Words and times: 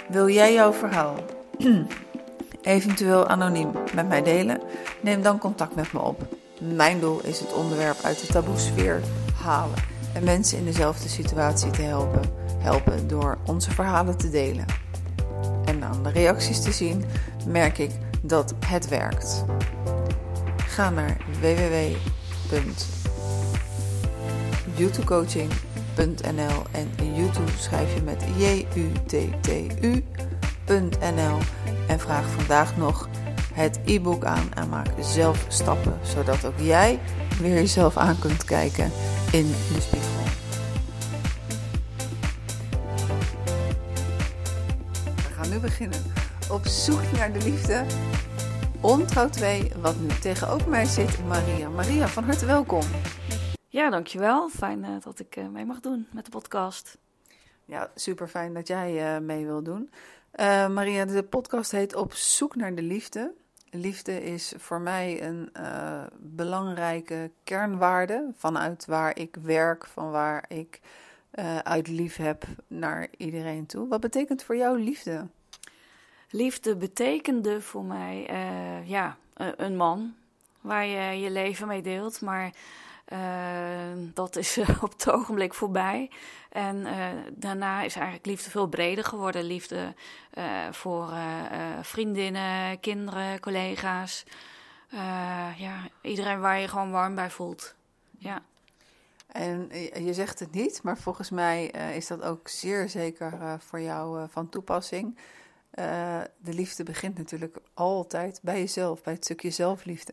Wil 0.09 0.29
jij 0.29 0.53
jouw 0.53 0.73
verhaal 0.73 1.15
eventueel 2.63 3.27
anoniem 3.27 3.71
met 3.95 4.09
mij 4.09 4.23
delen? 4.23 4.61
Neem 5.01 5.23
dan 5.23 5.39
contact 5.39 5.75
met 5.75 5.93
me 5.93 5.99
op. 5.99 6.23
Mijn 6.61 7.01
doel 7.01 7.21
is 7.25 7.41
het 7.41 7.53
onderwerp 7.53 7.97
uit 8.03 8.21
de 8.21 8.27
taboesfeer 8.27 9.01
halen 9.43 9.79
en 10.15 10.25
mensen 10.25 10.59
in 10.59 10.65
dezelfde 10.65 11.09
situatie 11.09 11.71
te 11.71 11.83
helpen, 11.83 12.23
helpen 12.59 13.09
door 13.09 13.39
onze 13.47 13.71
verhalen 13.71 14.17
te 14.17 14.31
delen. 14.31 14.65
En 15.65 15.85
aan 15.85 16.03
de 16.03 16.11
reacties 16.11 16.63
te 16.63 16.73
zien 16.73 17.05
merk 17.47 17.79
ik 17.79 17.91
dat 18.23 18.55
het 18.67 18.89
werkt. 18.89 19.45
Ga 20.57 20.91
naar 20.91 21.17
www.youtubecoaching.nl 24.81 26.63
en 26.71 26.91
YouTube 27.15 27.51
schrijf 27.59 27.95
je 27.95 28.03
met 28.03 28.25
J-U-T-T-U.nl 28.37 28.99
en 31.89 32.01
vraag 32.01 32.31
vandaag 32.31 32.77
nog 32.77 33.09
het 33.55 33.81
e-book 33.85 34.25
aan 34.25 34.53
en 34.55 34.69
maak 34.69 34.87
zelf 35.01 35.45
stappen, 35.49 35.99
zodat 36.03 36.45
ook 36.45 36.59
jij 36.59 36.99
weer 37.41 37.55
jezelf 37.55 37.97
aan 37.97 38.19
kunt 38.19 38.45
kijken 38.45 38.91
in 39.33 39.47
de 39.75 39.81
spiegel. 39.81 40.09
We 45.17 45.35
gaan 45.37 45.51
nu 45.51 45.59
beginnen. 45.59 46.03
Op 46.51 46.67
zoek 46.67 47.03
naar 47.17 47.33
de 47.33 47.45
liefde. 47.45 47.85
Ontrouw 48.81 49.29
2, 49.29 49.71
wat 49.81 50.01
nu 50.01 50.09
tegenover 50.21 50.69
mij 50.69 50.85
zit, 50.85 51.27
Maria. 51.27 51.69
Maria, 51.69 52.09
van 52.09 52.25
harte 52.25 52.47
welkom. 52.47 52.83
Ja, 53.73 53.91
dankjewel. 53.91 54.49
Fijn 54.49 54.85
uh, 54.85 54.91
dat 55.01 55.19
ik 55.19 55.37
uh, 55.37 55.49
mee 55.49 55.65
mag 55.65 55.81
doen 55.81 56.07
met 56.13 56.25
de 56.25 56.31
podcast. 56.31 56.99
Ja, 57.65 57.91
super 57.95 58.29
fijn 58.29 58.55
dat 58.55 58.67
jij 58.69 59.15
uh, 59.15 59.21
mee 59.21 59.47
wil 59.47 59.63
doen. 59.63 59.91
Maria, 60.73 61.05
de 61.05 61.23
podcast 61.23 61.71
heet 61.71 61.95
Op 61.95 62.13
zoek 62.13 62.57
naar 62.57 62.75
de 62.75 62.83
liefde. 62.83 63.33
Liefde 63.71 64.23
is 64.23 64.55
voor 64.57 64.81
mij 64.81 65.23
een 65.23 65.53
belangrijke 66.19 67.31
kernwaarde 67.45 68.31
vanuit 68.37 68.87
waar 68.87 69.19
ik 69.19 69.37
werk, 69.43 69.87
van 69.87 70.11
waar 70.11 70.45
ik 70.49 70.81
uit 71.63 71.89
lief 71.89 72.17
heb 72.17 72.45
naar 72.67 73.09
iedereen 73.17 73.67
toe. 73.67 73.89
Wat 73.89 74.01
betekent 74.01 74.43
voor 74.43 74.57
jou 74.57 74.79
liefde? 74.79 75.27
Liefde 76.31 76.77
betekende 76.77 77.61
voor 77.61 77.85
mij 77.85 78.29
ja, 78.85 79.17
een 79.35 79.77
man 79.77 80.15
waar 80.61 80.87
je 80.87 81.21
je 81.21 81.31
leven 81.31 81.67
mee 81.67 81.83
deelt, 81.83 82.21
maar 82.21 82.53
dat 84.15 84.37
is 84.37 84.59
op 84.83 84.93
het 84.93 85.11
ogenblik 85.11 85.55
voorbij. 85.55 86.11
En 86.49 86.77
uh, 86.77 87.07
daarna 87.33 87.83
is 87.83 87.95
eigenlijk 87.95 88.27
liefde 88.27 88.51
veel 88.51 88.69
breder 88.69 89.05
geworden. 89.05 89.45
Liefde 89.45 89.95
uh, 90.35 90.45
voor 90.71 91.13
vriendinnen, 91.83 92.81
kinderen, 92.81 93.41
collega's. 93.41 94.25
ja, 95.57 95.89
iedereen 96.03 96.41
waar 96.41 96.59
je 96.59 96.69
gewoon 96.69 96.91
warm 96.91 97.15
bij 97.15 97.31
voelt. 97.31 97.75
Ja. 98.19 98.43
En 99.27 99.69
je 100.05 100.15
zegt 100.15 100.39
het 100.39 100.53
niet, 100.53 100.83
maar 100.83 100.99
volgens 100.99 101.31
mij 101.31 101.67
is 101.95 102.07
dat 102.07 102.23
ook 102.23 102.49
zeer 102.49 102.89
zeker 102.89 103.59
voor 103.61 103.81
jou 103.81 104.29
van 104.31 104.49
toepassing. 104.49 105.19
de 106.39 106.55
liefde 106.55 106.83
begint 106.83 107.19
natuurlijk 107.19 107.57
altijd 107.75 108.39
bij 108.43 108.59
jezelf, 108.59 109.03
bij 109.03 109.13
het 109.13 109.25
stukje 109.25 109.51
zelfliefde. 109.51 110.13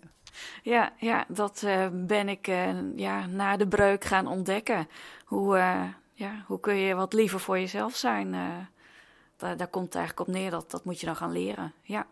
Ja, 0.64 0.92
ja 0.98 1.25
dat 1.28 1.62
uh, 1.66 1.88
ben 1.92 2.30
ik 2.30 2.48
uh, 2.48 2.98
ja, 2.98 3.25
na 3.25 3.58
de 3.58 3.68
breuk 3.68 4.03
gaan 4.03 4.28
ontdekken. 4.28 4.88
Hoe, 5.25 5.58
uh, 5.58 5.84
ja, 6.14 6.44
hoe 6.48 6.59
kun 6.59 6.75
je 6.75 6.96
wat 6.96 7.14
liever 7.14 7.40
voor 7.40 7.59
jezelf 7.59 7.96
zijn? 7.96 8.31
daar, 9.36 9.58
daar 9.58 9.68
komt 9.68 9.86
het 9.86 9.96
eigenlijk 9.96 10.28
op 10.28 10.36
neer, 10.36 10.52
dat, 10.52 10.72
dat 10.72 10.86
moet 10.86 11.00
je 11.00 11.06
dan 11.06 11.16
gaan 11.16 11.31
leren. 11.31 11.74
Ja. 11.81 12.06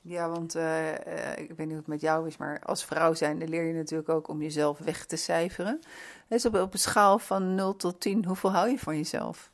Ja, 0.00 0.28
want 0.28 0.54
ik 0.54 1.48
weet 1.48 1.58
niet 1.58 1.68
hoe 1.68 1.76
het 1.76 1.86
met 1.86 2.00
jou 2.00 2.26
is, 2.26 2.36
maar 2.36 2.60
als 2.60 2.84
vrouw 2.84 3.14
zijnde 3.14 3.48
leer 3.48 3.64
je 3.64 3.74
natuurlijk 3.74 4.08
ook 4.08 4.28
om 4.28 4.42
jezelf 4.42 4.78
weg 4.78 5.06
te 5.06 5.16
cijferen. 5.16 5.80
Dus 6.28 6.44
op, 6.44 6.54
op 6.54 6.72
een 6.72 6.78
schaal 6.78 7.18
van 7.18 7.54
0 7.54 7.76
tot 7.76 8.00
10, 8.00 8.24
hoeveel 8.24 8.52
hou 8.52 8.70
je 8.70 8.78
van 8.78 8.96
jezelf? 8.96 9.50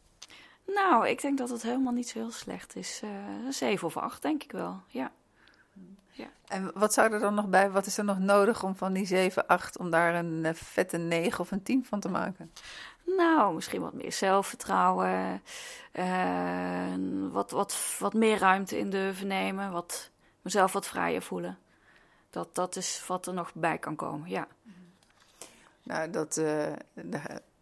Nou, 0.75 1.09
ik 1.09 1.21
denk 1.21 1.39
dat 1.39 1.49
het 1.49 1.63
helemaal 1.63 1.93
niet 1.93 2.09
zo 2.09 2.19
heel 2.19 2.31
slecht 2.31 2.77
is. 2.77 3.01
Uh, 3.05 3.11
7 3.51 3.87
of 3.87 3.97
8, 3.97 4.23
denk 4.23 4.43
ik 4.43 4.53
wel, 4.53 4.81
ja. 4.87 5.13
Ja. 6.19 6.27
En 6.49 6.71
wat 6.75 6.93
zou 6.93 7.13
er 7.13 7.21
dan 7.21 7.35
nog 7.35 7.49
bij? 7.49 7.71
Wat 7.71 7.87
is 7.87 7.99
er 7.99 8.05
nog 8.05 8.19
nodig 8.19 8.63
om 8.63 8.77
van 8.77 8.93
die 8.93 9.07
7, 9.07 9.47
8 9.47 9.79
om 9.79 9.91
daar 9.91 10.15
een 10.15 10.45
uh, 10.45 10.51
vette 10.55 10.97
9 10.97 11.41
of 11.41 11.51
een 11.51 11.63
10 11.63 11.85
van 11.85 12.01
te 12.01 12.09
maken? 12.09 12.53
Nou, 13.05 13.55
misschien 13.55 13.81
wat 13.81 13.93
meer 13.93 14.13
zelfvertrouwen. 14.13 15.43
Uh, 15.93 16.95
wat, 17.31 17.51
wat, 17.51 17.97
wat 17.99 18.15
meer 18.15 18.39
ruimte 18.39 18.79
in 18.79 18.91
durven 18.91 19.27
nemen. 19.27 19.73
Wat, 19.73 20.11
mezelf 20.43 20.73
wat 20.73 20.87
vrijer 20.87 21.23
voelen. 21.23 21.59
Dat, 22.31 22.55
dat 22.55 22.77
is 22.77 23.05
wat 23.07 23.27
er 23.27 23.35
nog 23.35 23.55
bij 23.55 23.79
kan 23.79 23.97
komen, 23.97 24.29
ja. 24.29 24.47
Nou, 25.83 26.11
dat, 26.11 26.37
uh, 26.37 26.73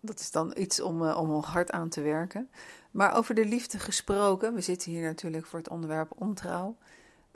dat 0.01 0.21
is 0.21 0.31
dan 0.31 0.53
iets 0.57 0.81
om, 0.81 1.03
uh, 1.03 1.19
om 1.19 1.43
hard 1.43 1.71
aan 1.71 1.89
te 1.89 2.01
werken. 2.01 2.51
Maar 2.91 3.15
over 3.15 3.35
de 3.35 3.45
liefde 3.45 3.79
gesproken, 3.79 4.55
we 4.55 4.61
zitten 4.61 4.91
hier 4.91 5.03
natuurlijk 5.03 5.47
voor 5.47 5.59
het 5.59 5.69
onderwerp 5.69 6.13
ontrouw. 6.19 6.77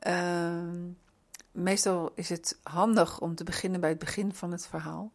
Uh, 0.07 0.63
meestal 1.61 2.13
is 2.15 2.29
het 2.29 2.59
handig 2.63 3.21
om 3.21 3.35
te 3.35 3.45
beginnen 3.45 3.81
bij 3.81 3.91
het 3.91 3.99
begin 3.99 4.35
van 4.35 4.53
het 4.53 4.67
verhaal. 4.67 5.13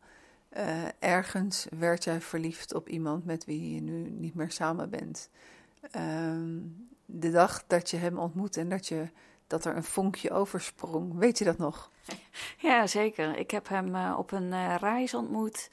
Uh, 0.58 0.84
ergens 1.00 1.68
werd 1.78 2.04
jij 2.04 2.22
verliefd 2.22 2.74
op 2.74 2.90
iemand 2.90 3.26
met 3.26 3.46
wie 3.46 3.74
je 3.74 3.82
nu 3.82 4.10
niet 4.10 4.36
meer 4.36 4.52
samen 4.52 4.90
bent. 4.90 5.30
Uh, 5.96 6.62
de 7.06 7.32
dag 7.32 7.64
dat 7.68 7.90
je 7.90 7.98
hem 7.98 8.18
ontmoette 8.18 8.60
en 8.60 8.70
dat, 8.70 8.88
je, 8.88 9.10
dat 9.48 9.66
er 9.66 9.76
een 9.76 9.84
vonkje 9.84 10.32
oversprong, 10.32 11.18
weet 11.18 11.38
je 11.38 11.46
dat 11.46 11.58
nog? 11.58 11.92
Ja, 12.58 12.88
zeker. 12.88 13.38
Ik 13.38 13.52
heb 13.52 13.68
hem 13.68 13.96
uh, 13.96 14.16
op 14.18 14.32
een 14.32 14.52
uh, 14.52 14.76
reis 14.80 15.14
ontmoet. 15.14 15.70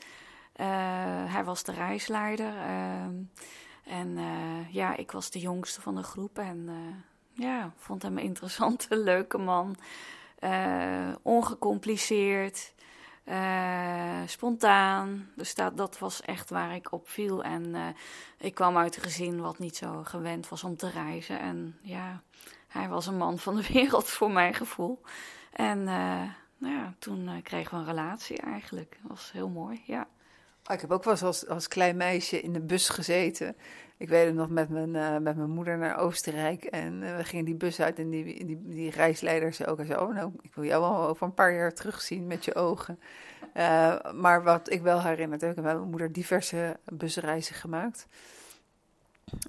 Hij 1.27 1.45
was 1.45 1.63
de 1.63 1.73
reisleider. 1.73 2.57
Ehm, 2.57 3.15
en 3.85 4.19
ja, 4.71 4.97
ik 4.97 5.13
was 5.13 5.31
de 5.31 5.39
jongste 5.39 5.81
van 5.81 5.95
de 5.95 6.03
groep. 6.03 6.39
En 6.39 6.69
ja, 7.33 7.73
vond 7.77 8.03
hem 8.03 8.19
een 8.19 8.25
interessante, 8.31 8.97
leuke 8.97 9.39
man. 9.39 9.77
Ongecompliceerd. 11.23 12.75
spontaan. 14.27 15.31
Dus 15.37 15.55
dat, 15.55 15.77
dat 15.77 15.99
was 15.99 16.21
echt 16.21 16.51
waar 16.51 16.75
ik 16.75 16.93
op 16.93 17.09
viel. 17.09 17.43
En 17.43 17.95
ik 18.39 18.55
kwam 18.55 18.77
uit 18.77 18.97
een 18.97 19.03
gezin 19.03 19.41
wat 19.41 19.59
niet 19.59 19.77
zo 19.77 20.03
gewend 20.05 20.49
was 20.49 20.65
om 20.65 20.77
te 20.77 20.91
reizen. 20.91 21.41
En 21.41 21.79
ja, 21.83 22.23
hij 22.69 22.89
was 22.89 23.07
een 23.07 23.17
man 23.17 23.39
van 23.39 23.57
de 23.57 23.67
wereld 23.73 24.09
voor 24.09 24.31
mijn 24.31 24.55
gevoel. 24.55 25.01
En 25.53 25.85
nou 26.59 26.75
ja, 26.75 26.95
toen 26.99 27.41
kregen 27.43 27.75
we 27.75 27.81
een 27.81 27.89
relatie 27.89 28.37
eigenlijk. 28.37 28.99
Dat 29.03 29.11
was 29.11 29.33
heel 29.33 29.49
mooi, 29.49 29.83
ja. 29.87 30.09
Oh, 30.67 30.75
ik 30.75 30.81
heb 30.81 30.91
ook 30.91 31.05
wel 31.05 31.13
eens 31.13 31.23
als, 31.23 31.49
als 31.49 31.69
klein 31.69 31.97
meisje 31.97 32.41
in 32.41 32.53
de 32.53 32.61
bus 32.61 32.89
gezeten. 32.89 33.57
Ik 34.03 34.09
weet 34.09 34.27
het 34.27 34.35
nog 34.35 34.49
met 34.49 34.69
mijn, 34.69 34.95
uh, 34.95 35.19
met 35.19 35.37
mijn 35.37 35.51
moeder 35.51 35.79
naar 35.79 35.99
Oostenrijk. 35.99 36.65
En 36.65 37.03
uh, 37.03 37.17
we 37.17 37.25
gingen 37.25 37.45
die 37.45 37.55
bus 37.55 37.81
uit 37.81 37.99
en 37.99 38.11
die, 38.11 38.45
die, 38.45 38.63
die 38.65 38.91
reisleider 38.91 39.53
zei 39.53 39.71
ook... 39.71 39.81
Zei, 39.87 40.01
oh, 40.01 40.15
nou, 40.15 40.33
ik 40.41 40.55
wil 40.55 40.65
jou 40.65 40.81
wel 40.81 41.09
over 41.09 41.27
een 41.27 41.35
paar 41.35 41.55
jaar 41.55 41.75
terugzien 41.75 42.27
met 42.27 42.45
je 42.45 42.55
ogen. 42.55 42.99
maar 44.15 44.43
wat 44.43 44.71
ik 44.71 44.83
wel 44.83 45.03
herinner, 45.03 45.43
ik 45.43 45.63
mijn 45.63 45.81
moeder 45.81 46.13
diverse 46.13 46.77
busreizen 46.85 47.55
gemaakt... 47.55 48.07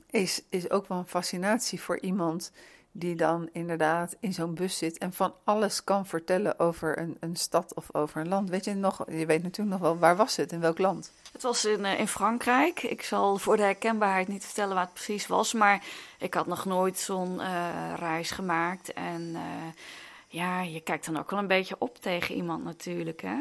Is, 0.10 0.44
is 0.50 0.70
ook 0.70 0.88
wel 0.88 0.98
een 0.98 1.06
fascinatie 1.06 1.82
voor 1.82 2.00
iemand 2.00 2.52
die 2.96 3.16
dan 3.16 3.50
inderdaad 3.52 4.16
in 4.20 4.34
zo'n 4.34 4.54
bus 4.54 4.78
zit 4.78 4.98
en 4.98 5.14
van 5.14 5.34
alles 5.44 5.84
kan 5.84 6.06
vertellen 6.06 6.60
over 6.60 7.00
een, 7.00 7.18
een 7.20 7.36
stad 7.36 7.74
of 7.74 7.96
over 7.96 8.22
een 8.22 8.28
land. 8.28 8.50
Weet 8.50 8.66
je 8.66 8.74
nog, 8.74 9.04
je 9.08 9.26
weet 9.26 9.44
natuurlijk 9.44 9.80
nog 9.80 9.80
wel, 9.80 9.98
waar 9.98 10.16
was 10.16 10.36
het, 10.36 10.52
in 10.52 10.60
welk 10.60 10.78
land? 10.78 11.12
Het 11.32 11.42
was 11.42 11.66
in, 11.66 11.80
uh, 11.80 12.00
in 12.00 12.08
Frankrijk. 12.08 12.84
Ik 12.84 13.04
zal 13.04 13.38
voor 13.38 13.58
de 13.58 13.64
herkenbaarheid 13.64 14.28
niet 14.28 14.46
vertellen 14.46 14.76
waar 14.76 14.84
het 14.84 14.94
precies 14.94 15.28
was, 15.28 15.54
maar 15.54 15.84
ik 16.18 16.34
had 16.34 16.48
nog 16.48 16.66
nooit 16.66 17.00
zo'n 17.00 17.40
uh, 17.40 17.94
reis 17.96 18.32
gemaakt. 18.32 18.94
En 18.94 19.22
uh, 19.22 19.40
ja, 20.28 20.62
je 20.62 20.82
kijkt 20.82 21.06
dan 21.06 21.18
ook 21.18 21.30
wel 21.30 21.40
een 21.40 21.48
beetje 21.48 21.76
op 21.78 21.98
tegen 21.98 22.36
iemand 22.36 22.64
natuurlijk, 22.64 23.22
hè. 23.22 23.38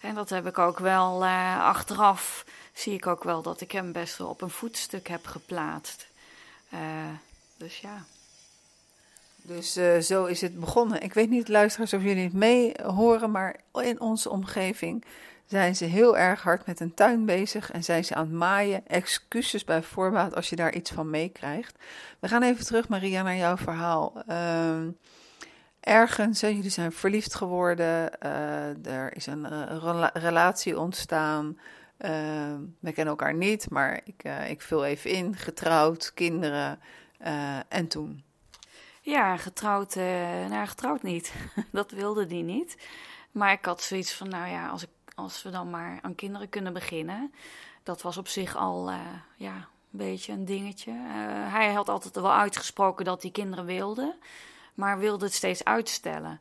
En 0.00 0.14
dat 0.14 0.28
heb 0.28 0.46
ik 0.46 0.58
ook 0.58 0.78
wel 0.78 1.24
achteraf, 1.24 2.44
zie 2.72 2.94
ik 2.94 3.06
ook 3.06 3.24
wel 3.24 3.42
dat 3.42 3.60
ik 3.60 3.72
hem 3.72 3.92
best 3.92 4.16
wel 4.16 4.28
op 4.28 4.42
een 4.42 4.50
voetstuk 4.50 5.08
heb 5.08 5.26
geplaatst. 5.26 6.06
dus 7.56 7.78
ja. 7.78 8.04
Dus 9.46 9.76
uh, 9.76 9.98
zo 9.98 10.24
is 10.24 10.40
het 10.40 10.60
begonnen. 10.60 11.02
Ik 11.02 11.14
weet 11.14 11.30
niet, 11.30 11.48
luisteraars, 11.48 11.92
of 11.92 12.02
jullie 12.02 12.24
het 12.24 12.32
mee 12.32 12.74
horen, 12.82 13.30
maar 13.30 13.60
in 13.72 14.00
onze 14.00 14.30
omgeving 14.30 15.04
zijn 15.44 15.76
ze 15.76 15.84
heel 15.84 16.16
erg 16.16 16.42
hard 16.42 16.66
met 16.66 16.80
een 16.80 16.94
tuin 16.94 17.26
bezig 17.26 17.70
en 17.72 17.84
zijn 17.84 18.04
ze 18.04 18.14
aan 18.14 18.24
het 18.24 18.34
maaien. 18.34 18.86
Excuses 18.86 19.64
bij 19.64 19.82
voorbaat 19.82 20.34
als 20.34 20.48
je 20.48 20.56
daar 20.56 20.74
iets 20.74 20.90
van 20.90 21.10
meekrijgt. 21.10 21.78
We 22.18 22.28
gaan 22.28 22.42
even 22.42 22.64
terug, 22.64 22.88
Maria, 22.88 23.22
naar 23.22 23.36
jouw 23.36 23.56
verhaal. 23.56 24.22
Uh, 24.28 24.80
ergens, 25.80 26.40
hè, 26.40 26.48
jullie 26.48 26.70
zijn 26.70 26.92
verliefd 26.92 27.34
geworden, 27.34 28.10
uh, 28.24 28.86
er 28.86 29.16
is 29.16 29.26
een 29.26 29.46
uh, 29.52 30.06
relatie 30.12 30.78
ontstaan. 30.78 31.58
Ehm, 31.98 32.60
we 32.80 32.92
kennen 32.92 33.06
elkaar 33.06 33.34
niet, 33.34 33.70
maar 33.70 34.00
ik, 34.04 34.22
ik 34.48 34.62
vul 34.62 34.84
even 34.84 35.10
in. 35.10 35.36
Getrouwd, 35.36 36.12
kinderen 36.14 36.78
en 37.68 37.88
toen. 37.88 38.25
Ja, 39.06 39.36
getrouwd, 39.36 39.96
uh, 39.96 40.04
nou 40.48 40.66
getrouwd 40.66 41.02
niet. 41.02 41.34
dat 41.72 41.90
wilde 41.90 42.26
die 42.26 42.42
niet. 42.42 42.76
Maar 43.30 43.52
ik 43.52 43.64
had 43.64 43.82
zoiets 43.82 44.12
van, 44.12 44.28
nou 44.28 44.48
ja, 44.48 44.68
als, 44.68 44.82
ik, 44.82 44.88
als 45.14 45.42
we 45.42 45.50
dan 45.50 45.70
maar 45.70 45.98
aan 46.02 46.14
kinderen 46.14 46.48
kunnen 46.48 46.72
beginnen. 46.72 47.34
Dat 47.82 48.02
was 48.02 48.16
op 48.16 48.28
zich 48.28 48.56
al, 48.56 48.90
uh, 48.90 49.00
ja, 49.36 49.54
een 49.54 49.66
beetje 49.90 50.32
een 50.32 50.44
dingetje. 50.44 50.90
Uh, 50.90 51.52
hij 51.52 51.72
had 51.72 51.88
altijd 51.88 52.14
wel 52.14 52.32
uitgesproken 52.32 53.04
dat 53.04 53.22
hij 53.22 53.30
kinderen 53.30 53.64
wilde. 53.64 54.16
Maar 54.74 54.98
wilde 54.98 55.24
het 55.24 55.34
steeds 55.34 55.64
uitstellen. 55.64 56.40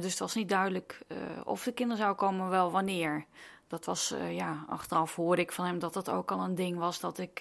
dus 0.00 0.10
het 0.10 0.18
was 0.18 0.34
niet 0.34 0.48
duidelijk 0.48 1.00
of 1.44 1.62
de 1.62 1.72
kinderen 1.72 2.02
zou 2.02 2.14
komen, 2.14 2.48
wel 2.48 2.70
wanneer. 2.70 3.24
Dat 3.68 3.84
was, 3.84 4.14
ja, 4.30 4.64
achteraf 4.68 5.16
hoorde 5.16 5.42
ik 5.42 5.52
van 5.52 5.64
hem 5.64 5.78
dat 5.78 5.94
het 5.94 6.10
ook 6.10 6.30
al 6.30 6.40
een 6.40 6.54
ding 6.54 6.78
was 6.78 7.00
dat 7.00 7.18
ik 7.18 7.40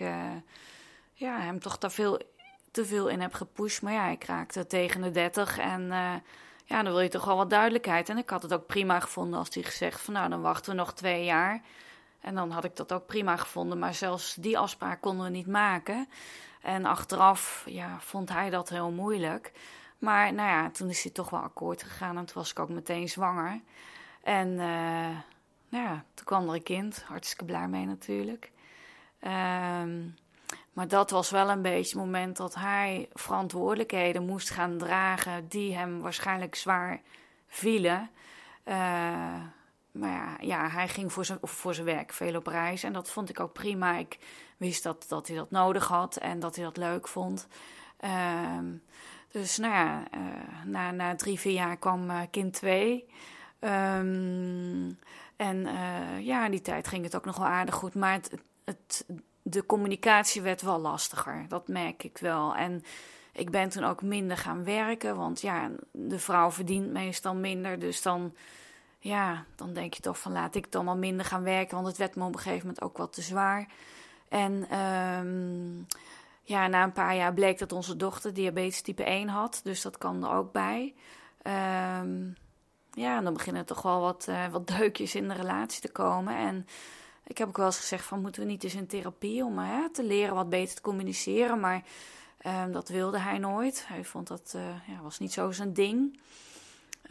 ja, 1.13 1.39
hem 1.39 1.59
toch 1.59 1.77
daar 1.77 1.91
veel 1.91 2.19
te 2.75 2.85
veel 2.85 3.07
in 3.07 3.21
heb 3.21 3.33
gepusht. 3.33 3.81
Maar 3.81 3.93
ja, 3.93 4.07
ik 4.07 4.23
raakte 4.23 4.67
tegen 4.67 5.01
de 5.01 5.11
30 5.11 5.57
en 5.57 5.81
uh, 5.81 6.13
ja, 6.65 6.83
dan 6.83 6.91
wil 6.91 6.99
je 6.99 7.09
toch 7.09 7.25
wel 7.25 7.35
wat 7.35 7.49
duidelijkheid. 7.49 8.09
En 8.09 8.17
ik 8.17 8.29
had 8.29 8.41
het 8.41 8.53
ook 8.53 8.65
prima 8.65 8.99
gevonden 8.99 9.39
als 9.39 9.53
hij 9.53 9.63
gezegd 9.63 10.01
van 10.01 10.13
nou, 10.13 10.29
dan 10.29 10.41
wachten 10.41 10.71
we 10.71 10.77
nog 10.77 10.93
twee 10.93 11.23
jaar. 11.23 11.61
En 12.19 12.35
dan 12.35 12.51
had 12.51 12.63
ik 12.63 12.75
dat 12.75 12.93
ook 12.93 13.05
prima 13.05 13.37
gevonden. 13.37 13.79
Maar 13.79 13.93
zelfs 13.93 14.35
die 14.35 14.57
afspraak 14.57 15.01
konden 15.01 15.25
we 15.25 15.31
niet 15.31 15.47
maken. 15.47 16.09
En 16.61 16.85
achteraf 16.85 17.63
ja, 17.65 17.99
vond 17.99 18.29
hij 18.29 18.49
dat 18.49 18.69
heel 18.69 18.91
moeilijk. 18.91 19.51
Maar 19.97 20.33
nou 20.33 20.49
ja, 20.49 20.69
toen 20.69 20.89
is 20.89 21.03
hij 21.03 21.11
toch 21.11 21.29
wel 21.29 21.39
akkoord 21.39 21.83
gegaan 21.83 22.17
en 22.17 22.25
toen 22.25 22.41
was 22.41 22.51
ik 22.51 22.59
ook 22.59 22.69
meteen 22.69 23.09
zwanger. 23.09 23.61
En 24.23 24.47
uh, 24.47 25.17
nou 25.69 25.83
ja, 25.83 26.03
toen 26.13 26.25
kwam 26.25 26.47
er 26.47 26.55
een 26.55 26.63
kind. 26.63 27.03
Hartstikke 27.07 27.45
blij 27.45 27.67
mee 27.67 27.85
natuurlijk. 27.85 28.51
Ehm 29.19 29.99
maar 30.75 30.87
dat 30.87 31.09
was 31.09 31.29
wel 31.29 31.49
een 31.49 31.61
beetje 31.61 31.97
het 31.97 32.05
moment 32.05 32.37
dat 32.37 32.55
hij 32.55 33.09
verantwoordelijkheden 33.13 34.25
moest 34.25 34.49
gaan 34.49 34.77
dragen 34.77 35.47
die 35.47 35.75
hem 35.75 36.01
waarschijnlijk 36.01 36.55
zwaar 36.55 37.01
vielen. 37.47 38.09
Uh, 38.65 38.75
maar 39.91 40.11
ja, 40.11 40.37
ja, 40.39 40.69
hij 40.69 40.87
ging 40.87 41.13
voor 41.13 41.25
zijn, 41.25 41.39
voor 41.41 41.73
zijn 41.73 41.85
werk 41.85 42.13
veel 42.13 42.35
op 42.35 42.47
reis 42.47 42.83
en 42.83 42.93
dat 42.93 43.11
vond 43.11 43.29
ik 43.29 43.39
ook 43.39 43.53
prima. 43.53 43.97
Ik 43.97 44.17
wist 44.57 44.83
dat, 44.83 45.05
dat 45.07 45.27
hij 45.27 45.35
dat 45.35 45.51
nodig 45.51 45.87
had 45.87 46.15
en 46.15 46.39
dat 46.39 46.55
hij 46.55 46.65
dat 46.65 46.77
leuk 46.77 47.07
vond. 47.07 47.47
Uh, 47.99 48.59
dus 49.31 49.57
nou 49.57 49.73
ja, 49.73 50.03
uh, 50.17 50.65
na, 50.65 50.91
na 50.91 51.15
drie, 51.15 51.39
vier 51.39 51.53
jaar 51.53 51.77
kwam 51.77 52.09
uh, 52.09 52.21
kind 52.31 52.53
twee. 52.53 53.05
Um, 53.59 54.99
en 55.35 55.67
ja, 56.19 56.49
die 56.49 56.61
tijd 56.61 56.87
ging 56.87 57.03
het 57.03 57.15
ook 57.15 57.25
nog 57.25 57.37
wel 57.37 57.47
aardig 57.47 57.75
goed. 57.75 57.95
Maar 57.95 58.13
het, 58.13 58.31
het 58.65 59.05
de 59.47 59.65
communicatie 59.65 60.41
werd 60.41 60.61
wel 60.61 60.79
lastiger. 60.79 61.45
Dat 61.47 61.67
merk 61.67 62.03
ik 62.03 62.17
wel. 62.17 62.55
En 62.55 62.83
ik 63.31 63.49
ben 63.49 63.69
toen 63.69 63.83
ook 63.83 64.01
minder 64.01 64.37
gaan 64.37 64.63
werken. 64.63 65.15
Want 65.15 65.41
ja, 65.41 65.69
de 65.91 66.19
vrouw 66.19 66.51
verdient 66.51 66.91
meestal 66.91 67.35
minder. 67.35 67.79
Dus 67.79 68.01
dan, 68.01 68.35
ja, 68.99 69.45
dan 69.55 69.73
denk 69.73 69.93
je 69.93 70.01
toch 70.01 70.19
van 70.19 70.31
laat 70.31 70.55
ik 70.55 70.71
dan 70.71 70.87
al 70.87 70.97
minder 70.97 71.25
gaan 71.25 71.43
werken. 71.43 71.75
Want 71.75 71.87
het 71.87 71.97
werd 71.97 72.15
me 72.15 72.25
op 72.25 72.33
een 72.33 72.39
gegeven 72.39 72.67
moment 72.67 72.81
ook 72.81 72.97
wat 72.97 73.13
te 73.13 73.21
zwaar. 73.21 73.67
En 74.29 74.79
um, 74.79 75.85
ja, 76.41 76.67
na 76.67 76.83
een 76.83 76.91
paar 76.91 77.15
jaar 77.15 77.33
bleek 77.33 77.59
dat 77.59 77.71
onze 77.71 77.95
dochter 77.95 78.33
diabetes 78.33 78.81
type 78.81 79.03
1 79.03 79.27
had. 79.27 79.59
Dus 79.63 79.81
dat 79.81 79.97
kwam 79.97 80.23
er 80.23 80.31
ook 80.31 80.51
bij. 80.51 80.93
Um, 82.01 82.35
ja, 82.91 83.17
en 83.17 83.23
dan 83.23 83.33
beginnen 83.33 83.65
toch 83.65 83.81
wel 83.81 84.01
wat, 84.01 84.25
uh, 84.29 84.47
wat 84.47 84.67
deukjes 84.67 85.15
in 85.15 85.27
de 85.27 85.33
relatie 85.33 85.81
te 85.81 85.91
komen. 85.91 86.37
En 86.37 86.67
ik 87.27 87.37
heb 87.37 87.47
ook 87.47 87.57
wel 87.57 87.65
eens 87.65 87.79
gezegd 87.79 88.05
van 88.05 88.21
moeten 88.21 88.41
we 88.41 88.47
niet 88.47 88.63
eens 88.63 88.75
in 88.75 88.87
therapie 88.87 89.45
om 89.45 89.59
te 89.91 90.03
leren 90.03 90.35
wat 90.35 90.49
beter 90.49 90.75
te 90.75 90.81
communiceren. 90.81 91.59
Maar 91.59 91.83
um, 92.45 92.71
dat 92.71 92.89
wilde 92.89 93.19
hij 93.19 93.37
nooit. 93.37 93.87
Hij 93.87 94.03
vond 94.03 94.27
dat 94.27 94.53
uh, 94.55 94.61
ja, 94.87 95.01
was 95.01 95.19
niet 95.19 95.33
zo 95.33 95.51
zijn 95.51 95.73
ding. 95.73 96.19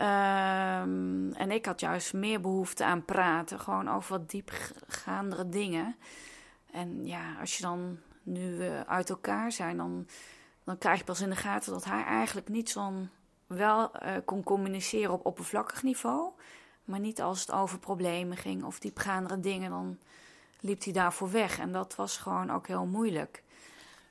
Um, 0.00 1.32
en 1.32 1.50
ik 1.50 1.66
had 1.66 1.80
juist 1.80 2.12
meer 2.12 2.40
behoefte 2.40 2.84
aan 2.84 3.04
praten. 3.04 3.60
Gewoon 3.60 3.90
over 3.90 4.18
wat 4.18 4.30
diepgaandere 4.30 5.48
dingen. 5.48 5.96
En 6.70 7.06
ja, 7.06 7.36
als 7.40 7.56
je 7.56 7.62
dan 7.62 7.98
nu 8.22 8.68
uit 8.86 9.10
elkaar 9.10 9.52
zijn, 9.52 9.76
dan, 9.76 10.06
dan 10.64 10.78
krijg 10.78 10.98
je 10.98 11.04
pas 11.04 11.20
in 11.20 11.30
de 11.30 11.36
gaten 11.36 11.72
dat 11.72 11.84
hij 11.84 12.04
eigenlijk 12.04 12.48
niet 12.48 12.70
zo'n 12.70 13.10
wel 13.46 13.90
uh, 14.02 14.12
kon 14.24 14.42
communiceren 14.42 15.12
op 15.12 15.26
oppervlakkig 15.26 15.82
niveau. 15.82 16.30
Maar 16.84 17.00
niet 17.00 17.22
als 17.22 17.40
het 17.40 17.50
over 17.50 17.78
problemen 17.78 18.36
ging 18.36 18.64
of 18.64 18.78
diepgaandere 18.78 19.40
dingen, 19.40 19.70
dan 19.70 19.98
liep 20.60 20.84
hij 20.84 20.92
daarvoor 20.92 21.30
weg. 21.30 21.58
En 21.58 21.72
dat 21.72 21.94
was 21.94 22.16
gewoon 22.16 22.50
ook 22.50 22.66
heel 22.66 22.86
moeilijk. 22.86 23.42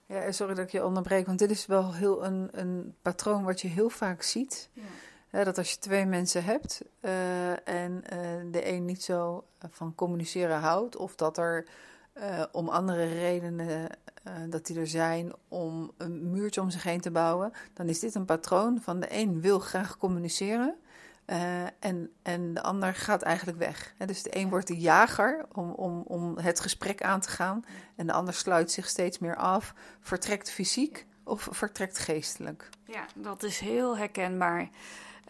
Ja, 0.06 0.32
sorry 0.32 0.54
dat 0.54 0.66
ik 0.66 0.72
je 0.72 0.86
onderbreek, 0.86 1.26
want 1.26 1.40
dit 1.40 1.52
is 1.52 1.66
wel 1.66 1.94
heel 1.94 2.26
een, 2.26 2.50
een 2.52 2.96
patroon 3.02 3.44
wat 3.44 3.62
je 3.62 3.68
heel 3.68 3.90
vaak 3.90 4.22
ziet. 4.22 4.70
Ja. 5.32 5.44
dat 5.44 5.58
als 5.58 5.72
je 5.72 5.78
twee 5.78 6.06
mensen 6.06 6.44
hebt 6.44 6.82
uh, 7.02 7.68
en 7.68 8.04
uh, 8.14 8.52
de 8.52 8.68
een 8.68 8.86
niet 8.86 9.04
zo 9.04 9.44
van 9.70 9.96
communiceren 9.96 10.60
houdt, 10.60 10.96
of 10.96 11.16
dat 11.16 11.38
er 11.38 11.66
uh, 12.18 12.44
om 12.52 12.70
andere 12.70 13.06
redenen 13.06 13.90
dat 14.50 14.66
die 14.66 14.80
er 14.80 14.88
zijn 14.88 15.34
om 15.48 15.92
een 15.98 16.32
muurtje 16.32 16.62
om 16.62 16.70
zich 16.70 16.84
heen 16.84 17.02
te 17.02 17.12
bouwen, 17.12 17.52
dan 17.74 17.88
is 17.88 18.00
dit 18.00 18.16
een 18.16 18.26
patroon 18.26 18.82
van 18.82 19.00
de 19.00 19.08
een 19.10 19.42
wil 19.42 19.60
graag 19.60 19.98
communiceren. 19.98 20.76
Uh, 21.26 21.64
en, 21.80 22.12
en 22.22 22.54
de 22.54 22.62
ander 22.62 22.96
gaat 22.96 23.22
eigenlijk 23.22 23.58
weg. 23.58 23.94
dus 24.06 24.24
de 24.24 24.38
een 24.38 24.50
wordt 24.50 24.68
de 24.68 24.78
jager 24.78 25.46
om, 25.52 25.72
om, 25.72 26.02
om 26.08 26.38
het 26.38 26.60
gesprek 26.60 27.04
aan 27.04 27.20
te 27.20 27.30
gaan. 27.30 27.66
En 27.96 28.08
de 28.08 28.14
ander 28.14 28.34
sluit 28.34 28.72
zich 28.72 28.88
steeds 28.88 29.20
meer 29.20 29.36
af, 29.36 29.74
vertrekt 30.02 30.52
fysiek 30.52 31.06
of 31.24 31.48
vertrekt 31.52 32.00
geestelijk? 32.00 32.70
Ja, 32.86 33.06
dat 33.16 33.44
is 33.44 33.60
heel 33.60 33.98
herkenbaar. 33.98 34.70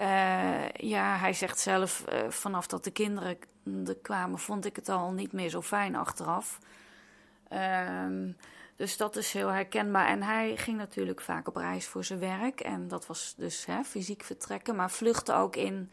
Uh, 0.01 0.69
ja, 0.69 1.17
hij 1.17 1.33
zegt 1.33 1.59
zelf, 1.59 2.03
uh, 2.13 2.29
vanaf 2.29 2.67
dat 2.67 2.83
de 2.83 2.91
kinderen 2.91 3.38
er 3.85 3.97
kwamen, 4.01 4.39
vond 4.39 4.65
ik 4.65 4.75
het 4.75 4.89
al 4.89 5.12
niet 5.12 5.31
meer 5.31 5.50
zo 5.50 5.62
fijn 5.62 5.95
achteraf. 5.95 6.59
Um, 7.51 8.35
dus 8.75 8.97
dat 8.97 9.15
is 9.15 9.33
heel 9.33 9.47
herkenbaar. 9.47 10.07
En 10.07 10.23
hij 10.23 10.57
ging 10.57 10.77
natuurlijk 10.77 11.21
vaak 11.21 11.47
op 11.47 11.55
reis 11.55 11.87
voor 11.87 12.03
zijn 12.03 12.19
werk. 12.19 12.59
En 12.59 12.87
dat 12.87 13.05
was 13.05 13.33
dus 13.37 13.65
hè, 13.65 13.83
fysiek 13.83 14.23
vertrekken, 14.23 14.75
maar 14.75 14.91
vluchtte 14.91 15.33
ook 15.33 15.55
in 15.55 15.91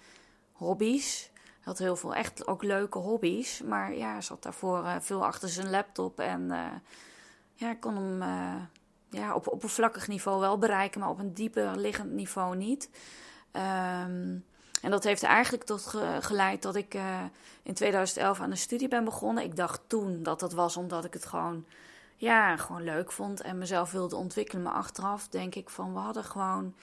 hobby's. 0.52 1.30
Hij 1.34 1.62
had 1.62 1.78
heel 1.78 1.96
veel 1.96 2.14
echt 2.14 2.46
ook 2.46 2.62
leuke 2.62 2.98
hobby's. 2.98 3.62
Maar 3.62 3.94
ja, 3.94 4.20
zat 4.20 4.42
daarvoor 4.42 4.78
uh, 4.78 4.96
veel 5.00 5.24
achter 5.24 5.48
zijn 5.48 5.70
laptop. 5.70 6.20
En 6.20 6.40
uh, 6.50 6.66
ja, 7.54 7.74
kon 7.74 7.96
hem 7.96 8.22
uh, 8.22 8.62
ja, 9.10 9.34
op 9.34 9.48
oppervlakkig 9.48 10.08
niveau 10.08 10.40
wel 10.40 10.58
bereiken, 10.58 11.00
maar 11.00 11.10
op 11.10 11.18
een 11.18 11.34
dieper 11.34 11.76
liggend 11.76 12.12
niveau 12.12 12.56
niet. 12.56 12.90
Um, 13.52 14.44
en 14.82 14.90
dat 14.90 15.04
heeft 15.04 15.22
eigenlijk 15.22 15.64
tot 15.64 15.86
ge 15.86 16.18
geleid 16.20 16.62
dat 16.62 16.76
ik 16.76 16.98
in 17.62 17.74
2011 17.74 18.40
aan 18.40 18.50
de 18.50 18.56
studie 18.56 18.88
ben 18.88 19.04
begonnen. 19.04 19.44
Ik 19.44 19.56
dacht 19.56 19.80
toen 19.86 20.22
dat 20.22 20.40
dat 20.40 20.52
was 20.52 20.76
omdat 20.76 21.04
ik 21.04 21.12
het 21.12 21.26
gewoon 21.26 21.64
ja, 22.20 22.56
gewoon 22.56 22.82
leuk 22.82 23.12
vond 23.12 23.40
en 23.40 23.58
mezelf 23.58 23.90
wilde 23.90 24.16
ontwikkelen. 24.16 24.62
Maar 24.62 24.72
achteraf 24.72 25.28
denk 25.28 25.54
ik 25.54 25.70
van 25.70 25.92
we 25.92 25.98
hadden 25.98 26.24
gewoon 26.24 26.74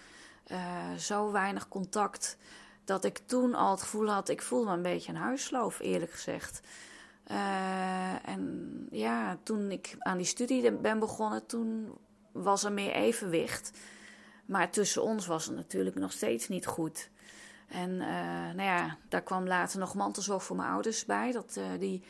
uh, 0.47 0.93
zo 0.93 1.31
weinig 1.31 1.67
contact. 1.67 2.37
Dat 2.83 3.03
ik 3.03 3.17
toen 3.25 3.55
al 3.55 3.71
het 3.71 3.81
gevoel 3.81 4.09
had, 4.09 4.29
ik 4.29 4.41
voelde 4.41 4.69
me 4.69 4.75
een 4.75 4.81
beetje 4.81 5.11
een 5.11 5.17
huisloof, 5.17 5.79
eerlijk 5.79 6.11
gezegd. 6.11 6.61
Uh, 7.31 8.27
en 8.27 8.87
ja, 8.91 9.37
toen 9.43 9.71
ik 9.71 9.95
aan 9.99 10.17
die 10.17 10.25
studie 10.25 10.71
ben 10.71 10.99
begonnen, 10.99 11.45
toen 11.45 11.97
was 12.31 12.63
er 12.63 12.71
meer 12.71 12.91
evenwicht. 12.91 13.71
Maar 14.45 14.71
tussen 14.71 15.03
ons 15.03 15.27
was 15.27 15.45
het 15.45 15.55
natuurlijk 15.55 15.95
nog 15.95 16.11
steeds 16.11 16.47
niet 16.47 16.65
goed. 16.65 17.09
En 17.67 17.89
uh, 17.89 18.07
nou 18.55 18.61
ja, 18.61 18.97
daar 19.09 19.23
kwam 19.23 19.47
later 19.47 19.79
nog 19.79 19.95
mantelzorg 19.95 20.43
voor 20.43 20.55
mijn 20.55 20.69
ouders 20.69 21.05
bij. 21.05 21.31
Dat, 21.31 21.59
die 21.79 22.03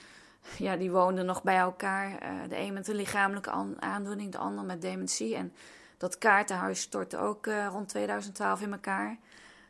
ja, 0.58 0.76
die 0.76 0.92
woonden 0.92 1.26
nog 1.26 1.44
bij 1.44 1.58
elkaar. 1.58 2.10
Uh, 2.10 2.50
de 2.50 2.58
een 2.58 2.74
met 2.74 2.88
een 2.88 2.96
lichamelijke 2.96 3.52
aandoening, 3.80 4.32
de 4.32 4.38
ander 4.38 4.66
met 4.66 4.82
dementie. 4.82 5.36
En 5.36 5.54
dat 5.98 6.18
kaartenhuis 6.18 6.82
stortte 6.82 7.18
ook 7.18 7.48
uh, 7.48 7.68
rond 7.72 7.90
2012 7.90 8.62
in 8.62 8.72
elkaar. 8.72 9.18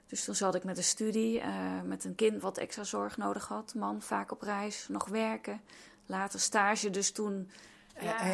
Dus 0.08 0.24
toen 0.24 0.36
zat 0.36 0.56
ik 0.56 0.64
met 0.64 0.78
een 0.78 0.84
studie, 0.84 1.40
uh, 1.40 1.46
met 1.86 2.06
een 2.06 2.16
kind 2.16 2.42
wat 2.42 2.58
extra 2.58 2.84
zorg 2.84 3.18
nodig 3.18 3.48
had. 3.48 3.74
Man 3.76 4.02
vaak 4.02 4.32
op 4.32 4.42
reis, 4.42 4.88
nog 4.90 5.08
werken. 5.08 5.62
Later 6.06 6.40
stage, 6.40 6.90
dus 6.90 7.12
toen... 7.12 7.50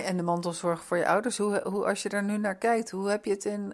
En 0.06 0.18
de 0.18 0.24
mantelzorg 0.24 0.84
voor 0.84 0.98
je 0.98 1.08
ouders, 1.08 1.38
hoe, 1.38 1.62
hoe, 1.64 1.86
als 1.86 2.04
je 2.04 2.10
er 2.10 2.24
nu 2.24 2.38
naar 2.38 2.56
kijkt, 2.56 2.92
hoe 2.92 3.10
heb 3.10 3.26
je 3.26 3.32
het 3.32 3.46
in 3.46 3.74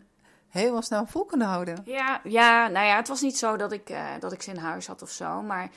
helemaal 0.49 0.81
snel 0.81 1.05
vol 1.05 1.25
kunnen 1.25 1.47
houden? 1.47 1.81
Ja, 1.85 2.21
ja, 2.23 2.67
nou 2.67 2.85
ja, 2.85 2.95
het 2.95 3.07
was 3.07 3.21
niet 3.21 3.37
zo 3.37 3.57
dat 3.57 3.71
ik, 3.71 3.93
dat 4.19 4.31
ik 4.31 4.41
ze 4.41 4.51
in 4.51 4.57
huis 4.57 4.87
had 4.87 5.01
of 5.01 5.09
zo, 5.09 5.41
maar 5.41 5.69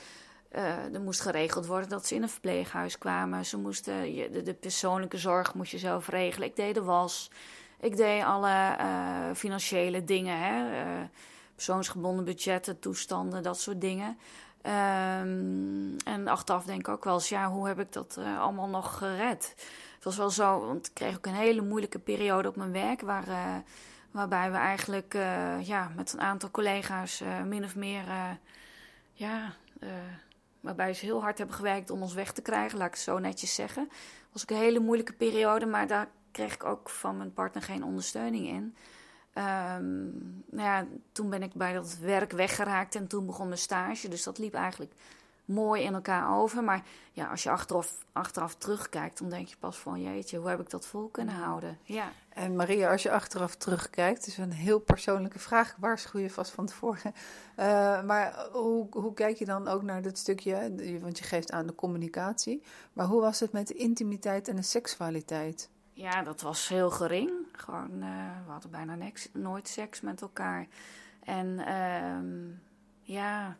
uh, 0.55 0.93
er 0.93 1.01
moest 1.01 1.21
geregeld 1.21 1.65
worden 1.65 1.89
dat 1.89 2.07
ze 2.07 2.15
in 2.15 2.23
een 2.23 2.29
verpleeghuis 2.29 2.97
kwamen. 2.97 3.45
Ze 3.45 3.57
moesten, 3.57 4.13
de, 4.31 4.41
de, 4.43 4.53
persoonlijke 4.53 5.17
zorg 5.17 5.53
moest 5.53 5.71
je 5.71 5.77
zelf 5.77 6.07
regelen. 6.07 6.47
Ik 6.47 6.55
deed 6.55 6.73
de 6.73 6.83
was. 6.83 7.31
Ik 7.79 7.97
deed 7.97 8.23
alle 8.23 8.77
uh, 8.79 9.35
financiële 9.35 10.03
dingen. 10.03 10.39
Hè? 10.39 10.83
Uh, 10.83 11.01
persoonsgebonden 11.55 12.25
budgetten, 12.25 12.79
toestanden, 12.79 13.43
dat 13.43 13.59
soort 13.59 13.81
dingen. 13.81 14.17
Um, 14.65 15.95
en 16.05 16.27
achteraf 16.27 16.65
denk 16.65 16.79
ik 16.79 16.87
ook 16.87 17.03
wel 17.03 17.13
eens, 17.13 17.29
ja, 17.29 17.49
hoe 17.49 17.67
heb 17.67 17.79
ik 17.79 17.93
dat 17.93 18.19
allemaal 18.39 18.67
nog 18.67 18.97
gered? 18.97 19.53
Het 19.95 20.03
was 20.03 20.17
wel 20.17 20.29
zo, 20.29 20.65
want 20.65 20.87
ik 20.87 20.93
kreeg 20.93 21.15
ook 21.15 21.25
een 21.25 21.33
hele 21.33 21.61
moeilijke 21.61 21.99
periode 21.99 22.47
op 22.47 22.55
mijn 22.55 22.71
werk... 22.71 23.01
Waar, 23.01 23.25
waarbij 24.11 24.51
we 24.51 24.57
eigenlijk 24.57 25.13
ja, 25.61 25.91
met 25.95 26.13
een 26.13 26.21
aantal 26.21 26.51
collega's 26.51 27.23
min 27.45 27.63
of 27.63 27.75
meer... 27.75 28.03
ja, 29.13 29.53
waarbij 30.63 30.93
ze 30.93 31.05
heel 31.05 31.21
hard 31.21 31.37
hebben 31.37 31.55
gewerkt 31.55 31.89
om 31.89 32.01
ons 32.01 32.13
weg 32.13 32.31
te 32.31 32.41
krijgen, 32.41 32.77
laat 32.77 32.87
ik 32.87 32.93
het 32.93 33.03
zo 33.03 33.19
netjes 33.19 33.55
zeggen. 33.55 33.83
Het 33.83 34.31
was 34.31 34.41
ook 34.41 34.49
een 34.49 34.63
hele 34.63 34.79
moeilijke 34.79 35.13
periode, 35.13 35.65
maar 35.65 35.87
daar 35.87 36.07
kreeg 36.31 36.53
ik 36.53 36.63
ook 36.63 36.89
van 36.89 37.17
mijn 37.17 37.33
partner 37.33 37.63
geen 37.63 37.83
ondersteuning 37.83 38.47
in. 38.47 38.75
Um, 39.37 40.43
nou 40.49 40.67
ja, 40.67 40.85
toen 41.11 41.29
ben 41.29 41.43
ik 41.43 41.53
bij 41.53 41.73
dat 41.73 41.97
werk 41.97 42.31
weggeraakt 42.31 42.95
en 42.95 43.07
toen 43.07 43.25
begon 43.25 43.47
mijn 43.47 43.59
stage. 43.59 44.07
Dus 44.07 44.23
dat 44.23 44.37
liep 44.37 44.53
eigenlijk 44.53 44.91
mooi 45.45 45.83
in 45.83 45.93
elkaar 45.93 46.37
over. 46.37 46.63
Maar 46.63 46.83
ja, 47.11 47.27
als 47.27 47.43
je 47.43 47.49
achteraf, 47.49 48.05
achteraf 48.11 48.55
terugkijkt, 48.55 49.19
dan 49.19 49.29
denk 49.29 49.47
je 49.47 49.55
pas 49.59 49.77
van 49.77 50.01
jeetje, 50.01 50.37
hoe 50.37 50.49
heb 50.49 50.59
ik 50.59 50.69
dat 50.69 50.85
vol 50.85 51.07
kunnen 51.07 51.35
houden? 51.35 51.77
Ja. 51.83 52.11
En 52.29 52.55
Maria, 52.55 52.91
als 52.91 53.03
je 53.03 53.11
achteraf 53.11 53.55
terugkijkt, 53.55 54.27
is 54.27 54.37
een 54.37 54.51
heel 54.51 54.79
persoonlijke 54.79 55.39
vraag. 55.39 55.75
Waarschuw 55.79 56.19
je 56.19 56.29
vast 56.29 56.51
van 56.51 56.65
tevoren. 56.65 57.13
Uh, 57.59 58.03
maar 58.03 58.47
hoe, 58.51 58.87
hoe 58.89 59.13
kijk 59.13 59.37
je 59.37 59.45
dan 59.45 59.67
ook 59.67 59.81
naar 59.81 60.01
dit 60.01 60.17
stukje? 60.17 60.73
Want 61.01 61.17
je 61.17 61.23
geeft 61.23 61.51
aan 61.51 61.67
de 61.67 61.75
communicatie. 61.75 62.63
Maar 62.93 63.05
hoe 63.05 63.21
was 63.21 63.39
het 63.39 63.51
met 63.51 63.67
de 63.67 63.73
intimiteit 63.73 64.47
en 64.47 64.55
de 64.55 64.61
seksualiteit? 64.61 65.69
Ja, 65.93 66.21
dat 66.21 66.41
was 66.41 66.67
heel 66.67 66.89
gering. 66.89 67.31
Gewoon, 67.51 67.91
uh, 67.91 68.37
we 68.45 68.51
hadden 68.51 68.71
bijna 68.71 68.95
niks, 68.95 69.29
nooit 69.33 69.67
seks 69.67 70.01
met 70.01 70.21
elkaar. 70.21 70.67
En 71.23 71.47
uh, 71.47 72.55
ja, 73.01 73.57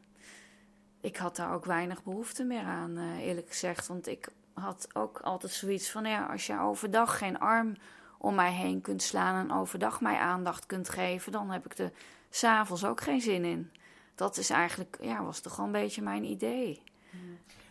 ik 1.04 1.18
had 1.18 1.36
daar 1.36 1.54
ook 1.54 1.66
weinig 1.66 2.04
behoefte 2.04 2.44
meer 2.44 2.64
aan, 2.64 2.98
uh, 2.98 3.18
eerlijk 3.18 3.48
gezegd. 3.48 3.88
Want 3.88 4.08
ik 4.08 4.28
had 4.54 4.88
ook 4.94 5.20
altijd 5.20 5.52
zoiets 5.52 5.92
van: 5.92 6.06
ja, 6.06 6.26
als 6.26 6.48
je 6.48 6.60
overdag 6.60 7.18
geen 7.18 7.40
arm 7.40 7.76
om 8.18 8.36
mij 8.36 8.52
heen 8.52 8.82
kunt 8.82 9.02
slaan 9.02 9.50
en 9.50 9.56
overdag 9.56 10.02
mij 10.02 10.18
aandacht 10.18 10.66
kunt 10.66 10.90
geven, 10.90 11.32
dan 11.32 11.52
heb 11.52 11.66
ik 11.66 11.78
er 11.78 11.92
s'avonds 12.30 12.86
ook 12.86 13.02
geen 13.02 13.22
zin 13.22 13.46
in. 13.46 13.72
Dat 14.16 14.38
is 14.38 14.50
eigenlijk, 14.50 14.98
ja, 15.02 15.24
was 15.24 15.40
toch 15.40 15.56
wel 15.56 15.66
een 15.66 15.72
beetje 15.72 16.02
mijn 16.02 16.24
idee. 16.24 16.82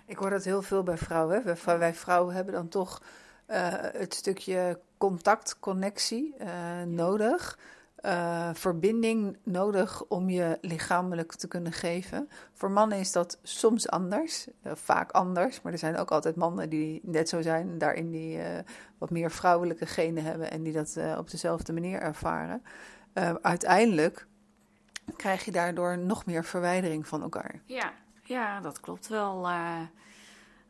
Ik 0.06 0.16
hoor 0.16 0.30
dat 0.30 0.44
heel 0.44 0.62
veel 0.62 0.82
bij 0.82 0.98
vrouwen. 0.98 1.44
Wij, 1.44 1.78
wij 1.78 1.94
vrouwen 1.94 2.34
hebben 2.34 2.54
dan 2.54 2.68
toch 2.68 3.02
uh, 3.50 3.56
het 3.78 4.14
stukje 4.14 4.80
contact, 4.98 5.58
connectie 5.58 6.34
uh, 6.40 6.82
nodig 6.82 7.58
uh, 8.02 8.50
verbinding 8.52 9.36
nodig 9.42 10.04
om 10.04 10.30
je 10.30 10.58
lichamelijk 10.60 11.34
te 11.34 11.48
kunnen 11.48 11.72
geven. 11.72 12.28
Voor 12.52 12.70
mannen 12.70 12.98
is 12.98 13.12
dat 13.12 13.38
soms 13.42 13.88
anders, 13.88 14.46
uh, 14.46 14.72
vaak 14.74 15.10
anders, 15.10 15.62
maar 15.62 15.72
er 15.72 15.78
zijn 15.78 15.96
ook 15.96 16.10
altijd 16.10 16.36
mannen 16.36 16.68
die 16.68 17.00
net 17.02 17.28
zo 17.28 17.42
zijn, 17.42 17.78
daarin 17.78 18.10
die 18.10 18.36
uh, 18.36 18.44
wat 18.98 19.10
meer 19.10 19.30
vrouwelijke 19.30 19.86
genen 19.86 20.24
hebben 20.24 20.50
en 20.50 20.62
die 20.62 20.72
dat 20.72 20.98
op 21.18 21.30
dezelfde 21.30 21.72
manier 21.72 22.00
ervaren. 22.00 22.62
uiteindelijk 23.42 24.26
krijg 25.16 25.44
je 25.44 25.52
daardoor 25.52 25.98
nog 25.98 26.26
meer 26.26 26.44
verwijdering 26.44 27.06
van 27.06 27.22
elkaar. 27.22 27.60
Ja, 27.64 27.92
ja 28.22 28.60
dat 28.60 28.80
klopt 28.80 29.08
wel. 29.08 29.48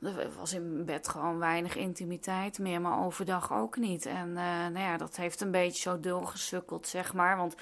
Er 0.03 0.31
was 0.39 0.53
in 0.53 0.85
bed 0.85 1.09
gewoon 1.09 1.39
weinig 1.39 1.77
intimiteit 1.77 2.59
meer, 2.59 2.81
maar 2.81 3.05
overdag 3.05 3.53
ook 3.53 3.77
niet. 3.77 4.07
En 4.07 4.29
uh, 4.29 4.35
nou 4.35 4.79
ja, 4.79 4.97
dat 4.97 5.17
heeft 5.17 5.41
een 5.41 5.51
beetje 5.51 5.81
zo 5.81 6.01
doorgesukkeld, 6.01 6.87
zeg 6.87 7.15
maar. 7.15 7.37
Want 7.37 7.55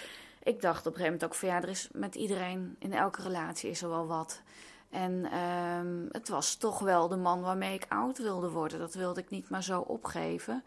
ik 0.42 0.60
dacht 0.60 0.78
op 0.78 0.86
een 0.86 0.98
gegeven 0.98 1.12
moment 1.12 1.24
ook 1.24 1.34
van 1.34 1.48
ja, 1.48 1.62
er 1.62 1.68
is 1.68 1.88
met 1.92 2.14
iedereen, 2.14 2.76
in 2.78 2.92
elke 2.92 3.22
relatie 3.22 3.70
is 3.70 3.82
er 3.82 3.88
wel 3.88 4.06
wat. 4.06 4.42
En 4.90 5.12
uh, 5.12 6.12
het 6.12 6.28
was 6.28 6.54
toch 6.54 6.78
wel 6.78 7.08
de 7.08 7.16
man 7.16 7.40
waarmee 7.40 7.74
ik 7.74 7.86
oud 7.88 8.18
wilde 8.18 8.50
worden. 8.50 8.78
Dat 8.78 8.94
wilde 8.94 9.20
ik 9.20 9.30
niet 9.30 9.48
maar 9.48 9.62
zo 9.62 9.80
opgeven. 9.80 10.64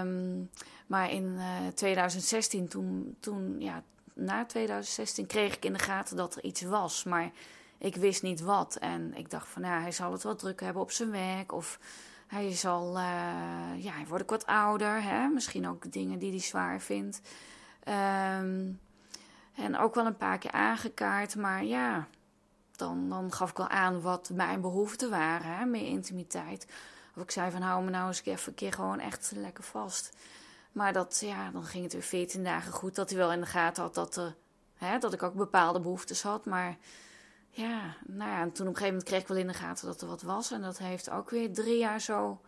Um, 0.00 0.50
maar 0.86 1.10
in 1.10 1.24
uh, 1.24 1.66
eh, 1.66 1.74
2016, 1.74 2.68
toen, 2.68 3.16
toen, 3.20 3.60
ja, 3.60 3.82
na 4.14 4.44
2016 4.44 5.26
kreeg 5.26 5.56
ik 5.56 5.64
in 5.64 5.72
de 5.72 5.78
gaten 5.78 6.16
dat 6.16 6.36
er 6.36 6.44
iets 6.44 6.62
was. 6.62 7.04
Maar 7.04 7.30
ik 7.78 7.96
wist 7.96 8.22
niet 8.22 8.40
wat. 8.40 8.76
En 8.76 9.14
ik 9.14 9.30
dacht 9.30 9.48
van, 9.48 9.62
ja, 9.62 9.80
hij 9.80 9.92
zal 9.92 10.12
het 10.12 10.22
wel 10.22 10.36
druk 10.36 10.60
hebben 10.60 10.82
op 10.82 10.90
zijn 10.90 11.10
werk. 11.10 11.52
Of 11.52 11.78
hij 12.26 12.52
zal, 12.52 12.88
uh, 12.88 13.02
ja, 13.76 13.92
hij 13.92 14.06
wordt 14.08 14.22
ook 14.22 14.30
wat 14.30 14.46
ouder. 14.46 15.02
Hè? 15.02 15.28
Misschien 15.28 15.68
ook 15.68 15.92
dingen 15.92 16.18
die 16.18 16.30
hij 16.30 16.40
zwaar 16.40 16.80
vindt. 16.80 17.20
Um, 18.40 18.80
en 19.54 19.78
ook 19.78 19.94
wel 19.94 20.06
een 20.06 20.16
paar 20.16 20.38
keer 20.38 20.52
aangekaart. 20.52 21.36
Maar 21.36 21.64
ja, 21.64 22.06
dan, 22.76 23.08
dan 23.08 23.32
gaf 23.32 23.50
ik 23.50 23.56
wel 23.56 23.68
aan 23.68 24.00
wat 24.00 24.30
mijn 24.32 24.60
behoeften 24.60 25.10
waren. 25.10 25.56
Hè? 25.56 25.64
Meer 25.64 25.86
intimiteit. 25.86 26.66
Of 27.16 27.22
ik 27.22 27.30
zei 27.30 27.50
van, 27.50 27.62
hou 27.62 27.84
me 27.84 27.90
nou 27.90 28.06
eens 28.06 28.24
even 28.24 28.48
een 28.48 28.54
keer 28.54 28.72
gewoon 28.72 29.00
echt 29.00 29.32
lekker 29.36 29.64
vast. 29.64 30.16
Maar 30.72 30.92
dat, 30.92 31.20
ja, 31.24 31.50
dan 31.50 31.64
ging 31.64 31.82
het 31.82 31.92
weer 31.92 32.02
14 32.02 32.44
dagen 32.44 32.72
goed. 32.72 32.94
Dat 32.94 33.10
hij 33.10 33.18
wel 33.18 33.32
in 33.32 33.40
de 33.40 33.46
gaten 33.46 33.82
had 33.82 33.94
dat, 33.94 34.16
er, 34.16 34.34
hè, 34.74 34.98
dat 34.98 35.12
ik 35.12 35.22
ook 35.22 35.34
bepaalde 35.34 35.80
behoeftes 35.80 36.22
had. 36.22 36.44
Maar 36.44 36.76
ja, 37.56 37.96
nou 38.06 38.30
ja, 38.30 38.40
en 38.40 38.52
toen 38.52 38.66
op 38.66 38.72
een 38.72 38.78
gegeven 38.78 38.86
moment 38.86 39.02
kreeg 39.02 39.20
ik 39.20 39.28
wel 39.28 39.36
in 39.36 39.46
de 39.46 39.54
gaten 39.54 39.86
dat 39.86 40.00
er 40.00 40.06
wat 40.06 40.22
was. 40.22 40.50
En 40.50 40.62
dat 40.62 40.78
heeft 40.78 41.10
ook 41.10 41.30
weer 41.30 41.52
drie 41.52 41.78
jaar 41.78 42.00
zo 42.00 42.40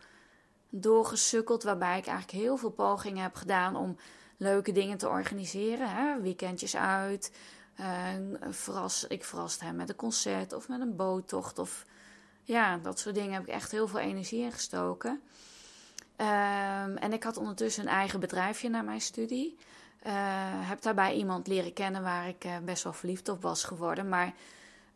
doorgesukkeld. 0.70 1.62
Waarbij 1.62 1.98
ik 1.98 2.06
eigenlijk 2.06 2.44
heel 2.44 2.56
veel 2.56 2.70
pogingen 2.70 3.22
heb 3.22 3.34
gedaan 3.34 3.76
om 3.76 3.96
leuke 4.36 4.72
dingen 4.72 4.98
te 4.98 5.08
organiseren. 5.08 5.90
Hè? 5.90 6.20
Weekendjes 6.20 6.76
uit. 6.76 7.32
Uh, 7.80 7.86
verras, 8.50 9.06
ik 9.06 9.24
verraste 9.24 9.64
hem 9.64 9.76
met 9.76 9.88
een 9.88 9.96
concert 9.96 10.52
of 10.52 10.68
met 10.68 10.80
een 10.80 10.96
boottocht. 10.96 11.58
Of 11.58 11.84
ja, 12.42 12.78
dat 12.78 12.98
soort 12.98 13.14
dingen 13.14 13.32
heb 13.32 13.42
ik 13.42 13.48
echt 13.48 13.70
heel 13.70 13.88
veel 13.88 14.00
energie 14.00 14.42
in 14.42 14.52
gestoken. 14.52 15.20
Ehm, 16.16 16.96
en 16.96 17.12
ik 17.12 17.22
had 17.22 17.36
ondertussen 17.36 17.82
een 17.82 17.92
eigen 17.92 18.20
bedrijfje 18.20 18.68
na 18.68 18.82
mijn 18.82 19.00
studie. 19.00 19.56
Uh, 20.06 20.12
heb 20.68 20.82
daarbij 20.82 21.14
iemand 21.14 21.46
leren 21.46 21.72
kennen 21.72 22.02
waar 22.02 22.28
ik 22.28 22.44
uh, 22.44 22.58
best 22.64 22.82
wel 22.82 22.92
verliefd 22.92 23.28
op 23.28 23.42
was 23.42 23.64
geworden. 23.64 24.08
Maar 24.08 24.32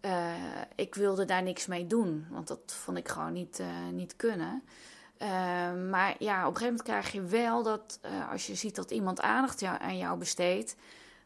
uh, 0.01 0.35
ik 0.75 0.95
wilde 0.95 1.25
daar 1.25 1.43
niks 1.43 1.67
mee 1.67 1.87
doen, 1.87 2.27
want 2.31 2.49
dat 2.49 2.61
vond 2.67 2.97
ik 2.97 3.09
gewoon 3.09 3.33
niet, 3.33 3.63
niet 3.93 4.17
kunnen. 4.17 4.63
Ehm, 5.19 5.91
maar 5.91 6.15
ja, 6.19 6.41
op 6.41 6.55
een 6.55 6.57
gegeven 6.57 6.65
moment 6.65 6.83
krijg 6.83 7.13
je 7.13 7.23
wel 7.23 7.63
dat 7.63 8.01
als 8.31 8.47
je 8.47 8.55
ziet 8.55 8.75
dat 8.75 8.91
iemand 8.91 9.21
aandacht 9.21 9.61
jou, 9.61 9.81
aan 9.81 9.99
jou 9.99 10.19
besteedt, 10.19 10.77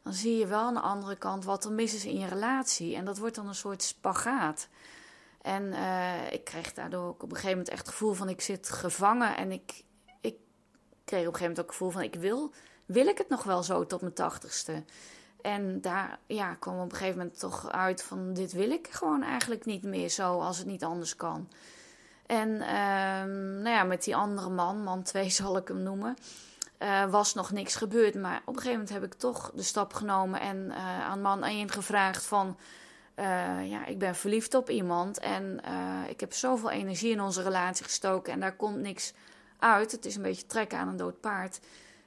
dan 0.03 0.13
zie 0.13 0.39
je 0.39 0.47
wel 0.47 0.61
aan 0.61 0.75
de 0.75 0.81
andere 0.81 1.17
kant 1.17 1.45
wat 1.45 1.65
er 1.65 1.73
mis 1.73 1.95
is 1.95 2.05
in 2.05 2.19
je 2.19 2.27
relatie. 2.27 2.97
En 2.97 3.05
dat 3.05 3.19
wordt 3.19 3.35
dan 3.35 3.49
een 3.49 3.55
soort 3.55 3.83
spagaat. 3.83 4.69
En 5.43 5.75
ik 6.31 6.45
kreeg 6.45 6.73
daardoor 6.73 7.09
ook 7.09 7.23
op 7.23 7.31
een 7.31 7.37
gegeven 7.37 7.51
moment 7.51 7.69
echt 7.69 7.81
het 7.81 7.91
gevoel 7.91 8.13
van 8.13 8.29
ik 8.29 8.41
zit 8.41 8.71
gevangen. 8.71 9.37
En 9.37 9.53
ik, 9.53 9.85
ik 10.21 10.37
kreeg 11.05 11.27
op 11.27 11.33
een 11.33 11.39
gegeven 11.39 11.41
moment 11.41 11.59
ook 11.59 11.67
het 11.67 11.77
gevoel 11.77 11.91
van 11.91 12.03
ik 12.03 12.15
wil 12.15 12.53
wil 12.87 13.07
ik 13.07 13.19
het 13.19 13.29
nog 13.29 13.43
wel 13.43 13.63
zo 13.63 13.87
tot 13.87 14.01
mijn 14.01 14.13
tachtigste? 14.13 14.85
En 15.45 15.81
daar 15.81 16.19
ja, 16.27 16.55
kwam 16.55 16.79
op 16.79 16.91
een 16.91 16.97
gegeven 16.97 17.19
moment 17.19 17.39
toch 17.39 17.71
uit 17.71 18.03
van 18.03 18.33
dit 18.33 18.53
wil 18.53 18.71
ik 18.71 18.89
gewoon 18.91 19.23
eigenlijk 19.23 19.65
niet 19.65 19.83
meer 19.83 20.09
zo 20.09 20.41
als 20.41 20.59
het 20.59 20.67
niet 20.67 20.85
anders 20.85 21.17
kan. 21.17 21.49
En 22.27 22.49
um, 22.49 23.63
nou 23.63 23.69
ja, 23.69 23.83
met 23.83 24.05
die 24.05 24.17
andere 24.17 24.51
man, 24.51 24.83
man 24.83 25.03
2 25.03 25.31
zal 25.41 25.57
ik 25.57 25.69
hem 25.69 25.83
noemen, 25.83 26.17
uh, 26.79 27.11
was 27.11 27.35
nog 27.35 27.51
niks 27.51 27.77
gebeurd. 27.77 28.15
Maar 28.15 28.37
op 28.37 28.55
een 28.55 28.61
gegeven 28.61 28.73
moment 28.73 28.91
heb 28.91 29.05
ik 29.05 29.15
toch 29.15 29.51
de 29.55 29.63
stap 29.63 29.93
genomen 29.93 30.41
en 30.41 30.57
uh, 30.57 31.01
aan 31.01 31.23
man 31.23 31.45
1 31.45 31.71
gevraagd 31.71 32.25
van... 32.25 32.59
Uh, 33.19 33.71
ja, 33.71 33.87
ik 33.87 33.99
ben 33.99 34.15
verliefd 34.15 34.55
op 34.55 34.71
iemand 34.71 35.19
en 35.19 35.61
ik 36.09 36.21
heb 36.21 36.33
zoveel 36.33 36.71
energie 36.71 37.13
in 37.13 37.21
onze 37.21 37.43
relatie 37.43 37.85
gestoken 37.85 38.33
en 38.33 38.41
daar 38.41 38.57
komt 38.57 38.77
niks 38.77 39.13
uit. 39.59 39.93
Het 39.93 40.05
is 40.05 40.17
een 40.17 40.23
beetje 40.23 40.47
trekken 40.47 40.79
aan 40.79 40.89
een 40.89 40.97
dood 40.97 41.21
paard. 41.21 41.61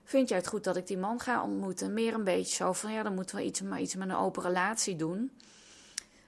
Vind 0.07 0.29
jij 0.29 0.37
het 0.37 0.47
goed 0.47 0.63
dat 0.63 0.75
ik 0.75 0.87
die 0.87 0.97
man 0.97 1.19
ga 1.19 1.43
ontmoeten? 1.43 1.93
Meer 1.93 2.13
een 2.13 2.23
beetje 2.23 2.55
zo 2.55 2.73
van 2.73 2.91
ja, 2.91 3.03
dan 3.03 3.13
moeten 3.13 3.35
we 3.35 3.43
iets, 3.43 3.61
maar 3.61 3.79
iets 3.79 3.95
met 3.95 4.09
een 4.09 4.15
open 4.15 4.43
relatie 4.43 4.95
doen. 4.95 5.37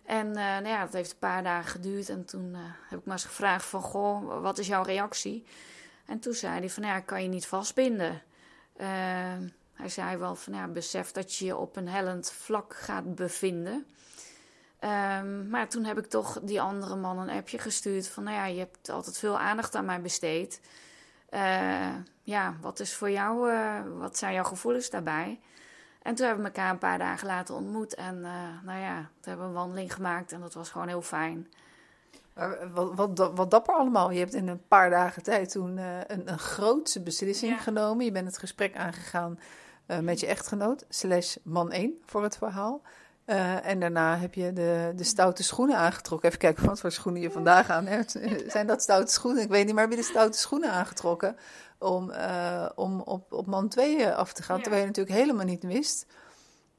En 0.05 0.27
uh, 0.27 0.33
nou 0.33 0.67
ja, 0.67 0.83
dat 0.83 0.93
heeft 0.93 1.11
een 1.11 1.17
paar 1.17 1.43
dagen 1.43 1.71
geduurd. 1.71 2.09
En 2.09 2.25
toen 2.25 2.49
uh, 2.49 2.59
heb 2.61 2.99
ik 2.99 3.05
maar 3.05 3.15
eens 3.15 3.25
gevraagd 3.25 3.65
van, 3.65 3.81
goh, 3.81 4.41
wat 4.41 4.57
is 4.57 4.67
jouw 4.67 4.83
reactie? 4.83 5.45
En 6.05 6.19
toen 6.19 6.33
zei 6.33 6.59
hij 6.59 6.69
van, 6.69 6.83
ja, 6.83 6.99
kan 6.99 7.23
je 7.23 7.27
niet 7.27 7.45
vastbinden. 7.45 8.21
Uh, 8.77 8.87
hij 9.73 9.89
zei 9.89 10.17
wel 10.17 10.35
van, 10.35 10.53
ja, 10.53 10.67
besef 10.67 11.11
dat 11.11 11.35
je 11.35 11.45
je 11.45 11.55
op 11.55 11.75
een 11.75 11.87
hellend 11.87 12.31
vlak 12.31 12.75
gaat 12.75 13.15
bevinden. 13.15 13.85
Um, 14.79 15.49
maar 15.49 15.69
toen 15.69 15.83
heb 15.83 15.97
ik 15.97 16.05
toch 16.05 16.39
die 16.43 16.61
andere 16.61 16.95
man 16.95 17.19
een 17.19 17.37
appje 17.37 17.57
gestuurd 17.57 18.07
van, 18.07 18.23
nou 18.23 18.35
ja, 18.35 18.45
je 18.45 18.59
hebt 18.59 18.89
altijd 18.89 19.17
veel 19.17 19.39
aandacht 19.39 19.75
aan 19.75 19.85
mij 19.85 20.01
besteed. 20.01 20.61
Uh, 21.33 21.95
ja, 22.23 22.55
wat 22.61 22.79
is 22.79 22.95
voor 22.95 23.11
jou, 23.11 23.51
uh, 23.51 23.79
wat 23.97 24.17
zijn 24.17 24.33
jouw 24.33 24.43
gevoelens 24.43 24.89
daarbij? 24.89 25.39
En 26.01 26.15
toen 26.15 26.25
hebben 26.25 26.45
we 26.45 26.51
elkaar 26.51 26.71
een 26.71 26.77
paar 26.77 26.97
dagen 26.97 27.27
later 27.27 27.55
ontmoet. 27.55 27.95
En 27.95 28.15
uh, 28.15 28.31
nou 28.63 28.79
ja, 28.79 28.95
toen 28.97 29.07
hebben 29.21 29.45
we 29.45 29.51
een 29.51 29.57
wandeling 29.57 29.93
gemaakt 29.93 30.31
en 30.31 30.41
dat 30.41 30.53
was 30.53 30.69
gewoon 30.69 30.87
heel 30.87 31.01
fijn. 31.01 31.47
Wat, 32.73 32.95
wat, 32.95 33.31
wat 33.35 33.51
dapper 33.51 33.75
allemaal. 33.75 34.11
Je 34.11 34.19
hebt 34.19 34.33
in 34.33 34.47
een 34.47 34.67
paar 34.67 34.89
dagen 34.89 35.23
tijd 35.23 35.51
toen 35.51 35.77
een, 35.77 36.31
een 36.31 36.39
grootse 36.39 37.01
beslissing 37.01 37.51
ja. 37.51 37.57
genomen. 37.57 38.05
Je 38.05 38.11
bent 38.11 38.27
het 38.27 38.37
gesprek 38.37 38.75
aangegaan 38.75 39.39
met 39.85 40.19
je 40.19 40.27
echtgenoot, 40.27 40.85
slash 40.89 41.35
man 41.43 41.71
1 41.71 42.01
voor 42.05 42.23
het 42.23 42.37
verhaal. 42.37 42.81
Uh, 43.29 43.65
en 43.65 43.79
daarna 43.79 44.17
heb 44.17 44.33
je 44.33 44.53
de, 44.53 44.91
de 44.95 45.03
stoute 45.03 45.43
schoenen 45.43 45.77
aangetrokken. 45.77 46.27
Even 46.27 46.39
kijken 46.39 46.65
wat 46.65 46.79
voor 46.79 46.91
schoenen 46.91 47.21
je 47.21 47.31
vandaag 47.31 47.69
aan 47.69 47.85
hebt. 47.85 48.19
Zijn 48.47 48.67
dat 48.67 48.81
stoute 48.81 49.11
schoenen? 49.11 49.43
Ik 49.43 49.49
weet 49.49 49.65
niet, 49.65 49.73
maar 49.73 49.83
heb 49.83 49.91
je 49.91 49.99
de 49.99 50.03
stoute 50.03 50.37
schoenen 50.37 50.71
aangetrokken 50.71 51.37
om, 51.77 52.11
uh, 52.11 52.65
om 52.75 53.01
op, 53.01 53.33
op 53.33 53.45
man 53.45 53.67
2 53.67 54.09
af 54.09 54.33
te 54.33 54.43
gaan? 54.43 54.55
Ja. 54.57 54.61
Terwijl 54.61 54.83
je 54.83 54.87
natuurlijk 54.87 55.17
helemaal 55.17 55.45
niet 55.45 55.63
wist 55.63 56.05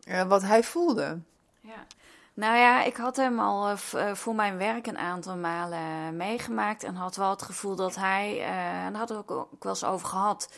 uh, 0.09 0.23
wat 0.23 0.43
hij 0.43 0.63
voelde. 0.63 1.19
Ja. 1.61 1.87
Nou 2.35 2.57
ja, 2.57 2.83
ik 2.83 2.97
had 2.97 3.17
hem 3.17 3.41
al 3.41 3.77
voor 4.13 4.35
mijn 4.35 4.57
werk 4.57 4.87
een 4.87 4.99
aantal 4.99 5.37
malen 5.37 6.17
meegemaakt. 6.17 6.85
En 6.85 6.95
had 6.95 7.17
wel 7.17 7.31
het 7.31 7.43
gevoel 7.43 7.75
dat 7.75 7.97
hij, 7.97 8.45
en 8.85 8.93
daar 8.93 9.07
we 9.07 9.17
ook, 9.17 9.31
ook 9.31 9.63
wel 9.63 9.73
eens 9.73 9.85
over 9.85 10.09
gehad 10.09 10.49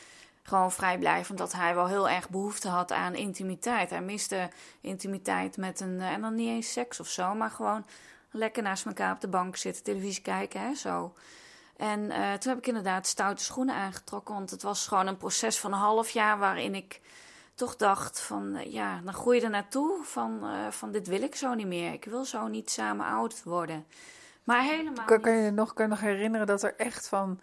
gewoon 0.43 0.73
vrijblijvend 0.73 1.39
dat 1.39 1.53
hij 1.53 1.75
wel 1.75 1.87
heel 1.87 2.09
erg 2.09 2.31
behoefte 2.31 2.69
had 2.69 2.93
aan 2.93 3.15
intimiteit. 3.15 3.91
Hij 3.91 4.03
miste 4.03 4.51
intimiteit 4.81 5.57
met 5.57 5.81
een, 5.81 6.01
en 6.01 6.21
dan 6.21 6.35
niet 6.35 6.49
eens 6.49 6.73
seks 6.73 7.01
of 7.01 7.09
zo, 7.09 7.35
maar 7.35 7.51
gewoon 7.51 7.87
lekker 8.31 8.63
naast 8.63 8.87
elkaar 8.87 9.13
op 9.13 9.21
de 9.21 9.29
bank 9.29 9.57
zitten, 9.57 9.83
televisie 9.83 10.23
kijken, 10.23 10.61
hè, 10.61 10.75
zo. 10.75 11.15
En 11.77 12.01
uh, 12.01 12.33
toen 12.33 12.53
heb 12.53 12.59
ik 12.59 12.67
inderdaad 12.67 13.07
stoute 13.07 13.45
schoenen 13.45 13.75
aangetrokken, 13.75 14.35
want 14.35 14.51
het 14.51 14.63
was 14.63 14.87
gewoon 14.87 15.07
een 15.07 15.17
proces 15.17 15.59
van 15.59 15.73
een 15.73 15.79
half 15.79 16.11
jaar 16.11 16.39
waarin 16.39 16.75
ik 16.75 17.01
toch 17.55 17.77
dacht 17.77 18.21
van, 18.21 18.57
uh, 18.57 18.73
ja, 18.73 19.01
dan 19.05 19.15
groei 19.15 19.39
je 19.39 19.45
er 19.45 19.51
naartoe 19.51 20.05
van, 20.05 20.43
van 20.71 20.93
dit 20.93 21.07
wil 21.07 21.23
ik 21.23 21.35
zo 21.35 21.55
niet 21.55 21.67
meer. 21.67 21.93
Ik 21.93 22.05
wil 22.05 22.25
zo 22.25 22.47
niet 22.47 22.71
samen 22.71 23.07
oud 23.07 23.43
worden. 23.43 23.87
Maar 24.45 24.63
helemaal 24.63 25.05
kan, 25.05 25.21
kan 25.21 25.37
je 25.37 25.51
nog, 25.51 25.73
kan 25.73 25.85
je 25.85 25.91
nog 25.91 26.01
herinneren 26.01 26.47
dat 26.47 26.63
er 26.63 26.75
echt 26.77 27.09
van 27.09 27.41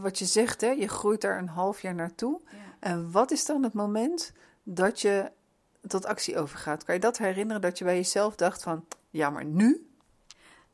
wat 0.00 0.18
je 0.18 0.24
zegt, 0.24 0.60
hè, 0.60 0.70
je 0.70 0.88
groeit 0.88 1.20
daar 1.20 1.38
een 1.38 1.48
half 1.48 1.80
jaar 1.80 1.94
naartoe. 1.94 2.40
Ja. 2.50 2.56
En 2.80 3.10
wat 3.10 3.30
is 3.30 3.44
dan 3.46 3.62
het 3.62 3.72
moment 3.72 4.32
dat 4.62 5.00
je 5.00 5.30
tot 5.86 6.06
actie 6.06 6.38
overgaat? 6.38 6.84
Kan 6.84 6.94
je 6.94 7.00
dat 7.00 7.18
herinneren 7.18 7.62
dat 7.62 7.78
je 7.78 7.84
bij 7.84 7.96
jezelf 7.96 8.34
dacht 8.34 8.62
van, 8.62 8.84
ja, 9.10 9.30
maar 9.30 9.44
nu? 9.44 9.88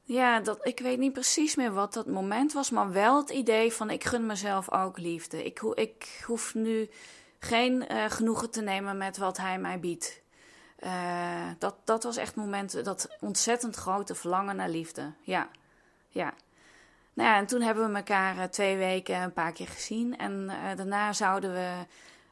Ja, 0.03 0.41
dat, 0.41 0.67
ik 0.67 0.81
weet 0.81 0.99
niet 0.99 1.13
precies 1.13 1.55
meer 1.55 1.73
wat 1.73 1.93
dat 1.93 2.07
moment 2.07 2.53
was, 2.53 2.71
maar 2.71 2.93
wel 2.93 3.17
het 3.17 3.31
idee 3.31 3.73
van 3.73 3.91
ik 3.91 4.05
gun 4.05 4.27
mezelf 4.27 4.73
ook 4.73 4.99
liefde. 4.99 5.45
Ik, 5.45 5.61
ik 5.75 6.23
hoef 6.27 6.55
nu 6.55 6.91
geen 7.39 7.85
uh, 7.93 8.05
genoegen 8.09 8.51
te 8.51 8.63
nemen 8.63 8.97
met 8.99 9.17
wat 9.17 9.37
hij 9.37 9.59
mij 9.59 9.81
biedt. 9.81 10.21
Uh, 10.85 11.51
dat, 11.59 11.75
dat 11.85 12.03
was 12.03 12.17
echt 12.17 12.35
het 12.35 12.45
moment, 12.45 12.85
dat 12.85 13.17
ontzettend 13.21 13.77
grote 13.77 14.15
verlangen 14.15 14.57
naar 14.57 14.69
liefde. 14.69 15.13
Ja, 15.21 15.49
ja. 16.11 16.35
Nou 17.13 17.29
ja, 17.29 17.37
en 17.37 17.47
toen 17.47 17.61
hebben 17.61 17.91
we 17.91 17.97
elkaar 17.97 18.37
uh, 18.37 18.43
twee 18.43 18.77
weken 18.77 19.23
een 19.23 19.33
paar 19.33 19.53
keer 19.53 19.69
gezien. 19.69 20.17
En 20.19 20.33
uh, 20.33 20.77
daarna 20.77 21.13
zouden 21.13 21.53
we, 21.53 21.73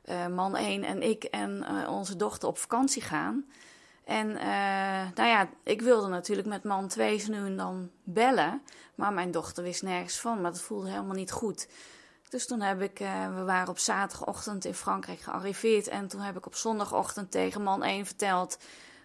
uh, 0.04 0.26
man 0.26 0.56
1 0.56 0.84
en 0.84 1.02
ik 1.02 1.24
en 1.24 1.64
onze 1.88 2.16
dochter 2.16 2.48
op 2.48 2.58
vakantie 2.58 3.02
gaan. 3.02 3.44
En 4.04 4.32
nou 5.14 5.28
ja, 5.28 5.48
ik 5.62 5.82
wilde 5.82 6.08
natuurlijk 6.08 6.48
met 6.48 6.64
man 6.64 6.88
2 6.88 7.24
nu 7.28 7.36
en 7.36 7.56
dan 7.56 7.90
bellen. 8.02 8.62
Maar 8.94 9.12
mijn 9.12 9.30
dochter 9.30 9.62
wist 9.62 9.82
nergens 9.82 10.20
van, 10.20 10.40
maar 10.40 10.50
dat 10.50 10.60
voelde 10.60 10.90
helemaal 10.90 11.14
niet 11.14 11.30
goed. 11.30 11.68
Dus 12.28 12.46
toen 12.46 12.60
heb 12.60 12.82
ik, 12.82 12.98
we 13.34 13.42
waren 13.44 13.68
op 13.68 13.78
zaterdagochtend 13.78 14.64
in 14.64 14.74
Frankrijk 14.74 15.20
gearriveerd. 15.20 15.88
En 15.88 16.08
toen 16.08 16.20
heb 16.20 16.36
ik 16.36 16.46
op 16.46 16.54
zondagochtend 16.54 17.30
tegen 17.30 17.62
man 17.62 17.82
1 17.82 18.06
verteld: 18.06 18.58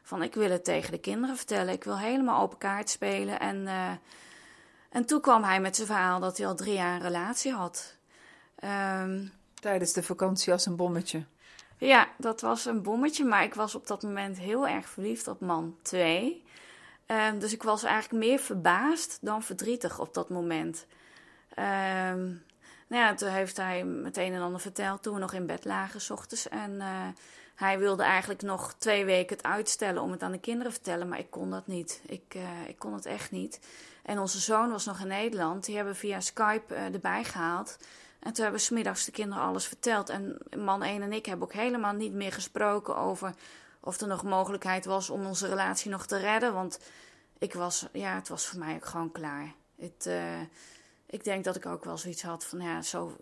van 0.03 0.23
ik 0.23 0.33
wil 0.33 0.51
het 0.51 0.63
tegen 0.63 0.91
de 0.91 0.99
kinderen 0.99 1.38
vertellen. 1.38 1.73
Ik 1.73 1.83
wil 1.83 1.97
helemaal 1.97 2.41
open 2.41 2.57
kaart 2.57 2.89
spelen. 2.89 3.39
En 3.39 3.67
en 4.93 5.06
toen 5.06 5.21
kwam 5.21 5.43
hij 5.43 5.62
met 5.62 5.75
zijn 5.75 5.88
verhaal 5.88 6.19
dat 6.19 6.38
hij 6.38 6.47
al 6.47 6.56
drie 6.56 6.73
jaar 6.73 6.95
een 6.95 7.01
relatie 7.01 7.53
had. 7.53 7.95
Um, 8.63 9.32
Tijdens 9.53 9.93
de 9.93 10.03
vakantie 10.03 10.51
als 10.51 10.65
een 10.65 10.75
bommetje. 10.75 11.23
Ja, 11.77 12.08
dat 12.17 12.41
was 12.41 12.65
een 12.65 12.82
bommetje, 12.82 13.25
maar 13.25 13.43
ik 13.43 13.53
was 13.53 13.75
op 13.75 13.88
dat 13.88 14.03
moment 14.03 14.38
heel 14.38 14.67
erg 14.67 14.89
verliefd 14.89 15.27
op 15.27 15.39
man 15.39 15.75
2. 15.82 16.43
Um, 17.08 17.39
dus 17.39 17.53
ik 17.53 17.63
was 17.63 17.84
eigenlijk 17.84 18.25
meer 18.25 18.39
verbaasd 18.39 19.17
dan 19.21 19.43
verdrietig 19.43 19.99
op 19.99 20.13
dat 20.13 20.29
moment. 20.29 20.86
Um, 21.49 22.43
nou 22.88 23.03
ja, 23.03 23.13
toen 23.13 23.29
heeft 23.29 23.58
hij 23.58 23.84
meteen 23.84 24.34
en 24.34 24.41
ander 24.41 24.62
verteld 24.62 25.03
toen 25.03 25.13
we 25.13 25.19
nog 25.19 25.34
in 25.34 25.45
bed 25.45 25.65
lagen 25.65 26.01
s 26.01 26.10
ochtends. 26.10 26.49
En 26.49 26.71
uh, 26.71 27.08
hij 27.56 27.79
wilde 27.79 28.03
eigenlijk 28.03 28.41
nog 28.41 28.73
twee 28.77 29.06
weken 29.06 29.36
het 29.38 29.45
uitstellen 29.45 30.01
om 30.01 30.12
het 30.12 30.23
aan 30.23 30.32
de 30.32 30.39
kinderen 30.39 30.73
te 30.73 30.79
vertellen, 30.82 31.08
maar 31.08 31.19
ik 31.19 31.29
kon 31.29 31.49
dat 31.49 31.67
niet. 31.67 32.01
Ik, 32.06 32.34
uh, 32.36 32.67
ik 32.67 32.79
kon 32.79 32.93
het 32.93 33.06
echt 33.06 33.32
niet. 33.32 33.60
En 34.04 34.20
onze 34.20 34.39
zoon 34.39 34.72
was 34.72 34.86
nog 34.86 35.00
in 35.00 35.08
Nederland. 35.08 35.66
Die 35.66 35.76
hebben 35.76 35.96
via 35.96 36.20
Skype 36.20 36.74
uh, 36.74 36.94
erbij 36.94 37.24
gehaald. 37.24 37.78
En 38.20 38.34
toen 38.34 38.44
hebben 38.44 38.62
we 38.62 38.66
smiddags 38.66 39.06
de 39.06 39.12
kinderen 39.12 39.44
alles 39.44 39.68
verteld. 39.68 40.10
En 40.10 40.38
man 40.58 40.84
1 40.84 41.02
en 41.02 41.13
ik 41.13 41.26
hebben 41.26 41.48
ook 41.48 41.54
helemaal 41.54 41.94
niet 41.94 42.13
meer 42.13 42.34
gesproken 42.34 42.98
over 42.98 43.34
of 43.80 44.02
er 44.02 44.08
nog 44.08 44.24
mogelijkheid 44.24 44.86
was 44.86 45.10
om 45.10 45.26
onze 45.26 45.48
relatie 45.48 45.92
nog 45.92 46.06
te 46.06 46.18
redden. 46.18 46.54
Want 46.54 46.80
ik 47.38 47.54
was, 47.54 47.88
ja, 47.92 48.16
het 48.16 48.28
was 48.28 48.46
voor 48.46 48.60
mij 48.60 48.76
ook 48.76 48.86
gewoon 48.86 49.12
klaar. 49.12 49.54
Het, 49.76 50.06
uh, 50.08 50.42
ik 51.06 51.24
denk 51.24 51.44
dat 51.44 51.56
ik 51.56 51.66
ook 51.66 51.84
wel 51.84 51.98
zoiets 51.98 52.24
had 52.24 52.46
van, 52.46 52.62
ja, 52.62 52.82
zo, 52.82 53.18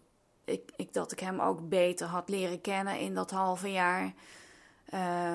ik, 0.46 0.72
ik, 0.76 0.94
dat 0.94 1.12
ik 1.12 1.20
hem 1.20 1.40
ook 1.40 1.70
beter 1.70 2.08
had 2.08 2.30
leren 2.30 2.62
kennen 2.62 3.00
in 3.00 3.16
dat 3.16 3.32
halve 3.32 3.72
jaar. 3.72 4.14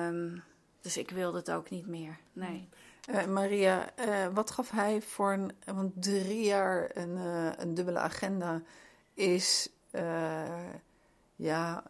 Um, 0.07 0.43
dus 0.81 0.97
ik 0.97 1.09
wilde 1.09 1.37
het 1.37 1.51
ook 1.51 1.69
niet 1.69 1.87
meer, 1.87 2.17
nee. 2.33 2.69
Uh, 3.07 3.25
Maria, 3.25 3.89
uh, 3.99 4.27
wat 4.33 4.51
gaf 4.51 4.71
hij 4.71 5.01
voor 5.01 5.31
een, 5.31 5.51
want 5.65 5.91
drie 5.95 6.45
jaar 6.45 6.89
een, 6.93 7.17
uh, 7.17 7.51
een 7.57 7.73
dubbele 7.73 7.99
agenda 7.99 8.61
is, 9.13 9.69
ja, 11.35 11.83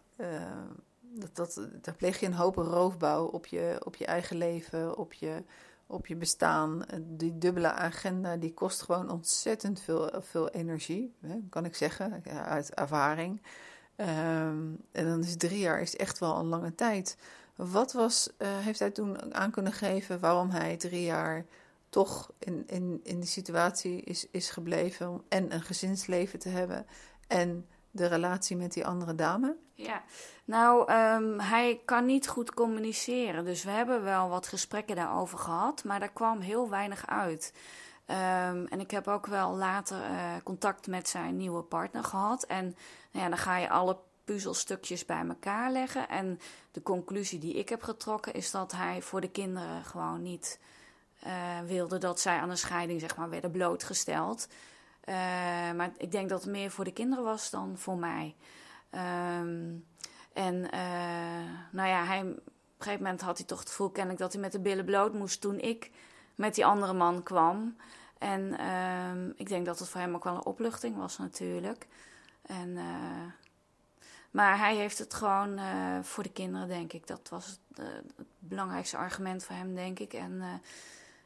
dat, 0.99 1.35
dat, 1.35 1.67
daar 1.81 1.95
pleeg 1.95 2.19
je 2.19 2.25
een 2.25 2.33
hoop 2.33 2.55
roofbouw 2.55 3.25
op 3.25 3.45
je, 3.45 3.81
op 3.83 3.95
je 3.95 4.05
eigen 4.05 4.37
leven, 4.37 4.97
op 4.97 5.13
je, 5.13 5.43
op 5.87 6.07
je 6.07 6.15
bestaan. 6.15 6.85
Die 7.01 7.37
dubbele 7.37 7.71
agenda 7.71 8.35
die 8.35 8.53
kost 8.53 8.81
gewoon 8.81 9.09
ontzettend 9.09 9.81
veel, 9.81 10.11
veel 10.19 10.49
energie, 10.49 11.15
hè, 11.21 11.39
kan 11.49 11.65
ik 11.65 11.75
zeggen, 11.75 12.23
uit 12.45 12.73
ervaring. 12.73 13.41
Ehm, 13.97 14.73
en 14.91 15.05
dan 15.05 15.19
is 15.19 15.37
drie 15.37 15.59
jaar 15.59 15.81
is 15.81 15.95
echt 15.95 16.19
wel 16.19 16.37
een 16.37 16.45
lange 16.45 16.75
tijd. 16.75 17.17
Wat 17.57 17.93
was, 17.93 18.29
uh, 18.37 18.47
heeft 18.57 18.79
hij 18.79 18.91
toen 18.91 19.35
aan 19.35 19.51
kunnen 19.51 19.73
geven 19.73 20.19
waarom 20.19 20.49
hij 20.49 20.77
drie 20.77 21.03
jaar 21.03 21.45
toch 21.89 22.31
in, 22.39 22.63
in, 22.67 22.99
in 23.03 23.19
die 23.19 23.29
situatie 23.29 24.01
is, 24.01 24.27
is 24.31 24.49
gebleven 24.49 25.21
en 25.29 25.53
een 25.53 25.61
gezinsleven 25.61 26.39
te 26.39 26.49
hebben 26.49 26.85
en 27.27 27.67
de 27.91 28.05
relatie 28.05 28.57
met 28.57 28.73
die 28.73 28.85
andere 28.85 29.15
dame? 29.15 29.55
Ja, 29.73 30.03
nou, 30.45 30.91
um, 30.93 31.39
hij 31.39 31.81
kan 31.85 32.05
niet 32.05 32.27
goed 32.27 32.53
communiceren. 32.53 33.45
Dus 33.45 33.63
we 33.63 33.69
hebben 33.69 34.03
wel 34.03 34.29
wat 34.29 34.47
gesprekken 34.47 34.95
daarover 34.95 35.37
gehad, 35.37 35.83
maar 35.83 35.99
daar 35.99 36.13
kwam 36.13 36.39
heel 36.39 36.69
weinig 36.69 37.07
uit. 37.07 37.53
Um, 38.09 38.67
en 38.67 38.79
ik 38.79 38.91
heb 38.91 39.07
ook 39.07 39.25
wel 39.25 39.55
later 39.55 39.97
uh, 39.97 40.31
contact 40.43 40.87
met 40.87 41.09
zijn 41.09 41.37
nieuwe 41.37 41.61
partner 41.61 42.03
gehad. 42.03 42.43
En 42.43 42.63
nou 43.11 43.23
ja, 43.23 43.29
dan 43.29 43.37
ga 43.37 43.57
je 43.57 43.69
alle 43.69 43.97
puzzelstukjes 44.27 45.05
bij 45.05 45.25
elkaar 45.27 45.71
leggen. 45.71 46.09
En 46.09 46.39
de 46.71 46.81
conclusie 46.81 47.39
die 47.39 47.53
ik 47.53 47.69
heb 47.69 47.83
getrokken 47.83 48.33
is 48.33 48.51
dat 48.51 48.71
hij 48.71 49.01
voor 49.01 49.21
de 49.21 49.29
kinderen 49.29 49.83
gewoon 49.83 50.21
niet 50.21 50.59
uh, 51.25 51.59
wilde 51.65 51.97
dat 51.97 52.19
zij 52.19 52.37
aan 52.37 52.49
een 52.49 52.57
scheiding 52.57 52.99
zeg 52.99 53.17
maar, 53.17 53.29
werden 53.29 53.51
blootgesteld. 53.51 54.47
Uh, 55.05 55.15
maar 55.71 55.91
ik 55.97 56.11
denk 56.11 56.29
dat 56.29 56.41
het 56.41 56.51
meer 56.51 56.71
voor 56.71 56.83
de 56.83 56.93
kinderen 56.93 57.23
was 57.23 57.49
dan 57.49 57.77
voor 57.77 57.97
mij. 57.97 58.35
Um, 58.91 59.85
en 60.33 60.55
uh, 60.55 61.51
nou 61.71 61.87
ja, 61.87 62.03
hij, 62.05 62.19
op 62.21 62.27
een 62.27 62.41
gegeven 62.77 63.03
moment 63.03 63.21
had 63.21 63.37
hij 63.37 63.47
toch 63.47 63.59
het 63.59 63.69
gevoel 63.69 63.89
kennelijk 63.89 64.21
dat 64.21 64.33
hij 64.33 64.41
met 64.41 64.51
de 64.51 64.59
billen 64.59 64.85
bloot 64.85 65.13
moest 65.13 65.41
toen 65.41 65.59
ik 65.59 65.91
met 66.35 66.55
die 66.55 66.65
andere 66.65 66.93
man 66.93 67.23
kwam. 67.23 67.75
En 68.17 68.41
uh, 68.41 69.29
ik 69.35 69.47
denk 69.47 69.65
dat 69.65 69.79
het 69.79 69.89
voor 69.89 70.01
hem 70.01 70.15
ook 70.15 70.23
wel 70.23 70.35
een 70.35 70.45
opluchting 70.45 70.97
was 70.97 71.17
natuurlijk. 71.17 71.87
En, 72.41 72.69
uh, 72.69 72.83
maar 74.37 74.57
hij 74.57 74.75
heeft 74.75 74.97
het 74.97 75.13
gewoon 75.13 75.59
uh, 75.59 75.99
voor 76.01 76.23
de 76.23 76.31
kinderen, 76.31 76.67
denk 76.67 76.93
ik. 76.93 77.07
Dat 77.07 77.29
was 77.29 77.45
het, 77.45 77.87
het, 77.87 78.27
belangrijkste 78.39 78.97
argument 78.97 79.43
voor 79.43 79.55
hem, 79.55 79.75
denk 79.75 79.99
ik. 79.99 80.13
En, 80.13 80.61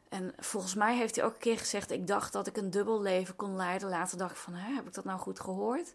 en 0.09 0.33
volgens 0.37 0.75
mij 0.75 0.95
heeft 0.95 1.15
hij 1.15 1.25
ook 1.25 1.33
een 1.33 1.39
keer 1.39 1.57
gezegd: 1.57 1.91
Ik 1.91 2.07
dacht 2.07 2.33
dat 2.33 2.47
ik 2.47 2.57
een 2.57 2.69
dubbel 2.69 3.01
leven 3.01 3.35
kon 3.35 3.55
leiden. 3.55 3.89
Later 3.89 4.17
dacht 4.17 4.31
ik: 4.31 4.37
van, 4.37 4.53
Heb 4.53 4.87
ik 4.87 4.93
dat 4.93 5.05
nou 5.05 5.19
goed 5.19 5.39
gehoord? 5.39 5.93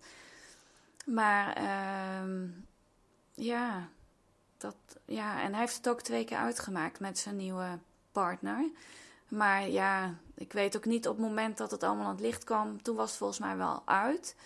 Maar 1.04 1.52
ehm, 1.52 2.48
ja, 3.34 3.88
dat, 4.56 4.76
ja, 5.04 5.42
en 5.42 5.50
hij 5.50 5.60
heeft 5.60 5.76
het 5.76 5.88
ook 5.88 6.02
twee 6.02 6.24
keer 6.24 6.38
uitgemaakt 6.38 7.00
met 7.00 7.18
zijn 7.18 7.36
nieuwe 7.36 7.78
partner. 8.12 8.68
Maar 9.28 9.68
ja, 9.68 10.14
ik 10.34 10.52
weet 10.52 10.76
ook 10.76 10.84
niet 10.84 11.08
op 11.08 11.16
het 11.16 11.26
moment 11.26 11.56
dat 11.56 11.70
het 11.70 11.82
allemaal 11.82 12.04
aan 12.06 12.12
het 12.12 12.20
licht 12.20 12.44
kwam. 12.44 12.82
Toen 12.82 12.96
was 12.96 13.08
het 13.08 13.18
volgens 13.18 13.38
mij 13.38 13.56
wel 13.56 13.82
uit. 13.84 14.36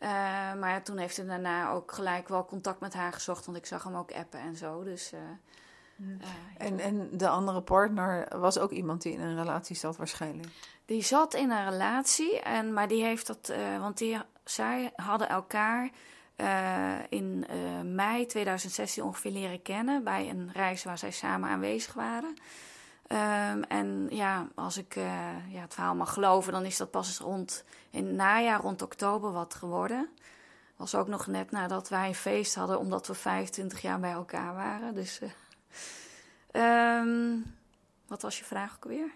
Uh, 0.00 0.08
maar 0.54 0.82
toen 0.82 0.98
heeft 0.98 1.16
hij 1.16 1.26
daarna 1.26 1.70
ook 1.70 1.92
gelijk 1.92 2.28
wel 2.28 2.44
contact 2.44 2.80
met 2.80 2.94
haar 2.94 3.12
gezocht. 3.12 3.46
Want 3.46 3.58
ik 3.58 3.66
zag 3.66 3.84
hem 3.84 3.96
ook 3.96 4.12
appen 4.12 4.40
en 4.40 4.56
zo. 4.56 4.84
Dus, 4.84 5.12
uh, 5.12 5.20
uh, 5.96 6.26
en, 6.58 6.80
en 6.80 7.08
de 7.12 7.28
andere 7.28 7.62
partner 7.62 8.38
was 8.38 8.58
ook 8.58 8.70
iemand 8.70 9.02
die 9.02 9.12
in 9.12 9.20
een 9.20 9.36
relatie 9.36 9.76
zat 9.76 9.96
waarschijnlijk? 9.96 10.48
Die 10.84 11.02
zat 11.02 11.34
in 11.34 11.50
een 11.50 11.70
relatie. 11.70 12.40
En, 12.40 12.72
maar 12.72 12.88
die 12.88 13.02
heeft 13.02 13.26
dat... 13.26 13.52
want 13.80 13.98
die, 13.98 14.18
zij 14.44 14.92
hadden 14.96 15.28
elkaar 15.28 15.90
uh, 16.40 16.96
in 17.08 17.44
uh, 17.50 17.80
mei 17.94 18.26
2016 18.26 19.02
ongeveer 19.02 19.30
leren 19.30 19.62
kennen 19.62 20.04
bij 20.04 20.28
een 20.28 20.50
reis 20.52 20.84
waar 20.84 20.98
zij 20.98 21.10
samen 21.10 21.50
aanwezig 21.50 21.94
waren. 21.94 22.34
Um, 23.12 23.62
en 23.62 24.06
ja, 24.10 24.48
als 24.54 24.76
ik 24.76 24.96
uh, 24.96 25.52
ja, 25.52 25.60
het 25.60 25.74
verhaal 25.74 25.94
mag 25.94 26.12
geloven, 26.12 26.52
dan 26.52 26.64
is 26.64 26.76
dat 26.76 26.90
pas 26.90 27.18
rond 27.18 27.64
in 27.90 28.06
het 28.06 28.14
najaar, 28.14 28.60
rond 28.60 28.82
oktober, 28.82 29.32
wat 29.32 29.54
geworden. 29.54 30.08
Was 30.76 30.94
ook 30.94 31.08
nog 31.08 31.26
net 31.26 31.50
nadat 31.50 31.88
wij 31.88 32.08
een 32.08 32.14
feest 32.14 32.54
hadden, 32.54 32.78
omdat 32.78 33.06
we 33.06 33.14
25 33.14 33.82
jaar 33.82 34.00
bij 34.00 34.10
elkaar 34.10 34.54
waren. 34.54 34.94
Dus. 34.94 35.20
Um, 36.52 37.56
wat 38.06 38.22
was 38.22 38.38
je 38.38 38.44
vraag 38.44 38.74
ook 38.76 38.84
weer? 38.84 39.10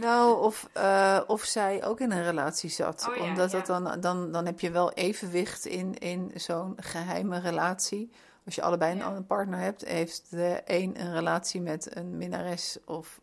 Nou, 0.00 0.42
of, 0.42 0.68
uh, 0.76 1.20
of 1.26 1.42
zij 1.42 1.84
ook 1.84 2.00
in 2.00 2.10
een 2.10 2.22
relatie 2.22 2.70
zat. 2.70 3.06
Oh, 3.08 3.16
ja, 3.16 3.22
Omdat 3.22 3.50
ja. 3.50 3.56
Dat 3.58 3.66
dan, 3.66 4.00
dan, 4.00 4.32
dan 4.32 4.46
heb 4.46 4.60
je 4.60 4.70
wel 4.70 4.92
evenwicht 4.92 5.64
in, 5.64 5.98
in 5.98 6.32
zo'n 6.34 6.76
geheime 6.76 7.38
relatie. 7.38 8.10
Als 8.44 8.54
je 8.54 8.62
allebei 8.62 8.96
ja. 8.96 9.06
een 9.06 9.26
partner 9.26 9.58
hebt, 9.58 9.84
heeft 9.84 10.30
de 10.30 10.62
een 10.64 11.00
een 11.00 11.12
relatie 11.12 11.60
met 11.60 11.96
een 11.96 12.16
minnares 12.16 12.78
of 12.84 13.20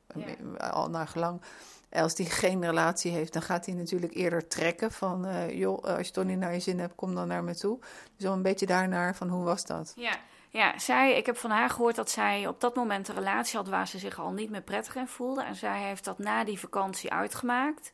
al 0.57 0.89
naar 0.89 1.07
gelang. 1.07 1.41
Als 1.91 2.15
die 2.15 2.25
geen 2.25 2.65
relatie 2.65 3.11
heeft, 3.11 3.33
dan 3.33 3.41
gaat 3.41 3.65
hij 3.65 3.75
natuurlijk 3.75 4.13
eerder 4.13 4.47
trekken 4.47 4.91
van... 4.91 5.25
Uh, 5.25 5.57
joh, 5.57 5.83
als 5.83 6.07
je 6.07 6.13
toch 6.13 6.23
niet 6.23 6.37
naar 6.37 6.53
je 6.53 6.59
zin 6.59 6.79
hebt, 6.79 6.95
kom 6.95 7.15
dan 7.15 7.27
naar 7.27 7.43
me 7.43 7.55
toe. 7.55 7.79
Dus 8.17 8.27
al 8.27 8.33
een 8.33 8.41
beetje 8.41 8.65
daarnaar 8.65 9.15
van 9.15 9.29
hoe 9.29 9.43
was 9.43 9.65
dat? 9.65 9.93
Ja, 9.95 10.17
ja, 10.49 10.79
zij, 10.79 11.17
ik 11.17 11.25
heb 11.25 11.37
van 11.37 11.49
haar 11.49 11.69
gehoord 11.69 11.95
dat 11.95 12.09
zij 12.09 12.47
op 12.47 12.61
dat 12.61 12.75
moment 12.75 13.07
een 13.07 13.15
relatie 13.15 13.57
had 13.57 13.67
waar 13.67 13.87
ze 13.87 13.99
zich 13.99 14.19
al 14.19 14.31
niet 14.31 14.49
meer 14.49 14.61
prettig 14.61 14.95
in 14.95 15.07
voelde. 15.07 15.43
En 15.43 15.55
zij 15.55 15.81
heeft 15.81 16.03
dat 16.03 16.19
na 16.19 16.43
die 16.43 16.59
vakantie 16.59 17.11
uitgemaakt. 17.11 17.91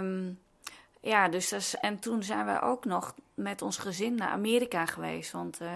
Um, 0.00 0.38
ja, 1.06 1.28
dus 1.28 1.48
dat 1.48 1.60
is, 1.60 1.74
en 1.74 1.98
toen 1.98 2.22
zijn 2.22 2.46
we 2.46 2.60
ook 2.60 2.84
nog 2.84 3.14
met 3.34 3.62
ons 3.62 3.76
gezin 3.76 4.14
naar 4.14 4.28
Amerika 4.28 4.86
geweest. 4.86 5.32
Want 5.32 5.60
uh, 5.60 5.68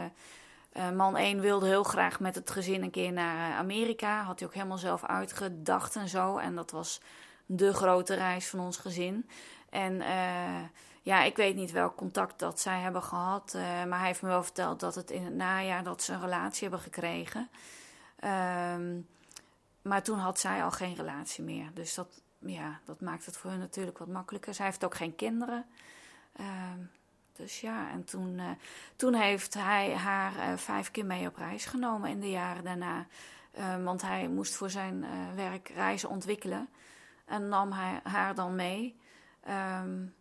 uh, 0.72 0.90
man 0.90 1.16
1 1.16 1.40
wilde 1.40 1.66
heel 1.66 1.82
graag 1.82 2.20
met 2.20 2.34
het 2.34 2.50
gezin 2.50 2.82
een 2.82 2.90
keer 2.90 3.12
naar 3.12 3.56
Amerika. 3.56 4.22
Had 4.22 4.38
hij 4.38 4.48
ook 4.48 4.54
helemaal 4.54 4.78
zelf 4.78 5.04
uitgedacht 5.04 5.96
en 5.96 6.08
zo. 6.08 6.36
En 6.36 6.54
dat 6.54 6.70
was 6.70 7.00
de 7.46 7.74
grote 7.74 8.14
reis 8.14 8.46
van 8.48 8.60
ons 8.60 8.76
gezin. 8.76 9.28
En 9.70 10.02
ja, 11.02 11.22
ik 11.22 11.36
weet 11.36 11.56
niet 11.56 11.70
welk 11.70 11.96
contact 11.96 12.38
dat 12.38 12.60
zij 12.60 12.80
hebben 12.80 13.02
gehad. 13.02 13.52
Maar 13.88 13.98
hij 13.98 14.06
heeft 14.06 14.22
me 14.22 14.28
wel 14.28 14.42
verteld 14.42 14.80
dat 14.80 14.94
het 14.94 15.10
in 15.10 15.24
het 15.24 15.34
najaar 15.34 15.84
dat 15.84 16.02
ze 16.02 16.12
een 16.12 16.20
relatie 16.20 16.62
hebben 16.62 16.80
gekregen. 16.80 17.50
Um, 18.74 19.06
maar 19.82 20.02
toen 20.02 20.18
had 20.18 20.40
zij 20.40 20.62
al 20.62 20.70
geen 20.70 20.94
relatie 20.94 21.44
meer. 21.44 21.70
Dus 21.74 21.94
dat, 21.94 22.22
ja, 22.46 22.80
dat 22.84 23.00
maakt 23.00 23.26
het 23.26 23.36
voor 23.36 23.50
hun 23.50 23.58
natuurlijk 23.58 23.98
wat 23.98 24.08
makkelijker. 24.08 24.54
Zij 24.54 24.66
heeft 24.66 24.84
ook 24.84 24.94
geen 24.94 25.14
kinderen. 25.16 25.66
Um, 26.40 26.90
dus 27.32 27.60
ja, 27.60 27.90
en 27.90 28.04
toen, 28.04 28.38
uh, 28.38 28.50
toen 28.96 29.14
heeft 29.14 29.54
hij 29.54 29.94
haar 29.94 30.36
uh, 30.36 30.56
vijf 30.56 30.90
keer 30.90 31.06
mee 31.06 31.26
op 31.26 31.36
reis 31.36 31.64
genomen 31.64 32.10
in 32.10 32.20
de 32.20 32.30
jaren 32.30 32.64
daarna. 32.64 33.06
Um, 33.58 33.84
want 33.84 34.02
hij 34.02 34.28
moest 34.28 34.54
voor 34.54 34.70
zijn 34.70 35.04
werk 35.34 35.68
reizen 35.68 36.08
ontwikkelen. 36.08 36.68
En 37.24 37.48
nam 37.48 37.72
hij 37.72 38.00
haar 38.02 38.34
dan 38.34 38.54
mee. 38.54 39.00
Um, 39.82 40.14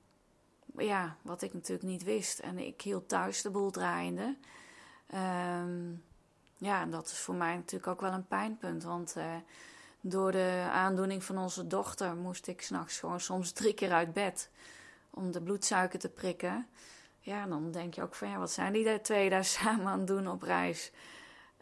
ja, 0.78 1.16
wat 1.22 1.42
ik 1.42 1.54
natuurlijk 1.54 1.90
niet 1.90 2.04
wist. 2.04 2.40
En 2.40 2.58
ik 2.58 2.82
hield 2.82 3.10
thuis 3.10 3.42
de 3.42 3.50
boel 3.50 3.72
draaiende. 3.72 4.38
Ja, 6.58 6.86
dat 6.86 7.06
is 7.06 7.20
voor 7.20 7.36
mij 7.36 7.56
natuurlijk 7.56 7.88
ook 7.88 8.02
wel 8.02 8.12
een 8.12 8.28
pijnpunt. 8.28 8.84
Want 8.84 9.16
door 10.02 10.32
de 10.32 10.68
aandoening 10.72 11.24
van 11.24 11.38
onze 11.38 11.68
dochter 11.68 12.16
moest 12.16 12.48
ik 12.48 12.62
s'nachts 12.62 13.00
gewoon 13.00 13.20
soms 13.20 13.52
drie 13.52 13.74
keer 13.74 13.92
uit 13.92 14.14
bed. 14.14 14.50
Om 15.10 15.32
de 15.32 15.42
bloedsuiker 15.42 16.00
te 16.00 16.10
prikken. 16.10 16.68
Ja, 17.20 17.46
dan 17.46 17.72
denk 17.72 17.94
je 17.94 18.02
ook 18.02 18.16
van 18.16 18.30
ja, 18.30 18.38
wat 18.38 18.52
zijn 18.52 18.74
die 18.74 19.02
twee 19.02 19.30
daar 19.30 19.46
samen 19.60 19.86
aan 19.86 19.98
het 19.98 20.08
doen 20.08 20.28
op 20.28 20.42
reis? 20.42 20.92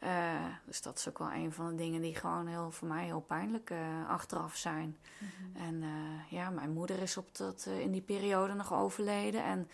Uh, 0.04 0.46
dus 0.66 0.82
dat 0.82 0.98
is 0.98 1.10
ook 1.10 1.18
wel 1.18 1.32
een 1.32 1.54
van 1.54 1.70
de 1.70 1.76
dingen 1.76 2.02
die 2.02 2.16
gewoon 2.16 2.48
heel, 2.48 2.72
voor 2.72 2.88
mij 2.88 3.06
heel 3.06 3.22
pijnlijk 3.22 3.70
uh, 3.70 4.10
achteraf 4.10 4.56
zijn. 4.56 4.98
Mm 5.18 5.30
-hmm. 5.38 5.68
En 5.68 5.76
uh, 5.82 6.32
ja, 6.32 6.50
mijn 6.50 6.72
moeder 6.72 7.02
is 7.02 7.18
op 7.18 7.36
dat, 7.36 7.68
in 7.80 7.92
die 7.92 8.02
periode 8.02 8.54
nog 8.54 8.74
overleden. 8.74 9.44
En 9.44 9.70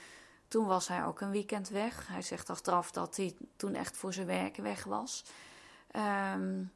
toen 0.48 0.66
was 0.66 0.88
hij 0.88 1.06
ook 1.06 1.22
een 1.22 1.32
weekend 1.32 1.70
weg. 1.70 2.08
Hij 2.08 2.22
zegt 2.22 2.50
achteraf 2.50 2.92
dat 2.92 3.16
hij 3.16 3.36
toen 3.56 3.76
echt 3.76 3.98
voor 3.98 4.14
zijn 4.14 4.28
werk 4.28 4.56
weg 4.56 4.84
was. 4.84 5.26
Um, 6.36 6.72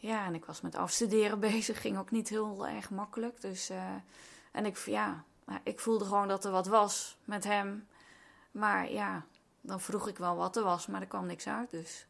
ja, 0.00 0.26
en 0.26 0.34
ik 0.34 0.44
was 0.44 0.60
met 0.60 0.74
afstuderen 0.74 1.40
bezig. 1.50 1.80
Ging 1.80 1.98
ook 1.98 2.10
niet 2.10 2.28
heel 2.28 2.66
erg 2.66 2.90
makkelijk. 2.90 3.40
Dus, 3.40 3.70
en 4.52 4.66
ik, 4.66 4.76
ja, 4.76 5.24
ik 5.62 5.80
voelde 5.80 6.04
gewoon 6.04 6.28
dat 6.28 6.44
er 6.44 6.50
wat 6.50 6.66
was 6.66 7.16
met 7.24 7.44
hem. 7.44 7.86
Maar 8.50 8.90
ja, 8.90 9.24
dan 9.60 9.80
vroeg 9.80 10.08
ik 10.08 10.18
wel 10.18 10.36
wat 10.36 10.56
er 10.56 10.62
was, 10.62 10.86
maar 10.86 11.00
er 11.00 11.06
kwam 11.06 11.26
niks 11.26 11.46
uit. 11.46 11.70
Dus 11.70 12.06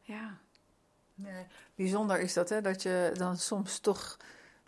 ja. 0.00 0.38
Nee. 1.14 1.46
Bijzonder 1.74 2.20
is 2.20 2.32
dat, 2.32 2.48
hè? 2.48 2.60
Dat 2.60 2.82
je 2.82 3.10
dan 3.14 3.36
soms 3.36 3.78
toch 3.78 4.16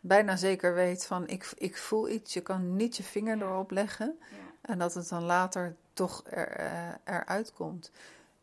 bijna 0.01 0.37
zeker 0.37 0.75
weet 0.75 1.07
van 1.07 1.29
ik, 1.29 1.53
ik 1.55 1.77
voel 1.77 2.09
iets. 2.09 2.35
Je 2.35 2.41
kan 2.41 2.77
niet 2.77 2.97
je 2.97 3.03
vinger 3.03 3.43
erop 3.43 3.71
leggen. 3.71 4.19
Ja. 4.21 4.37
En 4.61 4.79
dat 4.79 4.95
het 4.95 5.09
dan 5.09 5.23
later 5.23 5.77
toch 5.93 6.23
er, 6.25 6.61
uh, 6.61 6.95
eruit 7.05 7.53
komt. 7.53 7.91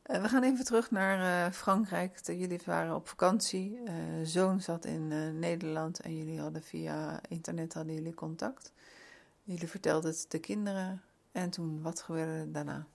Uh, 0.07 0.21
we 0.21 0.29
gaan 0.29 0.43
even 0.43 0.65
terug 0.65 0.91
naar 0.91 1.47
uh, 1.47 1.53
Frankrijk. 1.53 2.19
Jullie 2.25 2.61
waren 2.65 2.95
op 2.95 3.07
vakantie. 3.07 3.79
zoon 4.23 4.61
zat 4.61 4.85
in 4.85 5.39
Nederland 5.39 5.99
en 5.99 6.17
jullie 6.17 6.39
hadden 6.39 6.63
via 6.63 7.19
internet 7.29 7.73
hadden 7.73 7.93
jullie 7.93 8.13
contact. 8.13 8.71
Jullie 9.43 9.67
vertelden 9.67 10.11
het 10.11 10.25
de 10.27 10.39
kinderen. 10.39 11.01
En 11.31 11.49
toen, 11.49 11.81
wat 11.81 12.01
gebeurde 12.01 12.51
daarna? 12.51 12.87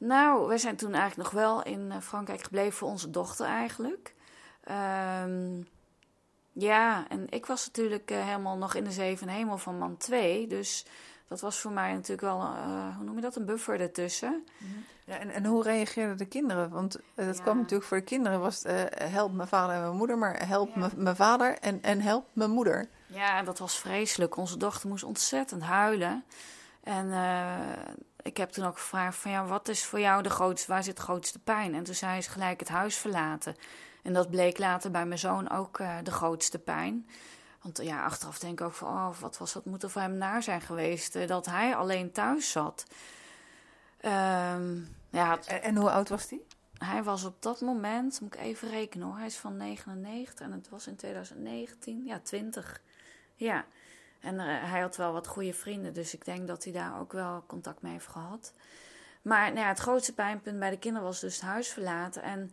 Nou, 0.00 0.48
we 0.48 0.58
zijn 0.58 0.76
toen 0.76 0.94
eigenlijk 0.94 1.32
nog 1.32 1.42
wel 1.42 1.62
in 1.62 1.92
eh, 1.92 2.00
Frankrijk 2.00 2.42
gebleven 2.42 2.72
voor 2.72 2.88
onze 2.88 3.10
dochter 3.10 3.46
eigenlijk. 3.46 4.14
Ehm, 4.64 5.62
ja, 6.52 7.08
en 7.08 7.26
ik 7.30 7.46
was 7.46 7.66
natuurlijk 7.66 8.10
eh, 8.10 8.24
helemaal 8.24 8.56
nog 8.56 8.74
in 8.74 8.84
de 8.84 8.92
zeven 8.92 9.28
hemel 9.28 9.58
van 9.58 9.78
man 9.78 9.96
2. 9.96 10.46
Dus 10.46 10.86
dat 11.30 11.40
was 11.40 11.58
voor 11.58 11.72
mij 11.72 11.92
natuurlijk 11.92 12.20
wel, 12.20 12.40
uh, 12.40 12.96
hoe 12.96 13.04
noem 13.04 13.14
je 13.14 13.20
dat, 13.20 13.36
een 13.36 13.44
buffer 13.44 13.80
ertussen. 13.80 14.46
Ja, 15.04 15.18
en, 15.18 15.30
en 15.30 15.44
hoe 15.44 15.62
reageerden 15.62 16.16
de 16.16 16.24
kinderen? 16.24 16.70
Want 16.70 16.98
uh, 17.14 17.26
dat 17.26 17.42
kwam 17.42 17.56
natuurlijk 17.56 17.88
voor 17.88 17.96
de 17.96 18.04
kinderen, 18.04 18.40
was 18.40 18.62
help 18.94 19.32
mijn 19.32 19.48
vader 19.48 19.74
en 19.74 19.80
mijn 19.80 19.96
moeder, 19.96 20.18
maar 20.18 20.46
help 20.46 20.74
ja. 20.74 20.90
mijn 20.96 21.16
vader 21.16 21.58
en, 21.58 21.82
en 21.82 22.00
help 22.00 22.26
mijn 22.32 22.50
moeder. 22.50 22.88
Ja, 23.06 23.42
dat 23.42 23.58
was 23.58 23.78
vreselijk. 23.78 24.36
Onze 24.36 24.56
dochter 24.56 24.88
moest 24.88 25.04
ontzettend 25.04 25.62
huilen. 25.62 26.24
En 26.82 27.12
ik 28.22 28.36
heb 28.36 28.50
toen 28.50 28.66
ook 28.66 28.78
gevraagd 28.78 29.16
van 29.16 29.30
ja, 29.30 29.44
wat 29.44 29.68
is 29.68 29.84
voor 29.84 30.00
jou 30.00 30.22
de 30.22 30.30
grootste, 30.30 30.72
waar 30.72 30.84
zit 30.84 30.96
de 30.96 31.02
grootste 31.02 31.38
pijn? 31.38 31.74
En 31.74 31.84
toen 31.84 31.94
zei 31.94 32.22
ze 32.22 32.30
gelijk 32.30 32.60
het 32.60 32.68
huis 32.68 32.96
verlaten. 32.96 33.56
En 34.02 34.12
dat 34.12 34.30
bleek 34.30 34.58
later 34.58 34.90
bij 34.90 35.06
mijn 35.06 35.18
zoon 35.18 35.50
ook 35.50 35.78
de 36.02 36.12
grootste 36.12 36.58
pijn. 36.58 37.06
Want 37.62 37.78
ja, 37.82 38.04
achteraf 38.04 38.38
denk 38.38 38.60
ik 38.60 38.66
ook 38.66 38.72
van, 38.72 38.88
oh, 38.88 39.18
wat 39.18 39.38
was 39.38 39.52
dat 39.52 39.64
moeten 39.64 39.90
voor 39.90 40.00
hem 40.00 40.16
naar 40.16 40.42
zijn 40.42 40.60
geweest, 40.60 41.16
uh, 41.16 41.26
dat 41.26 41.46
hij 41.46 41.76
alleen 41.76 42.12
thuis 42.12 42.50
zat. 42.50 42.86
Um, 44.04 44.96
ja, 45.10 45.38
en, 45.46 45.62
en, 45.62 45.76
hoe 45.76 45.90
oud 45.90 46.08
was 46.08 46.30
hij? 46.30 46.40
Hij 46.78 47.02
was 47.02 47.24
op 47.24 47.42
dat 47.42 47.60
moment, 47.60 48.20
moet 48.20 48.34
ik 48.34 48.40
even 48.40 48.68
rekenen 48.68 49.06
hoor, 49.06 49.16
hij 49.16 49.26
is 49.26 49.36
van 49.36 49.56
99 49.56 50.46
en 50.46 50.52
het 50.52 50.68
was 50.68 50.86
in 50.86 50.96
2019, 50.96 52.04
ja, 52.04 52.20
20. 52.22 52.80
Ja, 53.34 53.64
en 54.20 54.34
uh, 54.34 54.42
hij 54.44 54.80
had 54.80 54.96
wel 54.96 55.12
wat 55.12 55.26
goede 55.26 55.54
vrienden, 55.54 55.94
dus 55.94 56.14
ik 56.14 56.24
denk 56.24 56.46
dat 56.46 56.64
hij 56.64 56.72
daar 56.72 57.00
ook 57.00 57.12
wel 57.12 57.44
contact 57.46 57.82
mee 57.82 57.92
heeft 57.92 58.06
gehad. 58.06 58.52
Maar 59.22 59.46
nou 59.46 59.60
ja, 59.60 59.68
het 59.68 59.78
grootste 59.78 60.14
pijnpunt 60.14 60.58
bij 60.58 60.70
de 60.70 60.78
kinderen 60.78 61.06
was 61.06 61.20
dus 61.20 61.34
het 61.34 61.44
huis 61.44 61.68
verlaten. 61.68 62.22
En 62.22 62.50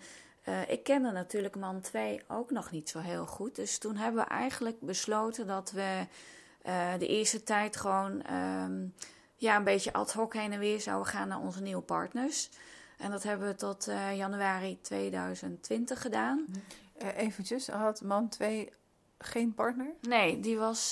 uh, 0.48 0.70
ik 0.70 0.84
kende 0.84 1.12
natuurlijk 1.12 1.56
man 1.56 1.82
2 1.82 2.22
ook 2.28 2.52
nog 2.52 2.72
niet 2.72 2.90
zo 2.90 3.00
heel 3.00 3.26
goed. 3.26 3.56
Dus 3.56 3.78
toen 3.78 3.96
hebben 3.96 4.24
we 4.24 4.30
eigenlijk 4.30 4.82
besloten 4.82 5.48
dat 5.48 5.72
we 5.72 6.06
uh, 6.66 6.94
de 7.00 7.08
eerste 7.08 7.44
tijd 7.44 7.78
gewoon 7.78 8.34
um, 8.34 8.94
ja, 9.36 9.56
een 9.56 9.64
beetje 9.64 9.94
ad 9.94 10.14
hoc 10.14 10.34
heen 10.34 10.54
en 10.54 10.60
weer 10.60 10.82
zouden 10.82 11.08
gaan 11.08 11.28
naar 11.28 11.40
onze 11.40 11.62
nieuwe 11.62 11.82
partners. 11.82 12.50
En 12.98 13.12
dat 13.12 13.24
hebben 13.24 13.48
we 13.48 13.56
tot 13.56 13.88
uh, 13.88 14.18
januari 14.18 14.82
2020 14.82 16.02
gedaan. 16.02 16.46
eventjes, 17.16 17.68
had 17.68 18.02
man 18.02 18.30
2 18.30 18.70
geen 19.18 19.54
partner? 19.54 19.94
Nee, 20.02 20.40
die 20.40 20.58
was, 20.58 20.90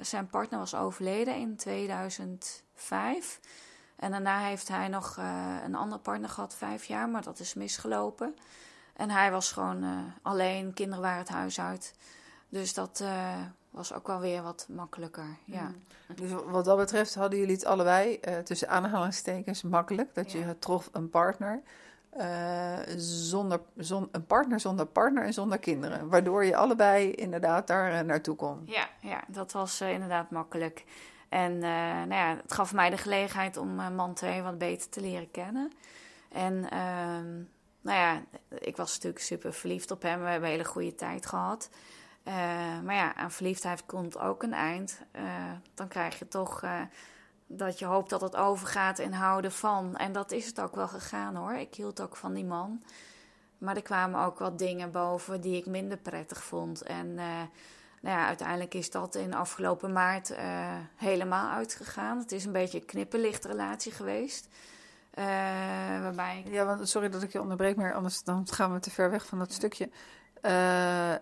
zijn 0.00 0.26
partner 0.30 0.58
was 0.58 0.74
overleden 0.74 1.36
in 1.36 1.56
2005. 1.56 3.40
En 4.02 4.10
daarna 4.10 4.38
heeft 4.38 4.68
hij 4.68 4.88
nog 4.88 5.16
uh, 5.18 5.54
een 5.64 5.74
andere 5.74 6.00
partner 6.00 6.30
gehad, 6.30 6.54
vijf 6.54 6.84
jaar, 6.84 7.08
maar 7.08 7.22
dat 7.22 7.38
is 7.38 7.54
misgelopen. 7.54 8.36
En 8.92 9.10
hij 9.10 9.30
was 9.30 9.52
gewoon 9.52 9.84
uh, 9.84 9.90
alleen, 10.22 10.72
kinderen 10.74 11.02
waren 11.02 11.18
het 11.18 11.28
huis 11.28 11.60
uit. 11.60 11.94
Dus 12.48 12.74
dat 12.74 13.00
uh, 13.02 13.34
was 13.70 13.92
ook 13.92 14.06
wel 14.06 14.20
weer 14.20 14.42
wat 14.42 14.66
makkelijker. 14.68 15.36
Ja. 15.44 15.62
Mm. 15.62 16.14
Dus 16.14 16.30
wat 16.46 16.64
dat 16.64 16.76
betreft 16.76 17.14
hadden 17.14 17.38
jullie 17.38 17.54
het 17.54 17.64
allebei 17.64 18.20
tussen 18.44 18.68
aanhalingstekens 18.68 19.62
makkelijk. 19.62 20.14
Dat 20.14 20.32
ja. 20.32 20.46
je 20.46 20.58
trof 20.58 20.88
een 20.92 21.10
partner. 21.10 21.62
zonder, 22.96 23.60
zon, 23.76 24.08
een 24.12 24.26
partner 24.26 24.60
zonder 24.60 24.86
partner 24.86 25.24
en 25.24 25.32
zonder 25.32 25.58
kinderen. 25.58 26.08
Waardoor 26.08 26.44
je 26.44 26.56
allebei 26.56 27.10
inderdaad 27.10 27.66
daar 27.66 28.04
naartoe 28.04 28.36
kon. 28.36 28.62
Ja, 28.64 28.88
ja 29.00 29.20
dat 29.26 29.52
was 29.52 29.80
inderdaad 29.80 30.30
makkelijk. 30.30 30.84
En 31.32 31.52
uh, 31.52 31.60
nou 31.60 32.14
ja, 32.14 32.36
het 32.42 32.52
gaf 32.52 32.72
mij 32.72 32.90
de 32.90 32.96
gelegenheid 32.96 33.56
om 33.56 33.80
uh, 33.80 33.88
man 33.88 34.14
2 34.14 34.42
wat 34.42 34.58
beter 34.58 34.88
te 34.88 35.00
leren 35.00 35.30
kennen. 35.30 35.72
En 36.28 36.54
uh, 36.54 37.44
nou 37.80 37.98
ja, 37.98 38.22
ik 38.58 38.76
was 38.76 38.94
natuurlijk 38.94 39.24
super 39.24 39.52
verliefd 39.52 39.90
op 39.90 40.02
hem. 40.02 40.20
We 40.20 40.28
hebben 40.28 40.48
een 40.48 40.54
hele 40.54 40.68
goede 40.68 40.94
tijd 40.94 41.26
gehad. 41.26 41.70
Uh, 42.24 42.34
maar 42.84 42.94
ja, 42.94 43.14
aan 43.14 43.30
verliefdheid 43.30 43.86
komt 43.86 44.18
ook 44.18 44.42
een 44.42 44.52
eind. 44.52 45.00
dan 45.74 45.88
krijg 45.88 46.18
je 46.18 46.28
toch 46.28 46.64
dat 47.46 47.78
je 47.78 47.84
hoopt 47.84 48.10
dat 48.10 48.20
het 48.20 48.36
overgaat 48.36 48.98
in 48.98 49.12
houden 49.12 49.52
van. 49.52 49.96
En 49.96 50.12
dat 50.12 50.32
is 50.32 50.46
het 50.46 50.60
ook 50.60 50.74
wel 50.74 50.88
gegaan 50.88 51.36
hoor. 51.36 51.54
Ik 51.54 51.74
hield 51.74 52.00
ook 52.00 52.16
van 52.16 52.32
die 52.32 52.44
man. 52.44 52.82
Maar 53.58 53.76
er 53.76 53.82
kwamen 53.82 54.20
ook 54.20 54.38
wat 54.38 54.58
dingen 54.58 54.90
boven 54.90 55.40
die 55.40 55.56
ik 55.56 55.66
minder 55.66 55.98
prettig 55.98 56.42
vond. 56.42 56.82
En 56.82 57.18
nou 58.02 58.18
ja, 58.18 58.26
uiteindelijk 58.26 58.74
is 58.74 58.90
dat 58.90 59.14
in 59.14 59.34
afgelopen 59.34 59.92
maart 59.92 60.30
uh, 60.30 60.38
helemaal 60.96 61.50
uitgegaan. 61.50 62.18
Het 62.18 62.32
is 62.32 62.44
een 62.44 62.52
beetje 62.52 62.80
een 62.80 62.86
knipperlichtrelatie 62.86 63.92
geweest. 63.92 64.48
Uh, 65.14 65.24
waarbij 66.02 66.44
Ja, 66.46 66.64
want 66.64 66.88
sorry 66.88 67.08
dat 67.08 67.22
ik 67.22 67.32
je 67.32 67.40
onderbreek, 67.40 67.76
maar 67.76 67.94
anders 67.94 68.22
dan 68.22 68.46
gaan 68.50 68.72
we 68.72 68.80
te 68.80 68.90
ver 68.90 69.10
weg 69.10 69.26
van 69.26 69.38
dat 69.38 69.52
stukje. 69.52 69.90
Uh, 70.42 71.14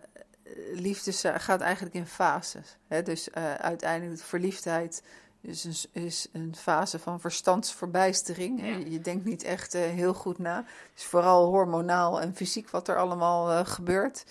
liefde 0.72 1.12
gaat 1.38 1.60
eigenlijk 1.60 1.94
in 1.94 2.06
fases. 2.06 2.76
Hè? 2.88 3.02
Dus 3.02 3.32
uiteindelijk 3.58 4.18
de 4.18 4.26
verliefdheid 4.26 5.02
is 5.40 5.64
een, 5.64 6.02
is 6.04 6.28
een 6.32 6.54
fase 6.56 6.98
van 6.98 7.20
verstandsverbijstering. 7.20 8.60
Ja. 8.60 8.76
Je, 8.90 9.00
denkt 9.00 9.24
niet 9.24 9.42
echt 9.42 9.72
heel 9.72 10.14
goed 10.14 10.38
na. 10.38 10.56
Het 10.56 10.98
is 10.98 11.04
vooral 11.04 11.46
hormonaal 11.46 12.20
en 12.20 12.34
fysiek 12.34 12.70
wat 12.70 12.88
er 12.88 12.96
allemaal 12.96 13.64
gebeurt. 13.64 14.24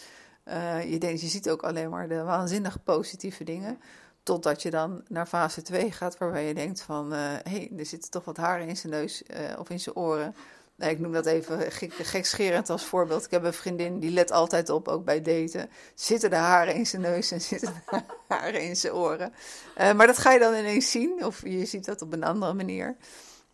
Uh, 0.50 0.92
je, 0.92 0.98
denkt, 0.98 1.22
je 1.22 1.28
ziet 1.28 1.50
ook 1.50 1.64
alleen 1.64 1.90
maar 1.90 2.08
de 2.08 2.24
waanzinnig 2.24 2.84
positieve 2.84 3.44
dingen. 3.44 3.82
Totdat 4.24 4.62
je 4.62 4.70
dan 4.70 5.04
naar 5.08 5.26
fase 5.26 5.62
2 5.62 5.92
gaat, 5.92 6.18
waarbij 6.18 6.48
je 6.48 6.54
denkt 6.54 6.82
van... 6.82 7.12
hé, 7.12 7.34
uh, 7.34 7.40
hey, 7.44 7.72
er 7.78 7.86
zitten 7.86 8.12
toch 8.12 8.26
wat 8.26 8.38
haren 8.38 8.68
in 8.68 8.78
zijn 8.78 8.94
neus 8.94 9.24
uh, 9.24 9.60
of 9.60 9.70
in 9.70 9.80
zijn 9.80 9.96
oren. 9.96 10.36
Nee, 10.76 10.92
ik 10.92 11.00
noem 11.00 11.12
dat 11.12 11.26
even 11.26 11.72
gek, 11.72 11.94
gekscherend 11.94 12.70
als 12.70 12.86
voorbeeld. 12.86 13.26
Ik 13.26 13.32
heb 13.32 13.44
een 13.44 13.54
vriendin 13.54 14.00
die 14.00 14.12
let 14.12 14.32
altijd 14.32 14.70
op, 14.70 14.88
ook 14.88 15.06
bij 15.06 15.22
daten. 15.22 15.70
Zitten 15.96 16.30
de 16.30 16.36
haren 16.36 16.76
in 16.76 16.88
zijn 16.88 17.02
neus 17.02 17.32
en 17.32 17.42
zitten 17.52 17.74
de 17.90 18.02
haren 18.28 18.62
in 18.62 18.76
zijn 18.76 18.94
oren. 18.94 19.34
maar 19.76 20.08
dat 20.08 20.18
ga 20.18 20.32
je 20.32 20.40
dan 20.40 20.54
ineens 20.54 20.92
zien, 20.92 21.26
of 21.26 21.42
je 21.44 21.66
ziet 21.66 21.86
dat 21.86 22.02
op 22.02 22.14
een 22.14 22.24
andere 22.24 22.54
manier. 22.54 22.96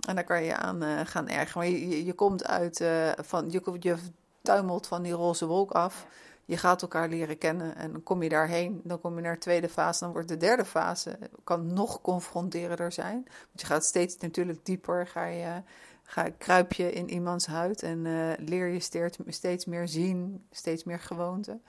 En 0.07 0.15
daar 0.15 0.23
kan 0.23 0.43
je 0.43 0.55
aan 0.55 1.07
gaan 1.07 1.27
ergeren. 1.27 1.57
Maar 1.61 1.67
je, 1.67 1.89
je, 1.89 2.05
je 2.05 2.13
komt 2.13 2.45
uit 2.45 2.83
van... 3.21 3.51
Je, 3.51 3.77
je 3.79 3.97
tuimelt 4.41 4.87
van 4.87 5.01
die 5.01 5.13
roze 5.13 5.45
wolk 5.45 5.71
af... 5.71 6.05
Je 6.45 6.57
gaat 6.57 6.81
elkaar 6.81 7.09
leren 7.09 7.37
kennen 7.37 7.75
en 7.75 7.91
dan 7.91 8.03
kom 8.03 8.23
je 8.23 8.29
daarheen. 8.29 8.81
Dan 8.83 9.01
kom 9.01 9.15
je 9.15 9.21
naar 9.21 9.33
de 9.33 9.39
tweede 9.39 9.69
fase. 9.69 10.03
Dan 10.03 10.11
wordt 10.11 10.27
de 10.27 10.37
derde 10.37 10.65
fase, 10.65 11.17
kan 11.43 11.73
nog 11.73 12.01
confronterender 12.01 12.91
zijn. 12.91 13.23
Want 13.23 13.61
je 13.61 13.65
gaat 13.65 13.85
steeds 13.85 14.17
natuurlijk 14.17 14.65
dieper, 14.65 15.07
ga 15.07 15.25
je, 15.25 15.61
ga, 16.03 16.29
kruip 16.37 16.73
je 16.73 16.91
in 16.91 17.09
iemands 17.09 17.45
huid 17.45 17.83
en 17.83 18.05
uh, 18.05 18.31
leer 18.37 18.67
je 18.67 18.79
steeds, 18.79 19.17
steeds 19.27 19.65
meer 19.65 19.87
zien, 19.87 20.45
steeds 20.51 20.83
meer 20.83 20.99
gewoonten. 20.99 21.63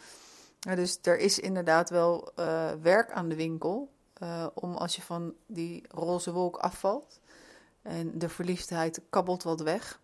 Dus 0.75 0.99
er 1.03 1.19
is 1.19 1.39
inderdaad 1.39 1.91
wel 1.91 2.33
uh, 2.39 2.71
werk 2.83 3.11
aan 3.11 3.29
de 3.29 3.37
winkel. 3.37 3.95
Uh, 4.23 4.47
om 4.55 4.75
als 4.75 4.97
je 4.97 5.03
van 5.03 5.35
die 5.47 5.85
roze 5.89 6.33
wolk 6.33 6.57
afvalt 6.57 7.21
en 7.83 8.19
de 8.19 8.29
verliefdheid 8.29 9.01
kabbelt 9.11 9.43
wat 9.43 9.61
weg. 9.61 10.01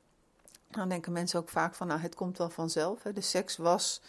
Dan 0.70 0.88
denken 0.88 1.12
mensen 1.12 1.40
ook 1.40 1.48
vaak 1.48 1.74
van, 1.74 1.86
nou, 1.86 2.00
het 2.00 2.14
komt 2.14 2.38
wel 2.38 2.50
vanzelf. 2.50 3.02
Hè. 3.02 3.12
De 3.12 3.20
seks 3.20 3.56
was 3.56 4.02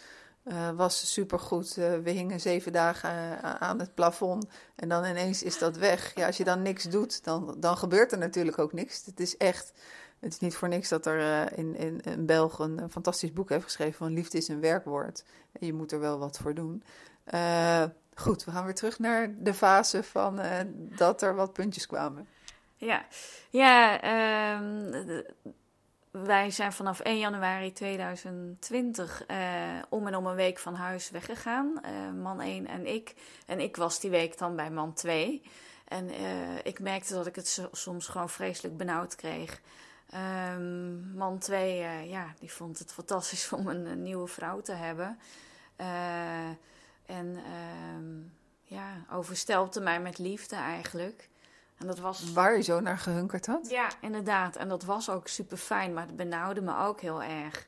uh, 0.44 0.70
was 0.70 1.12
supergoed. 1.12 1.76
Uh, 1.76 1.98
we 1.98 2.10
hingen 2.10 2.40
zeven 2.40 2.72
dagen 2.72 3.10
uh, 3.10 3.54
aan 3.54 3.78
het 3.78 3.94
plafond 3.94 4.46
en 4.76 4.88
dan 4.88 5.04
ineens 5.04 5.42
is 5.42 5.58
dat 5.58 5.76
weg. 5.76 6.14
Ja, 6.14 6.26
als 6.26 6.36
je 6.36 6.44
dan 6.44 6.62
niks 6.62 6.84
doet, 6.84 7.24
dan, 7.24 7.56
dan 7.58 7.76
gebeurt 7.76 8.12
er 8.12 8.18
natuurlijk 8.18 8.58
ook 8.58 8.72
niks. 8.72 9.04
Het 9.04 9.20
is 9.20 9.36
echt, 9.36 9.72
het 10.20 10.32
is 10.32 10.38
niet 10.38 10.54
voor 10.54 10.68
niks 10.68 10.88
dat 10.88 11.06
er 11.06 11.52
in, 11.58 11.76
in, 11.76 12.00
in 12.00 12.26
België 12.26 12.62
een, 12.62 12.82
een, 12.82 12.90
fantastisch 12.90 13.32
boek 13.32 13.48
heeft 13.48 13.64
geschreven 13.64 13.94
van 13.94 14.12
liefde 14.12 14.38
is 14.38 14.48
een 14.48 14.60
werkwoord. 14.60 15.24
Je 15.60 15.72
moet 15.72 15.92
er 15.92 16.00
wel 16.00 16.18
wat 16.18 16.38
voor 16.38 16.54
doen. 16.54 16.82
goed, 18.14 18.44
we 18.44 18.50
gaan 18.50 18.64
weer 18.64 18.74
terug 18.74 18.98
naar 18.98 19.34
de 19.38 19.54
fase 19.54 20.02
van 20.02 20.40
dat 20.96 21.22
er 21.22 21.34
wat 21.34 21.52
puntjes 21.52 21.86
kwamen. 21.86 22.28
Ja, 22.76 23.06
ja 23.50 24.00
um, 24.58 25.24
wij 26.22 26.50
zijn 26.50 26.72
vanaf 26.72 27.00
1 27.00 27.18
januari 27.18 27.72
2020 27.72 29.28
uh, 29.28 29.36
om 29.88 30.06
en 30.06 30.16
om 30.16 30.26
een 30.26 30.34
week 30.34 30.58
van 30.58 30.74
huis 30.74 31.10
weggegaan. 31.10 31.80
Uh, 31.84 32.22
man 32.22 32.40
1 32.40 32.66
en 32.66 32.86
ik. 32.86 33.14
En 33.46 33.60
ik 33.60 33.76
was 33.76 34.00
die 34.00 34.10
week 34.10 34.38
dan 34.38 34.56
bij 34.56 34.70
man 34.70 34.92
2. 34.92 35.42
En 35.88 36.08
uh, 36.08 36.56
ik 36.62 36.80
merkte 36.80 37.14
dat 37.14 37.26
ik 37.26 37.34
het 37.34 37.68
soms 37.72 38.06
gewoon 38.06 38.28
vreselijk 38.28 38.76
benauwd 38.76 39.14
kreeg. 39.14 39.60
Um, 40.54 41.12
man 41.14 41.38
2, 41.38 41.78
ja, 42.08 42.34
die 42.38 42.52
vond 42.52 42.78
het 42.78 42.92
fantastisch 42.92 43.52
om 43.58 43.68
een, 43.68 44.02
nieuwe 44.02 44.26
vrouw 44.26 44.60
te 44.60 44.72
hebben. 44.72 45.18
en 47.06 47.38
um, 47.96 48.32
ja, 48.62 49.04
overstelpte 49.10 49.80
mij 49.80 50.00
met 50.00 50.18
liefde 50.18 50.56
eigenlijk. 50.56 51.28
En 51.78 51.86
dat 51.86 51.98
was... 51.98 52.32
Waar 52.32 52.56
je 52.56 52.62
zo 52.62 52.80
naar 52.80 52.98
gehunkerd 52.98 53.46
had? 53.46 53.70
Ja, 53.70 53.88
inderdaad. 54.00 54.56
En 54.56 54.68
dat 54.68 54.82
was 54.82 55.10
ook 55.10 55.28
super 55.28 55.56
fijn, 55.56 55.92
maar 55.92 56.06
het 56.06 56.16
benauwde 56.16 56.60
me 56.60 56.78
ook 56.78 57.00
heel 57.00 57.22
erg. 57.22 57.66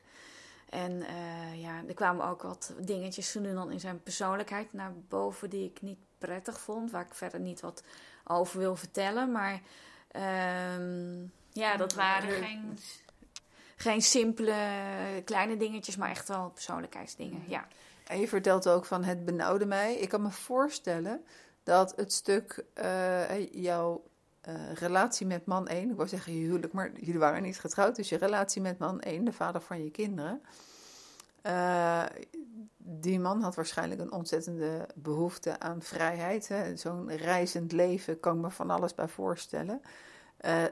En 0.69 0.91
uh, 0.91 1.61
ja, 1.61 1.81
er 1.87 1.93
kwamen 1.93 2.25
ook 2.25 2.41
wat 2.41 2.73
dingetjes 2.79 3.33
nu 3.33 3.53
dan 3.53 3.71
in 3.71 3.79
zijn 3.79 4.03
persoonlijkheid 4.03 4.73
naar 4.73 4.93
boven 5.07 5.49
die 5.49 5.65
ik 5.69 5.81
niet 5.81 5.99
prettig 6.17 6.59
vond, 6.59 6.91
waar 6.91 7.05
ik 7.05 7.13
verder 7.13 7.39
niet 7.39 7.61
wat 7.61 7.83
over 8.23 8.59
wil 8.59 8.75
vertellen. 8.75 9.31
Maar 9.31 9.61
um, 10.75 11.31
ja, 11.51 11.77
dat 11.77 11.93
waren 11.93 12.43
geen. 12.43 12.79
geen 13.75 14.01
simpele 14.01 14.55
kleine 15.25 15.57
dingetjes, 15.57 15.95
maar 15.95 16.09
echt 16.09 16.27
wel 16.27 16.49
persoonlijkheidsdingen. 16.49 17.43
Ja. 17.47 17.67
En 18.07 18.19
je 18.19 18.27
vertelt 18.27 18.69
ook 18.69 18.85
van 18.85 19.03
het 19.03 19.25
benauwde 19.25 19.65
mij. 19.65 19.95
Ik 19.95 20.09
kan 20.09 20.21
me 20.21 20.31
voorstellen 20.31 21.25
dat 21.67 21.93
het 21.95 22.13
stuk 22.13 22.65
uh, 22.83 23.51
jouw 23.51 24.03
uh, 24.47 24.73
relatie 24.73 25.27
met 25.27 25.45
man 25.45 25.67
1, 25.67 25.89
ik 25.89 25.95
wou 25.95 26.07
zeggen 26.07 26.33
je 26.33 26.39
huwelijk, 26.39 26.73
maar 26.73 26.91
jullie 26.99 27.19
waren 27.19 27.43
niet 27.43 27.59
getrouwd, 27.59 27.95
dus 27.95 28.09
je 28.09 28.17
relatie 28.17 28.61
met 28.61 28.77
man 28.77 28.99
1, 28.99 29.25
de 29.25 29.33
vader 29.33 29.61
van 29.61 29.83
je 29.83 29.91
kinderen. 29.91 30.41
Uh, 31.43 32.03
die 32.77 33.19
man 33.19 33.41
had 33.41 33.55
waarschijnlijk 33.55 34.01
een 34.01 34.11
ontzettende 34.11 34.87
behoefte 34.95 35.59
aan 35.59 35.81
vrijheid. 35.81 36.51
Zo'n 36.75 37.15
reizend 37.15 37.71
leven 37.71 38.19
kan 38.19 38.35
ik 38.35 38.41
me 38.41 38.49
van 38.49 38.69
alles 38.69 38.95
bij 38.95 39.07
voorstellen. 39.07 39.81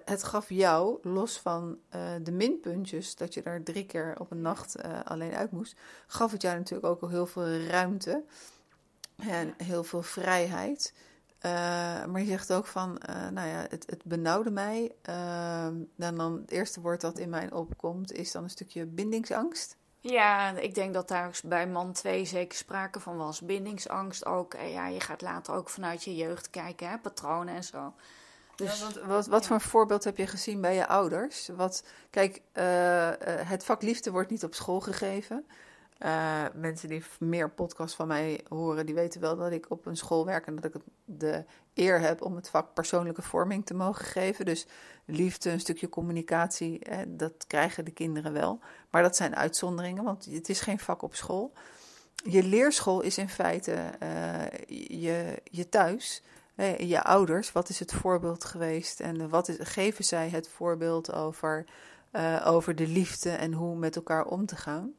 Het 0.05 0.23
gaf 0.23 0.49
jou, 0.49 0.99
los 1.01 1.39
van 1.39 1.77
de 2.21 2.31
minpuntjes, 2.31 3.15
dat 3.15 3.33
je 3.33 3.41
daar 3.41 3.63
drie 3.63 3.85
keer 3.85 4.15
op 4.19 4.31
een 4.31 4.41
nacht 4.41 4.83
alleen 5.03 5.33
uit 5.33 5.51
moest, 5.51 5.75
gaf 6.07 6.31
het 6.31 6.41
jou 6.41 6.57
natuurlijk 6.57 6.87
ook 6.87 7.01
al 7.01 7.09
heel 7.09 7.25
veel 7.25 7.57
ruimte 7.57 8.23
en 9.17 9.53
heel 9.63 9.83
veel 9.83 10.01
vrijheid. 10.01 10.93
maar 12.07 12.19
je 12.19 12.25
zegt 12.25 12.53
ook 12.53 12.67
van, 12.67 13.01
nou 13.31 13.47
ja, 13.47 13.65
het, 13.69 13.85
het 13.89 14.03
benauwde 14.03 14.51
mij. 14.51 14.91
dan, 15.95 16.15
dan 16.15 16.33
het 16.41 16.51
eerste 16.51 16.81
woord 16.81 17.01
dat 17.01 17.19
in 17.19 17.29
mij 17.29 17.51
opkomt 17.51 18.11
is 18.11 18.31
dan 18.31 18.43
een 18.43 18.49
stukje 18.49 18.85
bindingsangst. 18.85 19.77
Ja, 20.11 20.57
ik 20.57 20.75
denk 20.75 20.93
dat 20.93 21.07
daar 21.07 21.39
bij 21.43 21.67
man 21.67 21.91
2 21.91 22.25
zeker 22.25 22.57
sprake 22.57 22.99
van 22.99 23.17
was. 23.17 23.41
Bindingsangst 23.41 24.25
ook. 24.25 24.53
En 24.53 24.69
ja, 24.69 24.87
je 24.87 24.99
gaat 24.99 25.21
later 25.21 25.53
ook 25.53 25.69
vanuit 25.69 26.03
je 26.03 26.15
jeugd 26.15 26.49
kijken, 26.49 26.89
hè, 26.89 26.97
patronen 26.97 27.55
en 27.55 27.63
zo. 27.63 27.93
Dus, 28.55 28.79
ja, 28.79 29.05
wat 29.05 29.27
wat 29.27 29.45
voor 29.45 29.55
een 29.55 29.61
voorbeeld 29.61 30.03
heb 30.03 30.17
je 30.17 30.27
gezien 30.27 30.61
bij 30.61 30.75
je 30.75 30.87
ouders? 30.87 31.49
Wat, 31.55 31.83
kijk, 32.09 32.41
uh, 32.53 33.09
het 33.47 33.63
vak 33.63 33.81
liefde 33.81 34.11
wordt 34.11 34.29
niet 34.29 34.43
op 34.43 34.53
school 34.53 34.79
gegeven. 34.79 35.47
Uh, 35.99 36.43
mensen 36.53 36.89
die 36.89 37.03
meer 37.19 37.49
podcasts 37.49 37.95
van 37.95 38.07
mij 38.07 38.43
horen, 38.49 38.85
die 38.85 38.95
weten 38.95 39.21
wel 39.21 39.37
dat 39.37 39.51
ik 39.51 39.69
op 39.69 39.85
een 39.85 39.97
school 39.97 40.25
werk 40.25 40.47
en 40.47 40.55
dat 40.55 40.65
ik 40.65 40.81
de 41.05 41.43
eer 41.73 41.99
heb 41.99 42.21
om 42.21 42.35
het 42.35 42.49
vak 42.49 42.73
persoonlijke 42.73 43.21
vorming 43.21 43.65
te 43.65 43.73
mogen 43.73 44.05
geven. 44.05 44.45
Dus 44.45 44.67
liefde, 45.05 45.49
een 45.49 45.59
stukje 45.59 45.89
communicatie, 45.89 46.81
dat 47.07 47.33
krijgen 47.47 47.85
de 47.85 47.91
kinderen 47.91 48.33
wel. 48.33 48.59
Maar 48.89 49.01
dat 49.01 49.15
zijn 49.15 49.35
uitzonderingen, 49.35 50.03
want 50.03 50.25
het 50.25 50.49
is 50.49 50.61
geen 50.61 50.79
vak 50.79 51.01
op 51.01 51.15
school. 51.15 51.53
Je 52.23 52.43
leerschool 52.43 53.01
is 53.01 53.17
in 53.17 53.29
feite 53.29 53.91
uh, 54.03 54.43
je, 55.01 55.41
je 55.43 55.69
thuis, 55.69 56.21
je 56.77 57.03
ouders. 57.03 57.51
Wat 57.51 57.69
is 57.69 57.79
het 57.79 57.93
voorbeeld 57.93 58.45
geweest 58.45 58.99
en 58.99 59.29
wat 59.29 59.55
geven 59.59 60.03
zij 60.03 60.29
het 60.29 60.49
voorbeeld 60.49 61.13
over, 61.13 61.65
over 62.43 62.75
de 62.75 62.87
liefde 62.87 63.29
en 63.29 63.53
hoe 63.53 63.75
met 63.75 63.95
elkaar 63.95 64.25
om 64.25 64.45
te 64.45 64.55
gaan? 64.55 64.93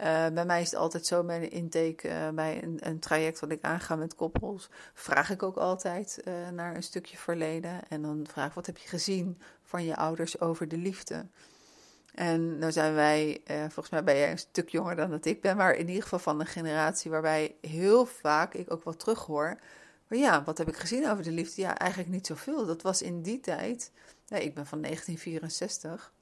Uh, 0.00 0.26
bij 0.28 0.44
mij 0.44 0.60
is 0.60 0.70
het 0.70 0.80
altijd 0.80 1.06
zo 1.06 1.24
bij 1.24 1.36
een 1.36 1.50
intake, 1.50 2.08
uh, 2.08 2.28
bij 2.28 2.62
een, 2.62 2.78
een, 2.80 2.98
traject 2.98 3.40
wat 3.40 3.50
ik 3.50 3.62
aanga 3.62 3.96
met 3.96 4.14
koppels, 4.14 4.68
vraag 4.94 5.30
ik 5.30 5.42
ook 5.42 5.56
altijd 5.56 6.22
uh, 6.24 6.48
naar 6.48 6.76
een 6.76 6.82
stukje 6.82 7.16
verleden. 7.16 7.88
En 7.88 8.02
dan 8.02 8.26
vraag 8.30 8.48
ik, 8.48 8.52
wat 8.52 8.66
heb 8.66 8.76
je 8.76 8.88
gezien 8.88 9.40
van 9.62 9.84
je 9.84 9.96
ouders 9.96 10.40
over 10.40 10.68
de 10.68 10.76
liefde? 10.76 11.26
En 12.14 12.58
nou 12.58 12.72
zijn 12.72 12.94
wij, 12.94 13.40
volgens 13.46 13.90
mij 13.90 14.04
ben 14.04 14.16
jij 14.16 14.30
een 14.30 14.38
stuk 14.38 14.68
jonger 14.68 14.96
dan 14.96 15.10
dat 15.10 15.24
ik 15.24 15.40
ben, 15.40 15.56
maar 15.56 15.74
in 15.74 15.88
ieder 15.88 16.02
geval 16.02 16.18
van 16.18 16.40
een 16.40 16.46
generatie 16.46 17.10
waarbij 17.10 17.54
heel 17.60 18.06
vaak 18.06 18.54
ik 18.54 18.72
ook 18.72 18.84
wel 18.84 18.96
terughoor. 18.96 19.58
Maar 20.08 20.18
ja, 20.18 20.44
wat 20.44 20.58
heb 20.58 20.68
ik 20.68 20.76
gezien 20.76 21.10
over 21.10 21.24
de 21.24 21.30
liefde? 21.30 21.60
Ja, 21.60 21.78
eigenlijk 21.78 22.10
niet 22.10 22.26
zoveel. 22.26 22.66
Dat 22.66 22.82
was 22.82 23.02
in 23.02 23.22
die 23.22 23.40
tijd, 23.40 23.92
ik 24.28 24.54
ben 24.54 24.66
van 24.66 24.80
1964 24.80 26.12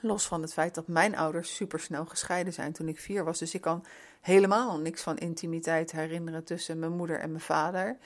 Los 0.00 0.26
van 0.26 0.42
het 0.42 0.52
feit 0.52 0.74
dat 0.74 0.86
mijn 0.86 1.16
ouders 1.16 1.54
supersnel 1.54 2.04
gescheiden 2.04 2.52
zijn 2.52 2.72
toen 2.72 2.88
ik 2.88 2.98
vier 3.00 3.24
was. 3.24 3.38
Dus 3.38 3.54
ik 3.54 3.60
kan 3.60 3.84
helemaal 4.20 4.78
niks 4.78 5.02
van 5.02 5.18
intimiteit 5.18 5.92
herinneren 5.92 6.44
tussen 6.44 6.78
mijn 6.78 6.92
moeder 6.92 7.20
en 7.20 7.30
mijn 7.30 7.42
vader. 7.42 7.96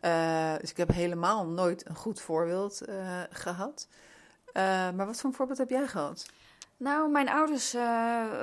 Uh, 0.00 0.54
dus 0.60 0.70
ik 0.70 0.76
heb 0.76 0.88
helemaal 0.88 1.46
nooit 1.46 1.88
een 1.88 1.96
goed 1.96 2.20
voorbeeld 2.20 2.88
uh, 2.88 3.20
gehad. 3.30 3.88
Uh, 4.48 4.62
maar 4.90 5.06
wat 5.06 5.16
voor 5.16 5.30
een 5.30 5.36
voorbeeld 5.36 5.58
heb 5.58 5.70
jij 5.70 5.86
gehad? 5.86 6.26
Nou, 6.76 7.10
mijn 7.10 7.28
ouders 7.28 7.72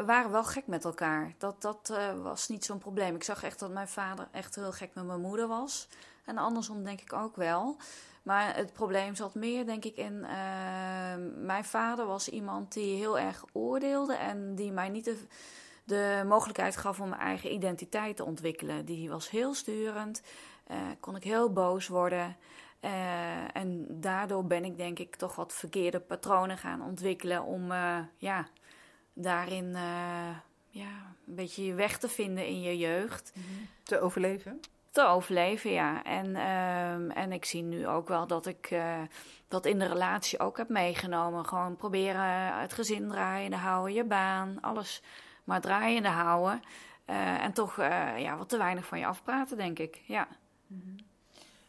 waren 0.05 0.31
wel 0.31 0.43
gek 0.43 0.67
met 0.67 0.85
elkaar. 0.85 1.33
Dat, 1.37 1.61
dat 1.61 1.93
was 2.21 2.47
niet 2.47 2.65
zo'n 2.65 2.77
probleem. 2.77 3.15
Ik 3.15 3.23
zag 3.23 3.43
echt 3.43 3.59
dat 3.59 3.71
mijn 3.71 3.87
vader 3.87 4.27
echt 4.31 4.55
heel 4.55 4.71
gek 4.71 4.89
met 4.93 5.05
mijn 5.05 5.21
moeder 5.21 5.47
was. 5.47 5.87
En 6.25 6.37
andersom 6.37 6.83
denk 6.83 7.01
ik 7.01 7.13
ook 7.13 7.35
wel. 7.35 7.77
Maar 8.23 8.55
het 8.55 8.73
probleem 8.73 9.15
zat 9.15 9.35
meer, 9.35 9.65
denk 9.65 9.85
ik, 9.85 9.95
in. 9.95 10.13
Uh, 10.13 10.29
mijn 11.35 11.65
vader 11.65 12.05
was 12.05 12.29
iemand 12.29 12.73
die 12.73 12.95
heel 12.95 13.19
erg 13.19 13.45
oordeelde 13.51 14.15
en 14.15 14.55
die 14.55 14.71
mij 14.71 14.89
niet 14.89 15.11
de, 15.83 16.23
mogelijkheid 16.27 16.77
gaf 16.77 16.99
om 16.99 17.09
mijn 17.09 17.21
eigen 17.21 17.53
identiteit 17.53 18.15
te 18.15 18.25
ontwikkelen. 18.25 18.85
Die 18.85 19.09
was 19.09 19.29
heel 19.29 19.53
sturend, 19.53 20.21
uh, 20.71 20.77
kon 20.99 21.15
ik 21.15 21.23
heel 21.23 21.53
boos 21.53 21.87
worden. 21.87 22.37
Uh, 22.81 23.55
en 23.55 23.87
daardoor 23.89 24.45
ben 24.45 24.65
ik, 24.65 24.77
denk 24.77 24.99
ik, 24.99 25.15
toch 25.15 25.35
wat 25.35 25.53
verkeerde 25.53 25.99
patronen 25.99 26.57
gaan 26.57 26.81
ontwikkelen 26.81 27.43
om 27.43 27.71
ja, 28.17 28.47
daarin 29.13 29.75
ja, 30.69 31.15
een 31.27 31.35
beetje 31.35 31.65
je 31.65 31.73
weg 31.73 31.97
te 31.97 32.09
vinden 32.09 32.47
in 32.47 32.61
je 32.61 32.77
jeugd. 32.77 33.33
Te 33.83 33.99
overleven? 33.99 34.59
Te 34.93 35.05
overleven, 35.05 35.71
ja. 35.71 36.03
En, 36.03 36.25
um, 36.25 37.11
en 37.11 37.31
ik 37.31 37.45
zie 37.45 37.63
nu 37.63 37.87
ook 37.87 38.07
wel 38.07 38.27
dat 38.27 38.45
ik 38.45 38.71
uh, 38.71 39.01
dat 39.47 39.65
in 39.65 39.79
de 39.79 39.87
relatie 39.87 40.39
ook 40.39 40.57
heb 40.57 40.69
meegenomen. 40.69 41.45
Gewoon 41.45 41.75
proberen 41.75 42.59
het 42.59 42.73
gezin 42.73 43.09
draaiende 43.09 43.57
houden, 43.57 43.93
je 43.93 44.03
baan, 44.03 44.57
alles 44.61 45.01
maar 45.43 45.61
draaiende 45.61 46.09
houden. 46.09 46.61
Uh, 47.09 47.43
en 47.43 47.53
toch 47.53 47.77
uh, 47.77 48.19
ja, 48.19 48.37
wat 48.37 48.49
te 48.49 48.57
weinig 48.57 48.85
van 48.85 48.99
je 48.99 49.05
afpraten, 49.05 49.57
denk 49.57 49.79
ik. 49.79 50.01
Ja. 50.05 50.27
Mm-hmm. 50.67 50.95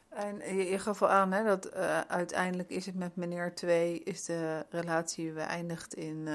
En 0.09 0.57
je, 0.57 0.71
je 0.71 0.79
gaf 0.79 1.03
al 1.03 1.09
aan 1.09 1.33
hè, 1.33 1.45
dat 1.45 1.73
uiteindelijk 2.09 2.71
is 2.71 2.87
het 2.87 2.95
met 2.95 3.17
meneer 3.17 3.55
2 3.55 3.99
is 3.99 4.25
de 4.25 4.67
relatie 4.71 5.33
beëindigd 5.33 5.95
in, 5.95 6.29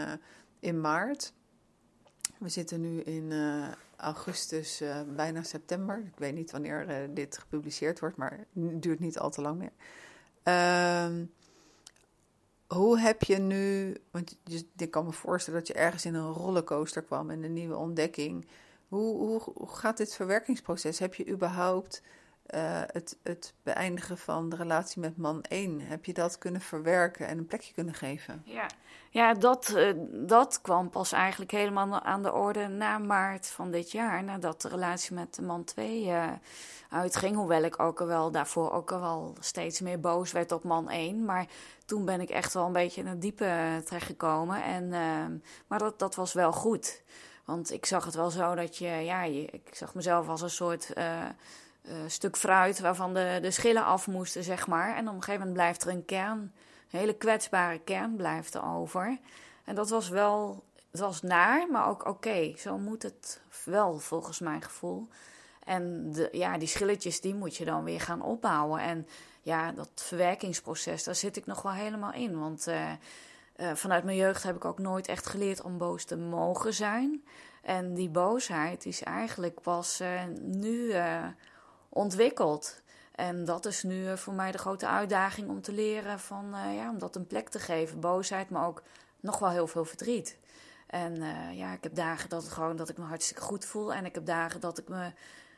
in 0.60 0.82
maart. 0.82 1.34
We 2.38 2.50
zitten 2.50 2.82
nu 2.82 3.02
in 3.02 3.32
augustus, 4.00 4.82
uh, 4.82 5.02
bijna 5.16 5.44
september. 5.44 5.98
Ik 5.98 6.18
weet 6.20 6.34
niet 6.34 6.52
wanneer 6.52 6.90
uh, 6.90 6.96
dit 7.16 7.38
gepubliceerd 7.38 8.00
wordt, 8.00 8.18
maar 8.18 8.46
het 8.54 8.82
duurt 8.82 9.00
niet 9.00 9.20
al 9.20 9.30
te 9.30 9.42
lang 9.42 9.58
meer. 9.58 9.72
Uh, 10.44 11.26
hoe 12.68 13.00
heb 13.00 13.24
je 13.24 13.38
nu, 13.38 13.96
want 14.12 14.38
je, 14.44 14.66
ik 14.78 14.92
kan 14.92 15.06
me 15.06 15.12
voorstellen 15.12 15.60
dat 15.60 15.68
je 15.68 15.74
ergens 15.74 16.06
in 16.06 16.14
een 16.14 16.32
rollercoaster 16.32 17.02
kwam 17.02 17.30
en 17.30 17.44
een 17.44 17.54
nieuwe 17.54 17.76
ontdekking. 17.76 18.48
Hoe, 18.88 19.42
hoe 19.54 19.68
gaat 19.68 19.98
dit 19.98 20.16
verwerkingsproces? 20.16 21.00
Heb 21.00 21.16
je 21.16 21.28
überhaupt 21.28 22.02
uh, 22.56 22.82
het, 22.86 23.18
het 23.24 23.54
beëindigen 23.64 24.18
van 24.18 24.50
de 24.50 24.56
relatie 24.56 25.02
met 25.02 25.18
man 25.18 25.42
1, 25.42 25.80
heb 25.82 26.06
je 26.06 26.14
dat 26.14 26.38
kunnen 26.38 26.62
verwerken 26.62 27.28
en 27.28 27.38
een 27.38 27.46
plekje 27.46 27.74
kunnen 27.74 27.94
geven? 27.94 28.42
Ja, 28.46 28.66
ja 29.10 29.34
dat, 29.34 29.74
uh, 29.76 29.94
dat 30.12 30.62
kwam 30.62 30.90
pas 30.90 31.12
eigenlijk 31.12 31.52
helemaal 31.52 32.02
aan 32.02 32.24
de 32.24 32.34
orde 32.34 32.68
na 32.68 32.98
maart 32.98 33.48
van 33.48 33.72
dit 33.72 33.92
jaar, 33.92 34.24
nadat 34.24 34.62
de 34.62 34.68
relatie 34.68 35.14
met 35.16 35.40
man 35.42 35.64
2 35.64 36.04
uh, 36.04 36.24
eh, 36.24 36.32
uitging. 36.90 37.36
Hoewel 37.36 37.64
ik 37.64 37.80
ook 37.80 38.02
al 38.02 38.08
wel 38.08 38.32
daarvoor 38.32 38.72
ook 38.72 38.92
al 38.92 39.00
wel 39.00 39.36
steeds 39.40 39.80
meer 39.80 40.00
boos 40.00 40.32
werd 40.32 40.52
op 40.52 40.64
man 40.64 40.90
1. 40.90 41.26
Maar 41.26 41.46
toen 41.86 42.06
ben 42.06 42.22
ik 42.22 42.30
echt 42.30 42.54
wel 42.54 42.66
een 42.66 42.74
beetje 42.74 43.02
in 43.02 43.08
het 43.08 43.22
diepe 43.22 43.82
terechtgekomen. 43.86 44.64
En, 44.64 44.90
maar 45.68 45.80
dat, 45.80 46.00
dat 46.00 46.16
was 46.16 46.34
wel 46.34 46.52
goed. 46.52 47.04
Want 47.46 47.72
ik 47.72 47.86
zag 47.86 48.06
het 48.06 48.16
wel 48.16 48.30
zo 48.30 48.56
dat 48.56 48.78
je, 48.78 48.88
ja, 48.88 49.24
je, 49.24 49.46
ik 49.46 49.70
zag 49.72 49.96
mezelf 49.96 50.28
als 50.28 50.42
een 50.42 50.50
soort 50.50 50.94
uh, 51.90 51.96
stuk 52.08 52.38
fruit 52.38 52.80
waarvan 52.80 53.14
de, 53.14 53.40
de 53.42 53.52
schillen 53.52 53.86
af 53.86 54.08
moesten, 54.08 54.44
zeg 54.44 54.68
maar. 54.68 54.96
En 54.96 55.08
op 55.08 55.14
een 55.14 55.24
gegeven 55.24 55.40
moment 55.40 55.54
blijft 55.54 55.84
er 55.84 55.90
een 55.90 56.06
kern, 56.06 56.40
een 56.92 57.00
hele 57.00 57.14
kwetsbare 57.14 57.80
kern 57.80 58.16
blijft 58.16 58.54
er 58.54 58.64
over. 58.66 59.18
En 59.64 59.76
dat 59.76 59.90
was 59.90 60.10
wel, 60.10 60.64
het 60.92 61.00
was 61.00 61.22
naar, 61.22 61.68
maar 61.72 61.88
ook 61.88 62.06
oké. 62.06 62.54
Zo 62.58 62.78
moet 62.78 63.04
het 63.04 63.42
wel, 63.64 64.00
volgens 64.00 64.40
mijn 64.40 64.62
gevoel. 64.62 65.08
En 65.64 66.12
de, 66.12 66.30
ja, 66.32 66.58
die 66.58 66.68
schilletjes, 66.68 67.22
die 67.22 67.36
moet 67.36 67.56
je 67.56 67.66
dan 67.66 67.84
weer 67.84 68.02
gaan 68.02 68.22
opbouwen. 68.22 68.82
En 68.82 69.08
ja, 69.42 69.72
dat 69.72 69.90
verwerkingsproces, 69.96 71.04
daar 71.04 71.16
zit 71.16 71.38
ik 71.38 71.46
nog 71.46 71.62
wel 71.62 71.72
helemaal 71.72 72.14
in. 72.14 72.40
Want 72.40 72.68
uh, 72.68 72.92
uh, 73.58 73.72
vanuit 73.74 74.04
mijn 74.04 74.18
jeugd 74.18 74.44
heb 74.44 74.56
ik 74.56 74.66
ook 74.66 74.80
nooit 74.80 75.08
echt 75.08 75.28
geleerd 75.28 75.62
om 75.62 75.78
boos 75.78 76.04
te 76.04 76.18
mogen 76.18 76.74
zijn. 76.74 77.24
En 77.62 77.94
die 77.94 78.10
boosheid 78.10 78.86
is 78.86 79.04
eigenlijk 79.04 79.62
pas 79.62 80.02
nu 80.42 80.94
ontwikkeld. 81.90 82.82
En 83.20 83.46
dat 83.46 83.66
is 83.66 83.84
nu 83.84 84.08
eh, 84.08 84.16
voor 84.16 84.34
mij 84.34 84.52
de 84.52 84.58
grote 84.58 84.88
uitdaging 84.88 85.50
om 85.50 85.62
te 85.62 85.72
leren 85.72 86.20
van, 86.20 86.56
uh, 86.56 86.76
ja, 86.76 86.90
om 86.90 87.00
dat 87.00 87.16
een 87.16 87.28
plek 87.28 87.50
te 87.50 87.60
geven. 87.60 88.00
Boosheid, 88.00 88.50
maar 88.50 88.68
ook 88.68 88.84
nog 89.20 89.40
wel 89.40 89.50
heel 89.50 89.68
veel 89.68 89.86
verdriet. 89.86 90.38
En 90.88 91.16
uh, 91.16 91.58
ja, 91.58 91.74
ik 91.74 91.84
heb 91.84 91.96
dagen 91.96 92.30
dat, 92.30 92.44
het 92.44 92.52
gewoon, 92.52 92.76
dat 92.76 92.90
ik 92.90 92.98
me 92.98 93.04
hartstikke 93.04 93.42
goed 93.42 93.66
voel. 93.66 93.94
En 93.94 94.06
ik 94.06 94.16
heb 94.16 94.26
dagen 94.26 94.60
dat 94.60 94.78
ik 94.78 94.88
me 94.88 95.12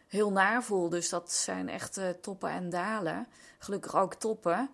heel 0.07 0.31
naar 0.31 0.63
voel. 0.63 0.89
Dus 0.89 1.09
dat 1.09 1.31
zijn 1.31 1.69
echt 1.69 1.97
uh, 1.97 2.09
toppen 2.09 2.49
en 2.49 2.69
dalen. 2.69 3.27
Gelukkig 3.57 3.95
ook 3.95 4.13
toppen. 4.13 4.69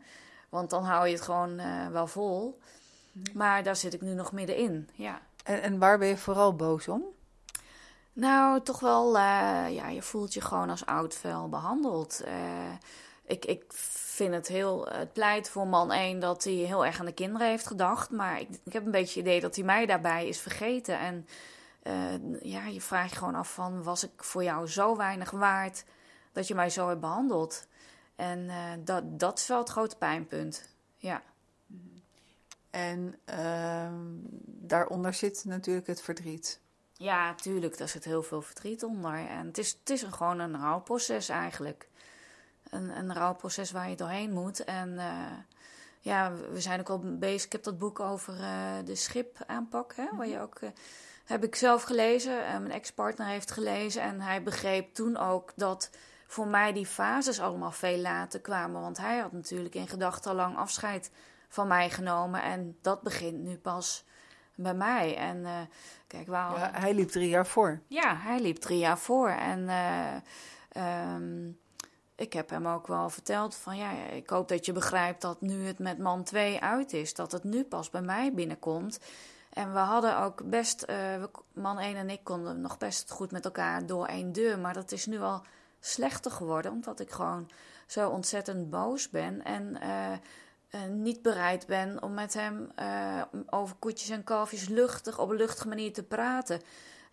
Want 0.50 0.70
dan 0.70 0.84
hou 0.84 1.08
je 1.08 1.14
het 1.14 1.22
gewoon 1.22 1.62
wel 1.92 2.08
vol. 2.08 2.60
Maar 3.34 3.64
daar 3.64 3.76
zit 3.76 3.94
ik 3.94 4.02
nu 4.02 4.14
nog 4.14 4.32
middenin, 4.32 4.90
ja. 4.94 5.22
En, 5.44 5.62
en 5.62 5.80
waar 5.80 5.98
ben 5.98 6.08
je 6.08 6.18
vooral 6.18 6.56
boos 6.56 6.88
om? 6.88 7.04
Nou, 8.18 8.62
toch 8.62 8.80
wel, 8.80 9.16
uh, 9.16 9.66
ja, 9.70 9.88
je 9.88 10.02
voelt 10.02 10.34
je 10.34 10.42
gewoon 10.42 10.70
als 10.70 10.86
oud 10.86 11.16
vel 11.16 11.50
behandeld. 11.50 12.22
Uh, 12.26 12.72
ik, 13.26 13.46
ik 13.46 13.64
vind 13.74 14.34
het 14.34 14.48
heel, 14.48 14.88
het 14.88 15.14
pleit 15.14 15.50
voor 15.50 15.68
man 15.68 15.92
1 15.92 16.20
dat 16.20 16.44
hij 16.44 16.54
heel 16.54 16.86
erg 16.86 17.00
aan 17.00 17.06
de 17.06 17.14
kinderen 17.14 17.48
heeft 17.48 17.68
gedacht. 17.68 18.10
Maar 18.10 18.40
ik, 18.40 18.50
ik 18.64 18.74
heb 18.74 18.86
een 18.86 18.92
beetje 18.92 19.20
het 19.20 19.28
idee 19.28 19.42
dat 19.42 19.56
hij 19.56 19.66
mij 19.66 19.86
daarbij 19.86 20.28
is 20.28 20.40
vergeten. 20.40 21.00
En 21.00 21.28
uh, 21.84 22.42
ja, 22.42 22.66
je 22.66 22.82
vraagt 22.82 23.10
je 23.10 23.16
gewoon 23.16 23.36
af 23.36 23.54
van, 23.54 23.84
was 23.84 24.04
ik 24.04 24.24
voor 24.24 24.44
jou 24.44 24.68
zo 24.68 24.96
weinig 24.96 25.32
waard 25.32 25.84
dat 26.32 26.48
je 26.48 26.56
mij 26.56 26.70
zo 26.70 26.88
hebt 26.88 27.02
behandeld? 27.02 27.68
En 28.16 28.50
dat, 28.84 29.20
dat 29.20 29.40
is 29.40 29.48
wel 29.48 29.58
het 29.58 29.70
grote 29.70 29.96
pijnpunt, 29.98 30.76
ja. 30.96 31.22
En 32.70 33.16
ehm, 33.26 33.96
daaronder 34.46 35.14
zit 35.14 35.44
natuurlijk 35.46 35.88
het 35.88 36.02
verdriet. 36.02 36.60
Ja, 36.98 37.36
tuurlijk, 37.36 37.78
daar 37.78 37.88
zit 37.88 38.04
heel 38.04 38.24
veel 38.24 38.42
verdriet 38.42 38.84
onder. 38.84 39.14
En 39.14 39.48
het 39.48 39.58
is, 39.58 39.78
het 39.80 39.90
is 39.90 40.02
een, 40.02 40.14
gewoon 40.14 40.40
een 40.40 40.60
rouwproces 40.60 41.30
eigenlijk. 41.30 41.90
Een, 42.70 42.98
een 42.98 43.14
rouwproces 43.14 43.72
waar 43.72 43.90
je 43.90 43.96
doorheen 43.96 44.32
moet. 44.32 44.64
En 44.64 44.90
uh, 44.94 45.32
ja, 46.00 46.34
we 46.52 46.62
zijn 46.62 46.80
ook 46.80 46.90
al 46.90 47.18
bezig. 47.18 47.46
Ik 47.46 47.52
heb 47.52 47.64
dat 47.64 47.78
boek 47.78 48.00
over 48.00 48.34
uh, 48.34 48.74
de 48.86 48.96
schipaanpak, 48.96 49.96
hè, 49.96 50.08
waar 50.16 50.28
je 50.28 50.40
ook... 50.40 50.62
Uh, 50.62 50.70
heb 51.26 51.44
ik 51.44 51.56
zelf 51.56 51.84
gelezen, 51.84 52.34
mijn 52.34 52.72
ex-partner 52.72 53.28
heeft 53.28 53.52
gelezen. 53.52 54.02
En 54.02 54.22
hij 54.22 54.44
begreep 54.44 54.94
toen 54.94 55.18
ook 55.18 55.52
dat 55.56 55.90
voor 56.28 56.48
mij 56.48 56.74
die 56.74 56.86
fases 56.86 57.40
allemaal 57.40 57.72
veel 57.72 57.98
later 57.98 58.40
kwamen. 58.40 58.82
Want 58.82 58.98
hij 58.98 59.18
had 59.18 59.32
natuurlijk 59.32 59.76
in 59.76 59.88
gedachten 59.88 60.32
al 60.32 60.38
lang 60.38 60.58
afscheid 60.58 61.12
van 61.50 61.68
mij 61.68 61.90
genomen. 61.90 62.42
En 62.42 62.78
dat 62.82 63.02
begint 63.02 63.38
nu 63.38 63.58
pas 63.58 64.06
bij 64.58 64.74
mij. 64.74 65.18
En 65.18 65.38
uh, 65.38 65.52
kijk, 66.08 66.28
waarom... 66.28 66.60
Ja, 66.60 66.72
hij 66.74 66.94
liep 66.94 67.10
drie 67.10 67.30
jaar 67.30 67.48
voor. 67.48 67.80
Ja, 67.88 68.16
hij 68.16 68.40
liep 68.40 68.58
drie 68.58 68.80
jaar 68.80 68.98
voor. 68.98 69.30
En 69.30 69.60
uh, 70.76 71.14
um, 71.14 71.58
ik 72.16 72.34
heb 72.34 72.50
hem 72.50 72.68
ook 72.68 72.88
wel 72.88 73.10
verteld 73.10 73.56
van 73.56 73.78
ja, 73.78 73.92
ik 73.92 74.30
hoop 74.30 74.48
dat 74.48 74.66
je 74.66 74.72
begrijpt 74.72 75.22
dat 75.22 75.42
nu 75.42 75.66
het 75.66 75.80
met 75.80 75.98
man 75.98 76.24
2 76.24 76.62
uit 76.62 76.94
is, 76.94 77.14
dat 77.14 77.32
het 77.32 77.44
nu 77.44 77.64
pas 77.64 77.90
bij 77.90 78.02
mij 78.02 78.34
binnenkomt. 78.34 79.00
En 79.54 79.74
we 79.74 79.80
hadden 79.80 80.20
ook 80.20 80.50
best, 80.50 80.86
uh, 80.90 81.24
man 81.54 81.80
1 81.80 81.96
en 81.96 82.10
ik 82.10 82.24
konden 82.24 82.62
nog 82.62 82.78
best 82.78 83.12
goed 83.12 83.32
met 83.32 83.46
elkaar 83.46 83.86
door 83.86 84.06
één 84.06 84.32
deur. 84.32 84.60
Maar 84.60 84.74
dat 84.74 84.92
is 84.92 85.06
nu 85.06 85.20
al 85.20 85.42
slechter 85.80 86.32
geworden, 86.32 86.72
omdat 86.72 87.00
ik 87.00 87.12
gewoon 87.12 87.50
zo 87.88 88.10
ontzettend 88.10 88.70
boos 88.70 89.10
ben. 89.10 89.44
En 89.44 89.78
uh, 90.72 90.82
niet 90.86 91.22
bereid 91.22 91.68
ben 91.68 92.04
om 92.04 92.14
met 92.14 92.34
hem 92.34 92.72
uh, 92.80 93.22
over 93.50 93.76
koetjes 93.76 94.10
en 94.10 94.24
kalfjes 94.24 94.68
luchtig, 94.68 95.20
op 95.20 95.30
een 95.30 95.36
luchtige 95.36 95.68
manier 95.68 95.94
te 95.94 96.04
praten. 96.04 96.62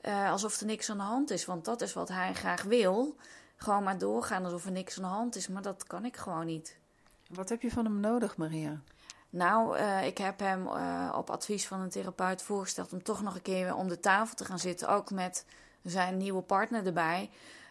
Uh, 0.03 0.31
alsof 0.31 0.61
er 0.61 0.67
niks 0.67 0.91
aan 0.91 0.97
de 0.97 1.03
hand 1.03 1.31
is, 1.31 1.45
want 1.45 1.65
dat 1.65 1.81
is 1.81 1.93
wat 1.93 2.09
hij 2.09 2.35
graag 2.35 2.63
wil. 2.63 3.17
Gewoon 3.57 3.83
maar 3.83 3.99
doorgaan 3.99 4.45
alsof 4.45 4.65
er 4.65 4.73
niks 4.73 4.97
aan 4.97 5.03
de 5.03 5.09
hand 5.09 5.37
is, 5.37 5.49
maar 5.49 5.63
dat 5.63 5.87
kan 5.87 6.05
ik 6.05 6.17
gewoon 6.17 6.47
niet. 6.47 6.79
Wat 7.29 7.49
heb 7.49 7.63
je 7.63 7.71
van 7.71 7.85
hem 7.85 8.01
nodig, 8.01 8.37
Maria? 8.37 8.81
Nou, 9.31 9.79
ik 10.05 10.19
heb 10.19 10.39
hem 10.39 10.67
op 11.13 11.31
advies 11.31 11.67
van 11.67 11.81
een 11.81 11.91
therapeut 11.91 12.43
voorgesteld 12.43 12.93
om 12.93 13.03
toch 13.03 13.23
nog 13.23 13.35
een 13.35 13.43
keer 13.43 13.75
om 13.75 13.89
de 13.89 14.01
tafel 14.01 14.37
te 14.37 14.45
gaan 14.45 14.59
zitten, 14.59 14.89
ook 14.89 15.11
met 15.11 15.45
zijn 15.83 16.17
nieuwe 16.17 16.43
partner 16.43 16.87
erbij. 16.87 17.31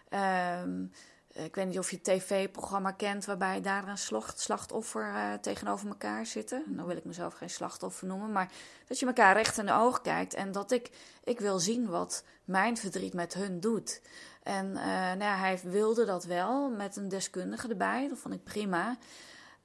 Ehm, 0.10 0.84
eh, 0.84 1.00
ik 1.34 1.56
weet 1.56 1.68
niet 1.68 1.80
of 1.80 1.90
je 1.90 1.96
het 1.96 2.06
tv-programma 2.06 2.92
kent 2.92 3.26
waarbij 3.26 3.62
daar 3.62 3.88
een 3.88 3.98
slachtoffer 4.36 5.08
uh, 5.08 5.34
tegenover 5.34 5.88
elkaar 5.88 6.26
zitten. 6.26 6.64
Nou 6.68 6.88
wil 6.88 6.98
ik 6.98 7.06
mezelf 7.06 7.34
geen 7.34 7.50
slachtoffer 7.50 8.08
noemen, 8.08 8.32
maar 8.32 8.52
dat 8.88 9.00
je 9.00 9.06
elkaar 9.06 9.36
recht 9.36 9.58
in 9.58 9.66
de 9.66 9.74
ogen 9.74 10.02
kijkt 10.02 10.34
en 10.34 10.52
dat 10.52 10.72
ik, 10.72 10.90
ik 11.24 11.40
wil 11.40 11.60
zien 11.60 11.90
wat 11.90 12.24
mijn 12.46 12.78
verdriet 12.78 13.14
met 13.14 13.34
hun 13.34 13.60
doet. 13.60 14.02
En 14.44 14.66
uh, 14.66 14.84
nou 14.86 15.20
ja, 15.20 15.38
hij 15.38 15.60
wilde 15.64 16.06
dat 16.06 16.24
wel 16.24 16.70
met 16.70 16.96
een 16.96 17.10
deskundige 17.10 17.68
erbij, 17.68 18.08
dat 18.08 18.20
vond 18.20 18.34
ik 18.34 18.44
prima. 18.44 18.98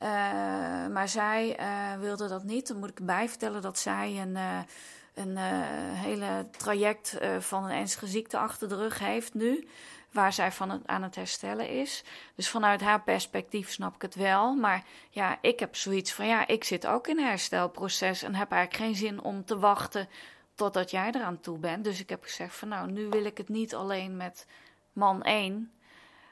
Uh, 0.02 0.08
maar 0.92 1.08
zij 1.08 1.58
wilde 2.00 2.28
dat 2.28 2.44
niet. 2.44 2.68
Dan 2.68 2.78
moet 2.78 2.90
ik 2.90 2.98
erbij 2.98 3.28
vertellen 3.28 3.62
dat 3.62 3.78
zij 3.78 4.20
een, 4.20 4.36
een 5.14 5.36
hele 5.94 6.46
traject 6.50 7.18
van 7.38 7.64
een 7.64 7.70
ernstige 7.70 8.06
ziekte 8.06 8.38
achter 8.38 8.68
de 8.68 8.76
rug 8.76 8.98
heeft 8.98 9.34
nu 9.34 9.68
waar 10.18 10.32
zij 10.32 10.52
van 10.52 10.70
het, 10.70 10.86
aan 10.86 11.02
het 11.02 11.14
herstellen 11.14 11.68
is. 11.68 12.04
Dus 12.34 12.48
vanuit 12.48 12.80
haar 12.80 13.02
perspectief 13.02 13.70
snap 13.70 13.94
ik 13.94 14.02
het 14.02 14.14
wel. 14.14 14.54
Maar 14.54 14.84
ja, 15.10 15.38
ik 15.40 15.60
heb 15.60 15.76
zoiets 15.76 16.12
van 16.12 16.26
ja, 16.26 16.46
ik 16.46 16.64
zit 16.64 16.86
ook 16.86 17.06
in 17.06 17.18
een 17.18 17.26
herstelproces 17.26 18.22
en 18.22 18.34
heb 18.34 18.52
eigenlijk 18.52 18.84
geen 18.84 18.96
zin 18.96 19.22
om 19.22 19.44
te 19.44 19.58
wachten 19.58 20.08
totdat 20.54 20.90
jij 20.90 21.10
eraan 21.12 21.40
toe 21.40 21.58
bent. 21.58 21.84
Dus 21.84 22.00
ik 22.00 22.08
heb 22.08 22.22
gezegd 22.22 22.54
van 22.54 22.68
nou, 22.68 22.90
nu 22.90 23.08
wil 23.08 23.24
ik 23.24 23.38
het 23.38 23.48
niet 23.48 23.74
alleen 23.74 24.16
met 24.16 24.46
man 24.92 25.22
1. 25.22 25.52
Um, 25.54 25.70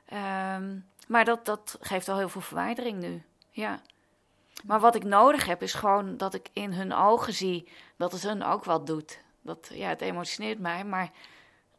ehm, 0.06 0.78
maar 1.08 1.24
dat, 1.24 1.44
dat 1.44 1.78
geeft 1.80 2.08
al 2.08 2.18
heel 2.18 2.28
veel 2.28 2.40
verwijdering 2.40 3.00
nu. 3.00 3.22
Ja. 3.50 3.80
Maar 4.64 4.80
wat 4.80 4.94
ik 4.94 5.04
nodig 5.04 5.46
heb 5.46 5.62
is 5.62 5.74
gewoon 5.74 6.16
dat 6.16 6.34
ik 6.34 6.48
in 6.52 6.72
hun 6.72 6.92
ogen 6.92 7.32
zie 7.32 7.68
dat 7.96 8.12
het 8.12 8.22
hun 8.22 8.42
ook 8.42 8.64
wat 8.64 8.86
doet. 8.86 9.20
Dat, 9.42 9.70
ja, 9.72 9.88
het 9.88 10.00
emotioneert 10.00 10.58
mij, 10.58 10.84
maar 10.84 11.10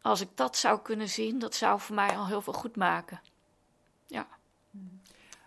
als 0.08 0.22
ik 0.22 0.30
dat 0.34 0.58
zou 0.58 0.80
kunnen 0.82 1.10
zien, 1.10 1.39
dat 1.39 1.55
zou 1.55 1.80
voor 1.80 1.95
mij 1.95 2.18
al 2.18 2.28
heel 2.28 2.41
veel 2.41 2.53
goed 2.53 2.76
maken. 2.76 3.22
Ja. 4.05 4.28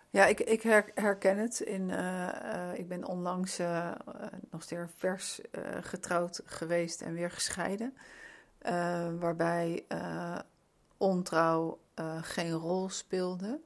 Ja, 0.09 0.25
ik, 0.25 0.39
ik 0.39 0.61
herken 0.93 1.37
het. 1.37 1.59
In, 1.59 1.89
uh, 1.89 2.27
uh, 2.27 2.73
ik 2.73 2.87
ben 2.87 3.05
onlangs 3.05 3.59
uh, 3.59 3.91
nog 4.49 4.63
steeds 4.63 4.91
vers 4.97 5.41
getrouwd 5.81 6.41
geweest 6.45 7.01
en 7.01 7.13
weer 7.13 7.31
gescheiden. 7.31 7.97
waarbij 9.19 9.85
ontrouw 10.97 11.79
geen 12.21 12.51
rol 12.51 12.89
speelde. 12.89 13.59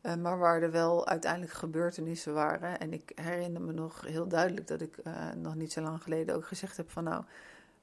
maar 0.00 0.38
waar 0.38 0.62
er 0.62 0.70
wel 0.70 1.06
uiteindelijk 1.06 1.52
gebeurtenissen 1.52 2.34
waren. 2.34 2.78
En 2.78 2.92
ik 2.92 3.12
herinner 3.14 3.62
me 3.62 3.72
nog 3.72 4.00
heel 4.00 4.28
duidelijk 4.28 4.66
dat 4.66 4.80
ik 4.80 4.98
nog 5.34 5.54
niet 5.54 5.72
zo 5.72 5.80
lang 5.80 6.02
geleden 6.02 6.34
ook 6.34 6.46
gezegd 6.46 6.76
heb 6.76 6.90
van 6.90 7.04
nou, 7.04 7.24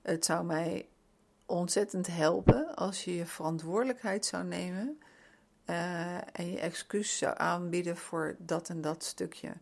het 0.01 0.25
zou 0.25 0.45
mij 0.45 0.87
ontzettend 1.45 2.07
helpen 2.07 2.75
als 2.75 3.03
je 3.03 3.15
je 3.15 3.25
verantwoordelijkheid 3.25 4.25
zou 4.25 4.43
nemen 4.43 4.99
uh, 5.65 6.15
en 6.15 6.51
je 6.51 6.59
excuus 6.59 7.17
zou 7.17 7.33
aanbieden 7.37 7.97
voor 7.97 8.35
dat 8.39 8.69
en 8.69 8.81
dat 8.81 9.03
stukje. 9.03 9.53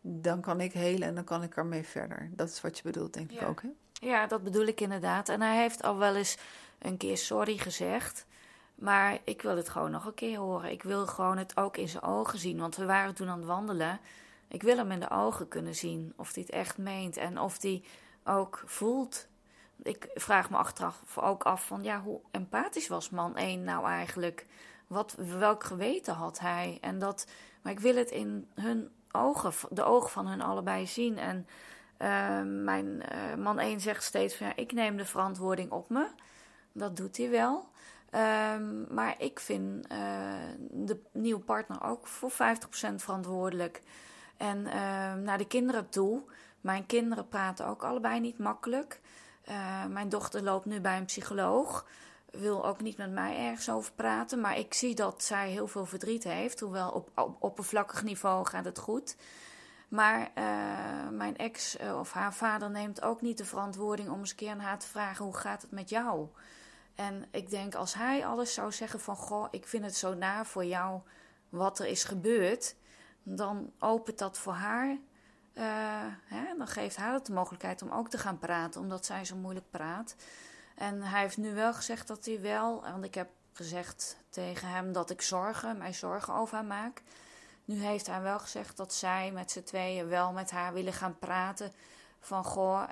Dan 0.00 0.40
kan 0.40 0.60
ik 0.60 0.72
helen 0.72 1.08
en 1.08 1.14
dan 1.14 1.24
kan 1.24 1.42
ik 1.42 1.56
ermee 1.56 1.84
verder. 1.84 2.30
Dat 2.32 2.48
is 2.48 2.60
wat 2.60 2.76
je 2.76 2.82
bedoelt, 2.82 3.12
denk 3.12 3.30
ik 3.30 3.42
ook. 3.42 3.62
Hè? 3.62 3.68
Ja, 3.92 4.26
dat 4.26 4.42
bedoel 4.42 4.66
ik 4.66 4.80
inderdaad. 4.80 5.28
En 5.28 5.40
hij 5.40 5.60
heeft 5.60 5.82
al 5.82 5.96
wel 5.96 6.14
eens 6.14 6.36
een 6.78 6.96
keer 6.96 7.16
sorry 7.16 7.58
gezegd. 7.58 8.26
Maar 8.74 9.18
ik 9.24 9.42
wil 9.42 9.56
het 9.56 9.68
gewoon 9.68 9.90
nog 9.90 10.04
een 10.04 10.14
keer 10.14 10.38
horen. 10.38 10.70
Ik 10.70 10.82
wil 10.82 11.06
gewoon 11.06 11.38
het 11.38 11.56
ook 11.56 11.76
in 11.76 11.88
zijn 11.88 12.02
ogen 12.02 12.38
zien. 12.38 12.58
Want 12.58 12.76
we 12.76 12.84
waren 12.84 13.14
toen 13.14 13.28
aan 13.28 13.38
het 13.38 13.46
wandelen. 13.46 14.00
Ik 14.48 14.62
wil 14.62 14.76
hem 14.76 14.90
in 14.90 15.00
de 15.00 15.10
ogen 15.10 15.48
kunnen 15.48 15.74
zien. 15.74 16.12
Of 16.16 16.34
hij 16.34 16.42
het 16.42 16.52
echt 16.52 16.78
meent. 16.78 17.16
En 17.16 17.40
of 17.40 17.62
hij 17.62 17.82
ook 18.24 18.62
voelt 18.66 19.26
ik 19.82 20.10
vraag 20.14 20.50
me 20.50 20.56
achteraf 20.56 21.18
ook 21.18 21.42
af 21.42 21.66
van 21.66 21.82
ja, 21.82 22.00
hoe 22.00 22.20
empathisch 22.30 22.88
was 22.88 23.10
man 23.10 23.36
1 23.36 23.64
nou 23.64 23.86
eigenlijk? 23.86 24.46
Wat, 24.86 25.16
welk 25.38 25.64
geweten 25.64 26.14
had 26.14 26.38
hij? 26.38 26.78
En 26.80 26.98
dat, 26.98 27.26
maar 27.62 27.72
ik 27.72 27.80
wil 27.80 27.96
het 27.96 28.10
in 28.10 28.48
hun 28.54 28.90
ogen, 29.10 29.52
de 29.70 29.84
ogen 29.84 30.10
van 30.10 30.26
hun 30.26 30.40
allebei 30.40 30.86
zien. 30.86 31.18
En 31.18 31.46
uh, 31.98 32.64
mijn 32.64 32.86
uh, 32.86 33.34
man 33.44 33.58
1 33.58 33.80
zegt 33.80 34.02
steeds 34.02 34.36
van 34.36 34.46
ja, 34.46 34.56
ik 34.56 34.72
neem 34.72 34.96
de 34.96 35.04
verantwoording 35.04 35.70
op 35.70 35.88
me. 35.88 36.06
Dat 36.72 36.96
doet 36.96 37.16
hij 37.16 37.30
wel. 37.30 37.68
Um, 38.54 38.86
maar 38.90 39.14
ik 39.18 39.40
vind 39.40 39.92
uh, 39.92 39.98
de 40.70 41.00
nieuwe 41.12 41.40
partner 41.40 41.82
ook 41.82 42.06
voor 42.06 42.30
50% 42.30 42.34
verantwoordelijk. 42.96 43.82
En 44.36 44.62
naar 45.22 45.38
de 45.38 45.46
kinderen 45.46 45.88
toe. 45.88 46.22
Mijn 46.60 46.86
kinderen 46.86 47.28
praten 47.28 47.66
ook 47.66 47.84
allebei 47.84 48.20
niet 48.20 48.38
makkelijk. 48.38 49.00
Uh, 49.48 49.84
mijn 49.84 50.08
dochter 50.08 50.42
loopt 50.42 50.64
nu 50.64 50.80
bij 50.80 50.96
een 50.96 51.04
psycholoog. 51.04 51.86
Wil 52.30 52.66
ook 52.66 52.80
niet 52.80 52.96
met 52.96 53.10
mij 53.10 53.36
ergens 53.36 53.70
over 53.70 53.92
praten. 53.92 54.40
Maar 54.40 54.58
ik 54.58 54.74
zie 54.74 54.94
dat 54.94 55.22
zij 55.22 55.50
heel 55.50 55.68
veel 55.68 55.86
verdriet 55.86 56.24
heeft. 56.24 56.60
Hoewel 56.60 56.90
op, 56.90 57.10
op 57.14 57.36
oppervlakkig 57.38 58.02
niveau 58.02 58.46
gaat 58.46 58.64
het 58.64 58.78
goed. 58.78 59.16
Maar 59.88 60.20
uh, 60.20 61.08
mijn 61.10 61.36
ex 61.36 61.80
uh, 61.80 61.98
of 61.98 62.12
haar 62.12 62.34
vader 62.34 62.70
neemt 62.70 63.02
ook 63.02 63.20
niet 63.20 63.38
de 63.38 63.44
verantwoording 63.44 64.10
om 64.10 64.18
eens 64.18 64.30
een 64.30 64.36
keer 64.36 64.50
aan 64.50 64.60
haar 64.60 64.78
te 64.78 64.86
vragen: 64.86 65.24
hoe 65.24 65.36
gaat 65.36 65.62
het 65.62 65.70
met 65.70 65.88
jou? 65.88 66.28
En 66.94 67.24
ik 67.30 67.50
denk 67.50 67.74
als 67.74 67.94
hij 67.94 68.26
alles 68.26 68.54
zou 68.54 68.72
zeggen 68.72 69.00
van: 69.00 69.16
Goh, 69.16 69.48
ik 69.50 69.66
vind 69.66 69.84
het 69.84 69.96
zo 69.96 70.14
naar 70.14 70.46
voor 70.46 70.64
jou 70.64 71.00
wat 71.48 71.78
er 71.78 71.86
is 71.86 72.04
gebeurd. 72.04 72.76
Dan 73.22 73.72
opent 73.78 74.18
dat 74.18 74.38
voor 74.38 74.52
haar 74.52 74.98
hè, 76.24 76.56
dan 76.58 76.66
geeft 76.66 76.96
haar 76.96 77.12
het 77.12 77.26
de 77.26 77.32
mogelijkheid 77.32 77.82
om 77.82 77.90
ook 77.90 78.08
te 78.08 78.18
gaan 78.18 78.38
praten, 78.38 78.80
omdat 78.80 79.06
zij 79.06 79.24
zo 79.24 79.36
moeilijk 79.36 79.70
praat. 79.70 80.16
En 80.74 81.02
hij 81.02 81.20
heeft 81.20 81.36
nu 81.36 81.54
wel 81.54 81.74
gezegd 81.74 82.06
dat 82.06 82.24
hij 82.24 82.40
wel, 82.40 82.80
want 82.80 83.04
ik 83.04 83.14
heb 83.14 83.28
gezegd 83.52 84.16
tegen 84.30 84.68
hem 84.68 84.92
dat 84.92 85.10
ik 85.10 85.22
zorgen, 85.22 85.78
mij 85.78 85.92
zorgen 85.92 86.34
over 86.34 86.54
haar 86.54 86.64
maak. 86.64 87.02
Nu 87.64 87.84
heeft 87.84 88.06
hij 88.06 88.22
wel 88.22 88.38
gezegd 88.38 88.76
dat 88.76 88.94
zij 88.94 89.30
met 89.32 89.50
z'n 89.50 89.62
tweeën 89.62 90.08
wel 90.08 90.32
met 90.32 90.50
haar 90.50 90.72
willen 90.72 90.92
gaan 90.92 91.18
praten 91.18 91.72
Van 92.20 92.44
goh, 92.44 92.82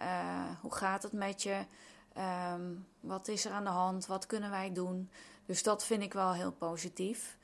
hoe 0.61 0.75
gaat 0.75 1.03
het 1.03 1.13
met 1.13 1.43
je? 1.43 1.65
Ehm, 2.13 2.63
wat 3.01 3.29
is 3.29 3.45
er 3.45 3.53
aan 3.53 3.65
de 3.65 3.71
hand? 3.71 4.07
Wat 4.07 4.27
kunnen 4.27 4.51
wij 4.51 4.73
doen? 4.73 5.11
Dus 5.47 5.63
dat 5.63 5.85
vind 5.85 6.03
ik 6.03 6.13
wel 6.13 6.33
heel 6.33 6.53
positief. 6.53 7.37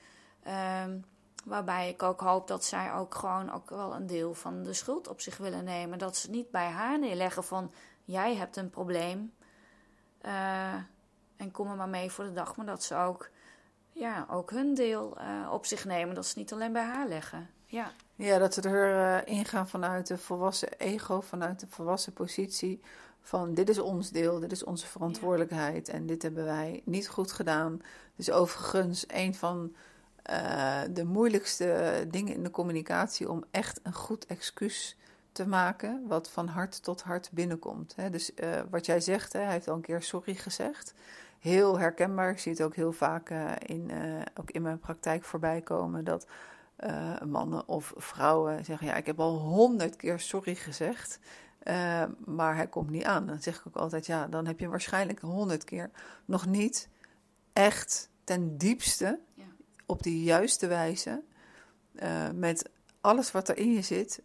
Ehm, 0.43 0.99
waarbij 1.45 1.89
ik 1.89 2.03
ook 2.03 2.21
hoop 2.21 2.49
dat 2.49 2.65
zij 2.65 2.93
ook 2.93 3.15
gewoon 3.15 3.53
ook 3.53 3.71
wel 3.71 3.95
een 3.95 4.07
deel 4.07 4.35
van 4.35 4.63
de 4.63 4.73
schuld 4.73 5.09
op 5.09 5.21
zich 5.21 5.37
willen 5.37 5.65
nemen. 5.65 5.99
Dat 5.99 6.17
ze 6.17 6.31
niet 6.31 6.51
bij 6.51 6.69
haar 6.69 6.99
neerleggen 6.99 7.45
van 7.45 7.73
jij 8.05 8.37
hebt 8.37 8.57
een 8.57 8.71
probleem. 8.71 9.33
Uh, 10.27 10.75
en 11.37 11.51
kom 11.53 11.71
er 11.71 11.77
maar 11.77 11.89
mee 11.89 12.11
voor 12.11 12.25
de 12.25 12.33
dag. 12.33 12.57
Maar 12.57 12.67
dat 12.67 12.83
ze 12.83 12.97
ook, 12.97 13.31
ja, 13.93 14.27
ook 14.31 14.51
hun 14.51 14.75
deel 14.75 15.17
uh, 15.21 15.53
op 15.53 15.67
zich 15.67 15.85
nemen. 15.85 16.15
Dat 16.15 16.27
ze 16.27 16.39
niet 16.39 16.53
alleen 16.53 16.73
bij 16.73 16.85
haar 16.85 17.09
leggen. 17.09 17.51
Ja, 17.65 17.91
ja 18.15 18.39
dat 18.39 18.55
ze 18.55 18.61
er 18.61 19.25
uh, 19.27 19.37
ingaan 19.37 19.69
vanuit 19.69 20.07
de 20.07 20.19
volwassen 20.19 20.79
ego, 20.79 21.21
vanuit 21.21 21.61
de 21.61 21.67
volwassen 21.69 22.13
positie 22.13 22.81
van 23.21 23.55
dit 23.55 23.69
is 23.69 23.79
ons 23.79 24.11
deel, 24.11 24.41
dit 24.41 24.53
is 24.53 24.65
onze 24.65 24.87
verantwoordelijkheid 24.87 25.89
en 25.89 26.07
dit 26.07 26.23
hebben 26.23 26.45
wij 26.45 26.83
niet 26.85 27.09
goed 27.09 27.33
gedaan. 27.33 27.81
Dus 28.17 28.31
overigens 28.31 29.05
een 29.09 29.35
van 29.35 29.75
uh, 30.31 30.81
de 30.91 31.05
moeilijkste 31.05 32.07
dingen 32.11 32.35
in 32.35 32.43
de 32.43 32.51
communicatie 32.51 33.31
om 33.31 33.45
echt 33.51 33.81
een 33.83 33.95
goed 33.95 34.27
excuus 34.27 34.97
te 35.33 35.47
maken, 35.47 36.05
wat 36.09 36.31
van 36.31 36.47
hart 36.47 36.83
tot 36.83 37.03
hart 37.03 37.31
binnenkomt. 37.33 37.97
Hè. 37.97 38.11
Dus 38.11 38.31
uh, 38.35 38.61
wat 38.71 38.87
jij 38.87 39.01
zegt, 39.01 39.33
hè, 39.33 39.41
hij 39.41 39.53
heeft 39.53 39.69
al 39.69 39.75
een 39.75 39.81
keer 39.81 40.03
sorry 40.03 40.35
gezegd. 40.35 40.95
Heel 41.39 41.79
herkenbaar, 41.79 42.31
ik 42.31 42.39
zie 42.39 42.53
het 42.53 42.63
ook 42.63 42.75
heel 42.75 42.93
vaak 42.93 43.31
uh, 43.31 43.53
in, 43.59 43.91
ook 44.35 44.51
in 44.51 44.63
mijn 44.63 44.79
praktijk 44.79 45.25
voorbij 45.25 45.61
komen, 45.61 46.05
dat 46.05 46.27
mannen 47.27 47.69
of 47.69 47.93
vrouwen 47.97 48.65
zeggen, 48.65 48.87
ja, 48.87 48.95
ik 48.95 49.07
heb 49.07 49.21
al 49.21 49.39
honderd 49.39 49.97
keer 49.97 50.21
sorry 50.21 50.55
gezegd. 50.55 51.19
Maar 52.25 52.57
hij 52.57 52.67
komt 52.67 52.91
niet 52.91 53.05
aan. 53.05 53.27
Dan 53.27 53.43
zeg 53.43 53.59
ik 53.59 53.67
ook 53.67 53.77
altijd, 53.77 54.07
ja, 54.07 54.27
dan 54.27 54.47
heb 54.47 54.61
je 54.61 54.69
waarschijnlijk 54.69 55.21
honderd 55.21 55.65
keer 55.65 55.91
nog 56.25 56.47
niet 56.47 56.89
echt 57.53 58.09
ten 58.25 58.59
diepste. 58.59 59.19
Op 59.91 60.03
de 60.03 60.23
juiste 60.23 60.67
wijze 60.67 61.23
uh, 61.95 62.31
met 62.35 62.71
alles 63.01 63.31
wat 63.31 63.49
er 63.49 63.57
in 63.57 63.73
je 63.73 63.83
zit, 63.83 64.23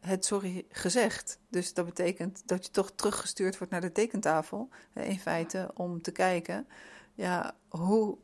het 0.00 0.24
sorry 0.24 0.66
gezegd. 0.68 1.38
Dus 1.48 1.74
dat 1.74 1.84
betekent 1.84 2.42
dat 2.46 2.64
je 2.64 2.70
toch 2.70 2.90
teruggestuurd 2.94 3.58
wordt 3.58 3.72
naar 3.72 3.80
de 3.80 3.92
tekentafel, 3.92 4.68
in 4.94 5.18
feite, 5.18 5.70
om 5.74 6.02
te 6.02 6.10
kijken, 6.10 6.66
ja, 7.14 7.54
hoe 7.68 8.16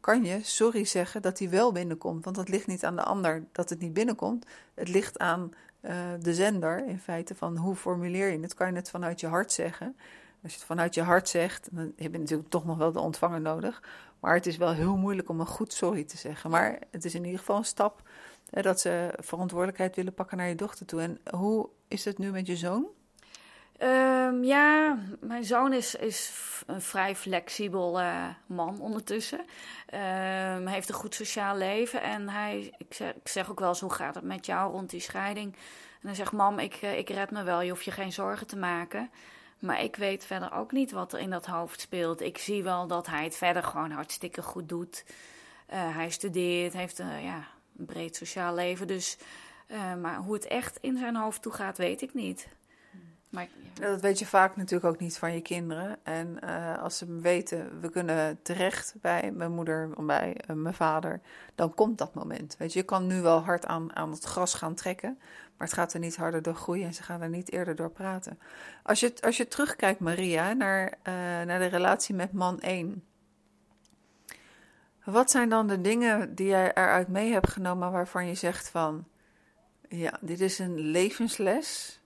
kan 0.00 0.24
je 0.24 0.40
sorry 0.42 0.84
zeggen 0.84 1.22
dat 1.22 1.38
hij 1.38 1.50
wel 1.50 1.72
binnenkomt? 1.72 2.24
Want 2.24 2.36
dat 2.36 2.48
ligt 2.48 2.66
niet 2.66 2.84
aan 2.84 2.96
de 2.96 3.04
ander 3.04 3.44
dat 3.52 3.70
het 3.70 3.78
niet 3.80 3.92
binnenkomt. 3.92 4.46
Het 4.74 4.88
ligt 4.88 5.18
aan 5.18 5.50
uh, 5.80 5.92
de 6.20 6.34
zender 6.34 6.86
in 6.86 6.98
feite 6.98 7.34
van 7.34 7.56
hoe 7.56 7.76
formuleer 7.76 8.30
je 8.30 8.40
het. 8.40 8.54
Kan 8.54 8.70
je 8.70 8.76
het 8.76 8.90
vanuit 8.90 9.20
je 9.20 9.26
hart 9.26 9.52
zeggen? 9.52 9.96
Als 10.42 10.52
je 10.52 10.58
het 10.58 10.66
vanuit 10.66 10.94
je 10.94 11.02
hart 11.02 11.28
zegt, 11.28 11.68
dan 11.72 11.92
heb 11.96 12.12
je 12.12 12.18
natuurlijk 12.18 12.48
toch 12.48 12.64
nog 12.64 12.76
wel 12.76 12.92
de 12.92 13.00
ontvanger 13.00 13.40
nodig. 13.40 13.82
Maar 14.20 14.34
het 14.34 14.46
is 14.46 14.56
wel 14.56 14.72
heel 14.72 14.96
moeilijk 14.96 15.28
om 15.28 15.40
een 15.40 15.46
goed 15.46 15.72
sorry 15.72 16.04
te 16.04 16.16
zeggen. 16.16 16.50
Maar 16.50 16.78
het 16.90 17.04
is 17.04 17.14
in 17.14 17.24
ieder 17.24 17.38
geval 17.38 17.56
een 17.56 17.64
stap 17.64 18.02
hè, 18.50 18.62
dat 18.62 18.80
ze 18.80 19.14
verantwoordelijkheid 19.18 19.96
willen 19.96 20.14
pakken 20.14 20.36
naar 20.36 20.48
je 20.48 20.54
dochter 20.54 20.86
toe. 20.86 21.00
En 21.00 21.20
hoe 21.30 21.68
is 21.88 22.04
het 22.04 22.18
nu 22.18 22.30
met 22.30 22.46
je 22.46 22.56
zoon? 22.56 22.86
Um, 23.82 24.44
ja, 24.44 24.98
mijn 25.20 25.44
zoon 25.44 25.72
is, 25.72 25.94
is 25.94 26.32
een 26.66 26.82
vrij 26.82 27.16
flexibel 27.16 28.00
uh, 28.00 28.26
man 28.46 28.80
ondertussen. 28.80 29.38
Um, 29.38 30.66
heeft 30.66 30.88
een 30.88 30.94
goed 30.94 31.14
sociaal 31.14 31.56
leven. 31.56 32.02
En 32.02 32.28
hij, 32.28 32.74
ik 32.78 32.94
zeg, 32.94 33.14
ik 33.14 33.28
zeg, 33.28 33.50
ook 33.50 33.60
wel 33.60 33.68
eens, 33.68 33.80
hoe 33.80 33.92
gaat 33.92 34.14
het 34.14 34.24
met 34.24 34.46
jou 34.46 34.72
rond 34.72 34.90
die 34.90 35.00
scheiding? 35.00 35.54
En 36.00 36.06
hij 36.06 36.14
zegt, 36.14 36.32
mam, 36.32 36.58
ik, 36.58 36.74
eh, 36.74 36.98
ik 36.98 37.08
red 37.08 37.30
me 37.30 37.42
wel, 37.42 37.60
je 37.60 37.70
hoeft 37.70 37.84
je 37.84 37.90
geen 37.90 38.12
zorgen 38.12 38.46
te 38.46 38.56
maken. 38.56 39.10
Maar 39.60 39.82
ik 39.82 39.96
weet 39.96 40.24
verder 40.24 40.52
ook 40.52 40.72
niet 40.72 40.90
wat 40.90 41.12
er 41.12 41.18
in 41.18 41.30
dat 41.30 41.46
hoofd 41.46 41.80
speelt. 41.80 42.20
Ik 42.20 42.38
zie 42.38 42.62
wel 42.62 42.86
dat 42.86 43.06
hij 43.06 43.24
het 43.24 43.36
verder 43.36 43.62
gewoon 43.62 43.90
hartstikke 43.90 44.42
goed 44.42 44.68
doet. 44.68 45.04
Uh, 45.72 45.96
hij 45.96 46.10
studeert, 46.10 46.72
heeft 46.72 47.00
uh, 47.00 47.24
ja, 47.24 47.46
een 47.76 47.84
breed 47.84 48.16
sociaal 48.16 48.54
leven. 48.54 48.86
Dus, 48.86 49.16
maar 50.00 50.16
hoe 50.16 50.34
het 50.34 50.46
echt 50.46 50.78
in 50.80 50.98
zijn 50.98 51.16
hoofd 51.16 51.42
toe 51.42 51.52
gaat, 51.52 51.78
weet 51.78 52.02
ik 52.02 52.14
niet. 52.14 52.48
Maar. 53.28 53.48
Dat 53.74 54.00
weet 54.00 54.18
je 54.18 54.26
vaak 54.26 54.56
natuurlijk 54.56 54.94
ook 54.94 55.00
niet 55.00 55.18
van 55.18 55.34
je 55.34 55.40
kinderen. 55.40 55.98
En 56.02 56.40
als 56.80 56.98
ze 56.98 57.18
weten, 57.20 57.80
we 57.80 57.90
kunnen 57.90 58.42
terecht 58.42 58.94
bij 59.00 59.32
mijn 59.32 59.52
moeder, 59.52 59.90
bij 60.06 60.36
mijn 60.54 60.74
vader, 60.74 61.20
dan 61.54 61.74
komt 61.74 61.98
dat 61.98 62.14
moment. 62.14 62.56
Weet 62.58 62.72
je, 62.72 62.78
je 62.78 62.84
kan 62.84 63.06
nu 63.06 63.20
wel 63.20 63.38
hard 63.38 63.66
aan, 63.66 63.96
aan 63.96 64.10
het 64.10 64.24
gras 64.24 64.54
gaan 64.54 64.74
trekken, 64.74 65.18
maar 65.60 65.68
het 65.68 65.78
gaat 65.78 65.92
er 65.92 66.00
niet 66.00 66.16
harder 66.16 66.42
door 66.42 66.54
groeien 66.54 66.86
en 66.86 66.94
ze 66.94 67.02
gaan 67.02 67.20
er 67.20 67.28
niet 67.28 67.52
eerder 67.52 67.76
door 67.76 67.90
praten. 67.90 68.38
Als 68.82 69.00
je, 69.00 69.12
als 69.20 69.36
je 69.36 69.48
terugkijkt, 69.48 70.00
Maria, 70.00 70.52
naar, 70.52 70.84
uh, 70.84 71.14
naar 71.46 71.58
de 71.58 71.66
relatie 71.66 72.14
met 72.14 72.32
man 72.32 72.60
1. 72.60 73.04
Wat 75.04 75.30
zijn 75.30 75.48
dan 75.48 75.66
de 75.66 75.80
dingen 75.80 76.34
die 76.34 76.46
jij 76.46 76.72
eruit 76.74 77.08
mee 77.08 77.32
hebt 77.32 77.50
genomen 77.50 77.92
waarvan 77.92 78.26
je 78.26 78.34
zegt 78.34 78.68
van, 78.68 79.08
ja, 79.88 80.18
dit 80.20 80.40
is 80.40 80.58
een 80.58 80.78
levensles 80.78 82.00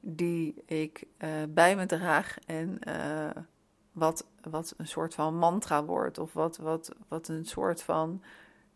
die 0.00 0.62
ik 0.66 1.04
uh, 1.18 1.30
bij 1.48 1.76
me 1.76 1.86
draag 1.86 2.36
en 2.46 2.78
uh, 2.88 3.30
wat, 3.92 4.26
wat 4.42 4.74
een 4.76 4.88
soort 4.88 5.14
van 5.14 5.36
mantra 5.36 5.84
wordt. 5.84 6.18
Of 6.18 6.32
wat, 6.32 6.56
wat, 6.56 6.94
wat 7.08 7.28
een 7.28 7.46
soort 7.46 7.82
van, 7.82 8.22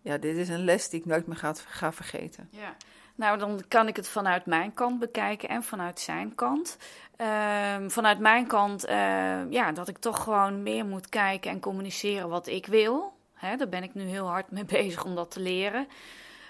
ja, 0.00 0.18
dit 0.18 0.36
is 0.36 0.48
een 0.48 0.64
les 0.64 0.88
die 0.88 1.00
ik 1.00 1.06
nooit 1.06 1.26
meer 1.26 1.36
ga, 1.36 1.54
ga 1.54 1.92
vergeten. 1.92 2.48
Ja, 2.50 2.76
nou 3.22 3.38
dan 3.38 3.62
kan 3.68 3.88
ik 3.88 3.96
het 3.96 4.08
vanuit 4.08 4.46
mijn 4.46 4.74
kant 4.74 4.98
bekijken 4.98 5.48
en 5.48 5.62
vanuit 5.62 6.00
zijn 6.00 6.34
kant. 6.34 6.76
Uh, 7.20 7.76
vanuit 7.86 8.18
mijn 8.18 8.46
kant, 8.46 8.88
uh, 8.88 9.50
ja, 9.50 9.72
dat 9.72 9.88
ik 9.88 9.98
toch 9.98 10.22
gewoon 10.22 10.62
meer 10.62 10.86
moet 10.86 11.08
kijken 11.08 11.50
en 11.50 11.60
communiceren 11.60 12.28
wat 12.28 12.46
ik 12.46 12.66
wil. 12.66 13.12
Daar 13.56 13.68
ben 13.68 13.82
ik 13.82 13.94
nu 13.94 14.02
heel 14.02 14.26
hard 14.26 14.50
mee 14.50 14.64
bezig 14.80 15.04
om 15.04 15.14
dat 15.14 15.30
te 15.30 15.40
leren. 15.40 15.86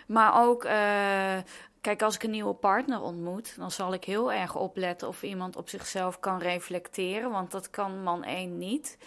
Maar 0.06 0.42
ook 0.42 0.64
uh, 0.64 1.38
Kijk, 1.80 2.02
als 2.02 2.14
ik 2.14 2.22
een 2.22 2.30
nieuwe 2.30 2.54
partner 2.54 3.00
ontmoet, 3.00 3.56
dan 3.56 3.70
zal 3.70 3.92
ik 3.92 4.04
heel 4.04 4.32
erg 4.32 4.56
opletten 4.56 5.08
of 5.08 5.22
iemand 5.22 5.56
op 5.56 5.68
zichzelf 5.68 6.20
kan 6.20 6.38
reflecteren, 6.38 7.30
want 7.30 7.50
dat 7.50 7.70
kan 7.70 8.02
man 8.02 8.24
1 8.24 8.58
niet. 8.58 8.98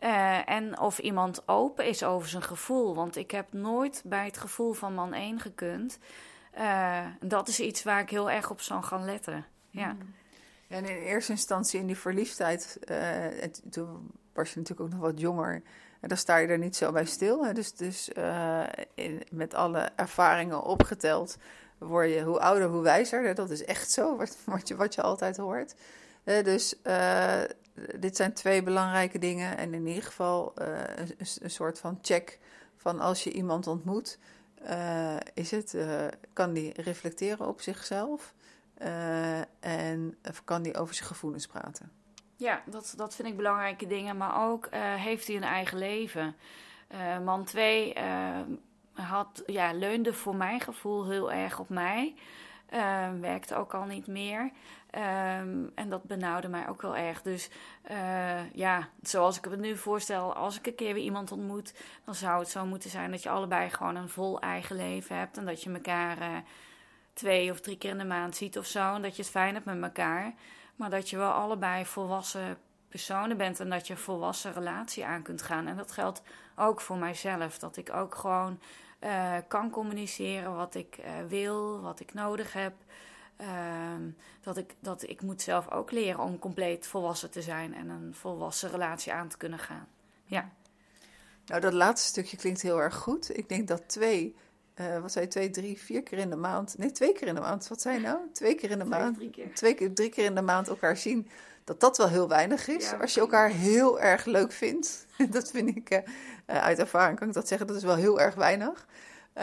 Uh, 0.00 0.48
en 0.48 0.80
of 0.80 0.98
iemand 0.98 1.48
open 1.48 1.86
is 1.86 2.02
over 2.02 2.28
zijn 2.28 2.42
gevoel, 2.42 2.94
want 2.94 3.16
ik 3.16 3.30
heb 3.30 3.52
nooit 3.52 4.02
bij 4.04 4.24
het 4.24 4.36
gevoel 4.36 4.72
van 4.72 4.94
man 4.94 5.12
1 5.12 5.40
gekund. 5.40 5.98
Uh, 6.58 7.06
dat 7.20 7.48
is 7.48 7.60
iets 7.60 7.82
waar 7.82 8.00
ik 8.00 8.10
heel 8.10 8.30
erg 8.30 8.50
op 8.50 8.60
zal 8.60 8.82
gaan 8.82 9.04
letten. 9.04 9.46
Ja. 9.70 9.90
Hmm. 9.90 10.14
En 10.68 10.84
in 10.84 10.96
eerste 10.96 11.32
instantie 11.32 11.80
in 11.80 11.86
die 11.86 11.98
verliefdheid, 11.98 12.78
uh, 12.90 13.26
toen 13.70 14.10
was 14.32 14.52
je 14.52 14.58
natuurlijk 14.58 14.80
ook 14.80 14.98
nog 14.98 15.10
wat 15.10 15.20
jonger. 15.20 15.62
En 16.00 16.08
dan 16.08 16.16
sta 16.16 16.36
je 16.36 16.46
er 16.46 16.58
niet 16.58 16.76
zo 16.76 16.92
bij 16.92 17.04
stil. 17.04 17.44
Hè? 17.44 17.52
Dus, 17.52 17.74
dus 17.74 18.10
in, 18.94 19.22
met 19.30 19.54
alle 19.54 19.90
ervaringen 19.96 20.62
opgeteld 20.62 21.36
word 21.78 22.08
je 22.08 22.22
hoe 22.22 22.40
ouder, 22.40 22.68
hoe 22.68 22.82
wijzer. 22.82 23.34
Dat 23.34 23.50
is 23.50 23.64
echt 23.64 23.90
zo, 23.90 24.16
wat, 24.44 24.68
je, 24.68 24.76
wat 24.76 24.94
je 24.94 25.02
altijd 25.02 25.36
hoort. 25.36 25.74
dus 26.24 26.74
dit 27.98 28.16
zijn 28.16 28.32
twee 28.32 28.62
belangrijke 28.62 29.18
dingen. 29.18 29.56
En 29.56 29.74
in 29.74 29.86
ieder 29.86 30.02
geval 30.02 30.52
een, 30.54 31.50
soort 31.50 31.78
van 31.78 31.98
check 32.02 32.38
van 32.76 33.00
als 33.00 33.24
je 33.24 33.32
iemand 33.32 33.66
ontmoet, 33.66 34.18
uh, 34.68 35.16
is 35.34 35.50
het, 35.50 35.76
kan 36.32 36.52
die 36.52 36.82
reflecteren 36.82 37.48
op 37.48 37.60
zichzelf 37.60 38.34
en 39.60 40.18
kan 40.44 40.62
die 40.62 40.76
over 40.76 40.94
zijn 40.94 41.08
gevoelens 41.08 41.46
praten. 41.46 41.92
Ja, 42.36 42.62
dat, 42.66 42.94
dat 42.96 43.14
vind 43.14 43.28
ik 43.28 43.36
belangrijke 43.36 43.86
dingen. 43.86 44.16
Maar 44.16 44.50
ook 44.50 44.68
heeft 44.96 45.26
hij 45.26 45.36
een 45.36 45.42
eigen 45.42 45.78
leven. 45.78 46.36
man 47.24 47.44
2 47.44 47.94
had, 48.92 49.42
ja, 49.46 49.72
leunde 49.72 50.12
voor 50.12 50.36
mijn 50.36 50.60
gevoel 50.60 51.08
heel 51.08 51.32
erg 51.32 51.58
op 51.58 51.68
mij. 51.68 52.14
Uh, 52.72 53.08
werkte 53.20 53.54
ook 53.54 53.74
al 53.74 53.84
niet 53.84 54.06
meer. 54.06 54.40
Um, 54.40 55.72
en 55.74 55.88
dat 55.88 56.02
benauwde 56.02 56.48
mij 56.48 56.68
ook 56.68 56.82
wel 56.82 56.96
erg. 56.96 57.22
Dus 57.22 57.50
uh, 57.90 58.52
ja, 58.52 58.88
zoals 59.02 59.38
ik 59.38 59.44
het 59.44 59.60
nu 59.60 59.76
voorstel, 59.76 60.34
als 60.34 60.58
ik 60.58 60.66
een 60.66 60.74
keer 60.74 60.94
weer 60.94 61.02
iemand 61.02 61.32
ontmoet, 61.32 61.74
dan 62.04 62.14
zou 62.14 62.38
het 62.38 62.48
zo 62.48 62.66
moeten 62.66 62.90
zijn 62.90 63.10
dat 63.10 63.22
je 63.22 63.30
allebei 63.30 63.70
gewoon 63.70 63.96
een 63.96 64.08
vol 64.08 64.40
eigen 64.40 64.76
leven 64.76 65.16
hebt. 65.16 65.36
En 65.36 65.44
dat 65.44 65.62
je 65.62 65.72
elkaar 65.72 66.18
uh, 66.18 66.26
twee 67.12 67.50
of 67.50 67.60
drie 67.60 67.78
keer 67.78 67.90
in 67.90 67.98
de 67.98 68.04
maand 68.04 68.36
ziet 68.36 68.58
of 68.58 68.66
zo. 68.66 68.94
En 68.94 69.02
dat 69.02 69.16
je 69.16 69.22
het 69.22 69.30
fijn 69.30 69.54
hebt 69.54 69.66
met 69.66 69.82
elkaar. 69.82 70.32
Maar 70.76 70.90
dat 70.90 71.10
je 71.10 71.16
wel 71.16 71.32
allebei 71.32 71.86
volwassen 71.86 72.58
personen 72.88 73.36
bent 73.36 73.60
en 73.60 73.70
dat 73.70 73.86
je 73.86 73.92
een 73.92 73.98
volwassen 73.98 74.52
relatie 74.52 75.04
aan 75.04 75.22
kunt 75.22 75.42
gaan. 75.42 75.66
En 75.66 75.76
dat 75.76 75.92
geldt 75.92 76.22
ook 76.56 76.80
voor 76.80 76.96
mijzelf. 76.96 77.58
Dat 77.58 77.76
ik 77.76 77.92
ook 77.92 78.14
gewoon 78.14 78.58
uh, 79.04 79.36
kan 79.48 79.70
communiceren 79.70 80.56
wat 80.56 80.74
ik 80.74 80.98
uh, 80.98 81.06
wil, 81.28 81.80
wat 81.80 82.00
ik 82.00 82.14
nodig 82.14 82.52
heb. 82.52 82.72
Uh, 83.40 83.46
dat, 84.40 84.56
ik, 84.56 84.74
dat 84.80 85.08
ik 85.08 85.22
moet 85.22 85.42
zelf 85.42 85.70
ook 85.70 85.90
leren 85.90 86.20
om 86.20 86.38
compleet 86.38 86.86
volwassen 86.86 87.30
te 87.30 87.42
zijn 87.42 87.74
en 87.74 87.88
een 87.88 88.14
volwassen 88.14 88.70
relatie 88.70 89.12
aan 89.12 89.28
te 89.28 89.36
kunnen 89.36 89.58
gaan. 89.58 89.88
Ja. 90.24 90.50
Nou, 91.46 91.60
dat 91.60 91.72
laatste 91.72 92.08
stukje 92.08 92.36
klinkt 92.36 92.62
heel 92.62 92.80
erg 92.80 92.94
goed. 92.94 93.36
Ik 93.36 93.48
denk 93.48 93.68
dat 93.68 93.88
twee 93.88 94.36
uh, 94.80 94.98
wat 94.98 95.12
zei 95.12 95.24
je, 95.24 95.30
twee, 95.30 95.50
drie, 95.50 95.78
vier 95.78 96.02
keer 96.02 96.18
in 96.18 96.30
de 96.30 96.36
maand. 96.36 96.78
Nee, 96.78 96.92
twee 96.92 97.12
keer 97.12 97.28
in 97.28 97.34
de 97.34 97.40
maand. 97.40 97.68
Wat 97.68 97.80
zei 97.80 97.94
je 97.94 98.00
nou? 98.00 98.18
Twee 98.32 98.54
keer 98.54 98.70
in 98.70 98.78
de 98.78 98.84
maand. 98.84 99.16
Drie 99.16 99.30
keer. 99.30 99.54
Twee 99.54 99.74
keer, 99.74 99.94
drie 99.94 100.10
keer 100.10 100.24
in 100.24 100.34
de 100.34 100.42
maand 100.42 100.68
elkaar 100.68 100.96
zien. 100.96 101.28
Dat 101.64 101.80
dat 101.80 101.96
wel 101.96 102.08
heel 102.08 102.28
weinig 102.28 102.68
is. 102.68 102.92
als 103.00 103.14
je 103.14 103.20
elkaar 103.20 103.50
heel 103.50 104.00
erg 104.00 104.24
leuk 104.24 104.52
vindt. 104.52 105.06
dat 105.30 105.50
vind 105.50 105.76
ik, 105.76 105.90
uh, 105.90 105.98
uit 106.46 106.78
ervaring 106.78 107.18
kan 107.18 107.28
ik 107.28 107.34
dat 107.34 107.48
zeggen. 107.48 107.66
Dat 107.66 107.76
is 107.76 107.82
wel 107.82 107.96
heel 107.96 108.20
erg 108.20 108.34
weinig. 108.34 108.86
Uh, 109.34 109.42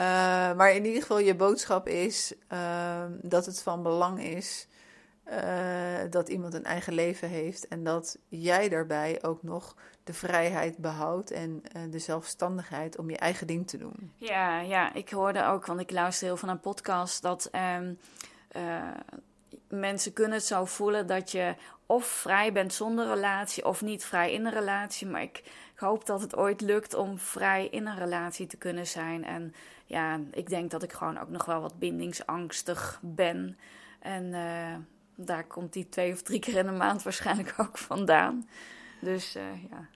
maar 0.54 0.72
in 0.72 0.86
ieder 0.86 1.02
geval, 1.02 1.20
je 1.20 1.36
boodschap 1.36 1.88
is 1.88 2.34
ehm, 2.48 3.12
dat 3.22 3.46
het 3.46 3.62
van 3.62 3.84
belang 3.84 4.24
is 4.24 4.68
dat 6.10 6.30
iemand 6.30 6.54
een 6.54 6.64
eigen 6.64 6.94
leven 6.94 7.30
heeft. 7.30 7.68
En 7.68 7.84
dat 7.84 8.18
jij 8.28 8.70
daarbij 8.70 9.24
ook 9.24 9.44
nog 9.44 9.76
de 10.04 10.14
vrijheid 10.14 10.78
behoudt 10.78 11.32
en 11.32 11.64
uh, 11.76 11.82
de 11.92 12.00
zelfstandigheid 12.00 12.98
om 12.98 13.10
je 13.10 13.18
eigen 13.18 13.48
ding 13.48 13.68
te 13.68 13.78
doen. 13.78 14.12
Ja, 14.16 14.60
ja, 14.60 14.94
ik 14.94 15.10
hoorde 15.10 15.46
ook, 15.46 15.66
want 15.66 15.80
ik 15.80 15.92
luister 15.92 16.28
heel 16.28 16.38
van 16.38 16.50
een 16.50 16.60
podcast, 16.60 17.22
dat 17.22 17.50
um, 17.78 18.00
uh, 18.56 18.82
mensen 19.68 20.14
kunnen 20.14 20.38
het 20.38 20.46
zo 20.46 20.66
voelen 20.66 21.08
dat 21.08 21.32
je 21.32 21.56
of 21.86 22.06
vrij 22.06 22.52
bent 22.54 22.74
zonder 22.74 23.08
relatie 23.08 23.66
of 23.66 23.82
niet 23.82 24.06
vrij 24.06 24.34
in 24.34 24.46
een 24.46 24.54
relatie. 24.54 25.08
Maar 25.08 25.22
ik 25.22 25.44
hoop 25.76 26.06
dat 26.06 26.22
het 26.22 26.36
ooit 26.36 26.62
lukt 26.62 26.94
om 26.94 27.20
vrij 27.20 27.68
in 27.68 27.88
een 27.88 27.98
relatie 27.98 28.48
te 28.48 28.58
kunnen 28.58 28.88
zijn. 28.88 29.26
En 29.26 29.54
ja, 29.86 30.20
ik 30.32 30.50
denk 30.50 30.72
dat 30.72 30.84
ik 30.84 30.94
gewoon 30.94 31.20
ook 31.20 31.30
nog 31.30 31.46
wel 31.46 31.62
wat 31.62 31.80
bindingsangstig 31.80 33.00
ben. 33.04 33.58
En 34.00 34.34
daar 35.26 35.44
komt 35.44 35.74
die 35.74 35.90
twee 35.90 36.12
of 36.14 36.22
drie 36.22 36.40
keer 36.40 36.56
in 36.56 36.66
de 36.66 36.72
maand 36.72 37.04
waarschijnlijk 37.04 37.54
ook 37.58 37.78
vandaan. 37.78 38.48
Dus 39.02 39.34
ja. 39.70 39.88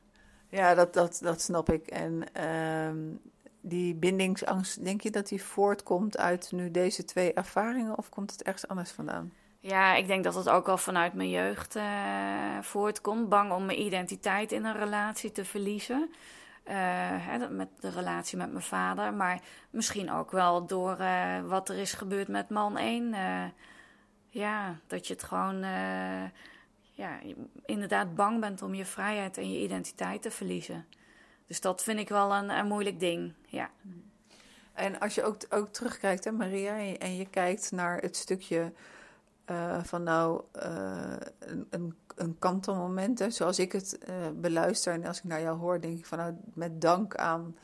Ja, 0.53 0.73
dat, 0.73 0.93
dat, 0.93 1.19
dat 1.23 1.41
snap 1.41 1.69
ik. 1.71 1.87
En 1.87 2.23
uh, 2.37 3.17
die 3.61 3.95
bindingsangst, 3.95 4.83
denk 4.83 5.01
je 5.01 5.11
dat 5.11 5.27
die 5.27 5.43
voortkomt 5.43 6.17
uit 6.17 6.51
nu 6.51 6.71
deze 6.71 7.05
twee 7.05 7.33
ervaringen 7.33 7.97
of 7.97 8.09
komt 8.09 8.31
het 8.31 8.43
ergens 8.43 8.67
anders 8.67 8.91
vandaan? 8.91 9.33
Ja, 9.59 9.95
ik 9.95 10.07
denk 10.07 10.23
dat 10.23 10.35
het 10.35 10.49
ook 10.49 10.67
al 10.67 10.77
vanuit 10.77 11.13
mijn 11.13 11.29
jeugd 11.29 11.75
uh, 11.75 11.83
voortkomt. 12.61 13.29
Bang 13.29 13.51
om 13.51 13.65
mijn 13.65 13.81
identiteit 13.81 14.51
in 14.51 14.65
een 14.65 14.77
relatie 14.77 15.31
te 15.31 15.45
verliezen. 15.45 16.09
Uh, 16.67 16.73
hè, 16.75 17.49
met 17.49 17.69
de 17.79 17.89
relatie 17.89 18.37
met 18.37 18.51
mijn 18.51 18.63
vader. 18.63 19.13
Maar 19.13 19.41
misschien 19.69 20.11
ook 20.11 20.31
wel 20.31 20.65
door 20.65 20.97
uh, 20.99 21.41
wat 21.45 21.69
er 21.69 21.77
is 21.77 21.93
gebeurd 21.93 22.27
met 22.27 22.49
man 22.49 22.77
1. 22.77 23.15
Ja, 24.33 24.79
dat 24.87 25.07
je 25.07 25.13
het 25.13 25.23
gewoon 25.23 25.63
ja, 26.91 27.19
inderdaad 27.65 28.15
bang 28.15 28.39
bent 28.39 28.61
om 28.61 28.73
je 28.73 28.85
vrijheid 28.85 29.37
en 29.37 29.51
je 29.51 29.59
identiteit 29.59 30.21
te 30.21 30.31
verliezen. 30.31 30.85
Dus 31.47 31.61
dat 31.61 31.83
vind 31.83 31.99
ik 31.99 32.09
wel 32.09 32.33
een, 32.33 32.49
een 32.49 32.67
moeilijk 32.67 32.99
ding, 32.99 33.33
ja. 33.45 33.69
En 34.73 34.99
als 34.99 35.15
je 35.15 35.23
ook, 35.23 35.37
ook 35.49 35.73
terugkijkt, 35.73 36.23
hè, 36.23 36.31
Maria, 36.31 36.97
en 36.97 37.15
je 37.15 37.29
kijkt 37.29 37.71
naar 37.71 37.97
het 37.97 38.15
stukje 38.15 38.71
uh, 39.51 39.83
van 39.83 40.03
nou, 40.03 40.41
uh, 40.55 41.15
een, 41.69 41.95
een, 42.15 42.39
kantelmoment, 42.39 43.19
hè, 43.19 43.29
zoals 43.29 43.59
ik 43.59 43.71
het 43.71 43.99
beluister 44.35 44.93
en 44.93 45.05
als 45.05 45.17
ik 45.17 45.23
naar 45.23 45.41
jou 45.41 45.57
hoor, 45.57 45.81
denk 45.81 45.97
ik 45.97 46.05
van 46.05 46.17
nou, 46.17 46.33
met 46.53 46.81
dank 46.81 47.15
aan 47.15 47.57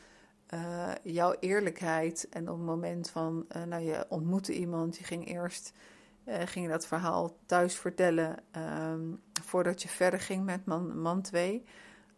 jouw 1.03 1.35
eerlijkheid 1.39 2.27
en 2.29 2.49
op 2.49 2.57
het 2.57 2.65
moment 2.65 3.09
van, 3.09 3.45
nou, 3.67 3.83
je 3.83 4.05
ontmoette 4.09 4.53
iemand, 4.53 4.97
je 4.97 5.03
ging 5.03 5.27
eerst 5.27 5.73
ging 6.29 6.65
je 6.65 6.71
dat 6.71 6.85
verhaal 6.85 7.35
thuis 7.45 7.75
vertellen 7.75 8.37
um, 8.91 9.21
voordat 9.43 9.81
je 9.81 9.87
verder 9.87 10.19
ging 10.19 10.45
met 10.45 10.65
man, 10.65 11.01
man 11.01 11.21
2. 11.21 11.63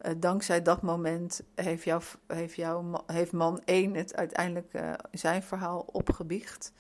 Uh, 0.02 0.12
dankzij 0.18 0.62
dat 0.62 0.82
moment 0.82 1.42
heeft, 1.56 1.84
jou, 1.84 2.02
heeft, 2.28 2.56
jou, 2.56 2.98
heeft 3.06 3.32
man 3.32 3.62
1 3.66 3.96
het 3.96 4.16
uiteindelijk 4.16 4.74
uh, 4.74 4.94
zijn 5.12 5.44
verhaal 5.44 5.80
opgebiecht. 5.92 6.74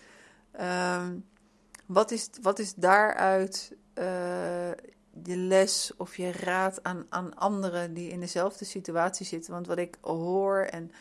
Um, 0.62 1.26
wat, 1.86 2.12
is, 2.12 2.30
wat 2.42 2.60
is 2.60 2.74
daaruit 2.74 3.76
je 5.24 5.38
les 5.38 5.94
of 5.98 6.18
je 6.18 6.32
raad 6.32 6.84
aan, 6.84 7.06
aan 7.10 7.36
anderen 7.36 7.94
die 7.94 8.10
in 8.10 8.20
dezelfde 8.20 8.66
situatie 8.66 9.26
zitten? 9.26 9.54
Want 9.54 9.68
wat 9.68 9.78
ik 9.78 9.98
hoor 10.02 10.60
en 10.60 10.92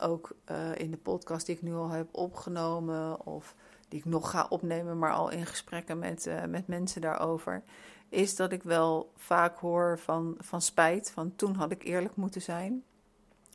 ook 0.00 0.36
in 0.74 0.90
de 0.90 0.96
podcast 0.96 1.46
die 1.46 1.54
ik 1.54 1.62
nu 1.62 1.74
al 1.74 1.90
heb 1.90 2.08
opgenomen 2.12 3.26
of 3.26 3.54
die 3.88 3.98
ik 3.98 4.04
nog 4.04 4.30
ga 4.30 4.46
opnemen, 4.48 4.98
maar 4.98 5.12
al 5.12 5.30
in 5.30 5.46
gesprekken 5.46 5.98
met, 5.98 6.26
uh, 6.26 6.44
met 6.44 6.66
mensen 6.66 7.00
daarover, 7.00 7.62
is 8.08 8.36
dat 8.36 8.52
ik 8.52 8.62
wel 8.62 9.12
vaak 9.16 9.58
hoor 9.58 9.98
van, 9.98 10.34
van 10.38 10.62
spijt, 10.62 11.10
van 11.10 11.36
toen 11.36 11.54
had 11.54 11.70
ik 11.70 11.84
eerlijk 11.84 12.16
moeten 12.16 12.42
zijn. 12.42 12.82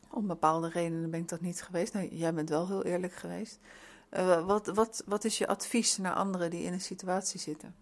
Om 0.09 0.27
bepaalde 0.27 0.69
redenen 0.69 1.09
ben 1.09 1.19
ik 1.19 1.29
dat 1.29 1.41
niet 1.41 1.61
geweest. 1.61 1.93
Nou, 1.93 2.07
jij 2.07 2.33
bent 2.33 2.49
wel 2.49 2.67
heel 2.67 2.83
eerlijk 2.83 3.13
geweest. 3.13 3.59
Uh, 4.11 4.45
wat, 4.45 4.67
wat, 4.67 5.03
wat 5.05 5.23
is 5.23 5.37
je 5.37 5.47
advies 5.47 5.97
naar 5.97 6.13
anderen 6.13 6.49
die 6.49 6.63
in 6.63 6.73
een 6.73 6.81
situatie 6.81 7.39
zitten? 7.39 7.75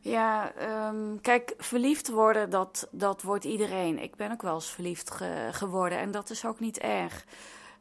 Ja, 0.00 0.52
um, 0.88 1.20
kijk, 1.20 1.54
verliefd 1.56 2.08
worden, 2.08 2.50
dat, 2.50 2.88
dat 2.90 3.22
wordt 3.22 3.44
iedereen. 3.44 4.02
Ik 4.02 4.16
ben 4.16 4.32
ook 4.32 4.42
wel 4.42 4.54
eens 4.54 4.70
verliefd 4.70 5.10
ge 5.10 5.48
geworden 5.52 5.98
en 5.98 6.10
dat 6.10 6.30
is 6.30 6.46
ook 6.46 6.60
niet 6.60 6.78
erg. 6.78 7.24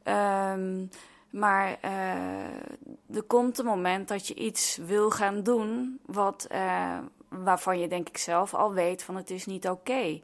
Um, 0.04 0.90
maar 1.38 1.78
uh, 1.86 3.16
er 3.16 3.24
komt 3.28 3.58
een 3.58 3.66
moment 3.66 4.08
dat 4.08 4.28
je 4.28 4.34
iets 4.34 4.78
wil 4.78 5.10
gaan 5.10 5.44
doen 5.44 6.00
wat, 6.06 6.48
uh, 6.52 6.98
waarvan 7.30 7.80
je 7.80 7.88
denk 7.88 8.10
ik 8.10 8.18
zelf 8.18 8.54
al 8.54 8.74
weet 8.74 9.04
van 9.04 9.16
het 9.16 9.30
is 9.30 9.46
niet 9.46 9.70
oké. 9.70 10.22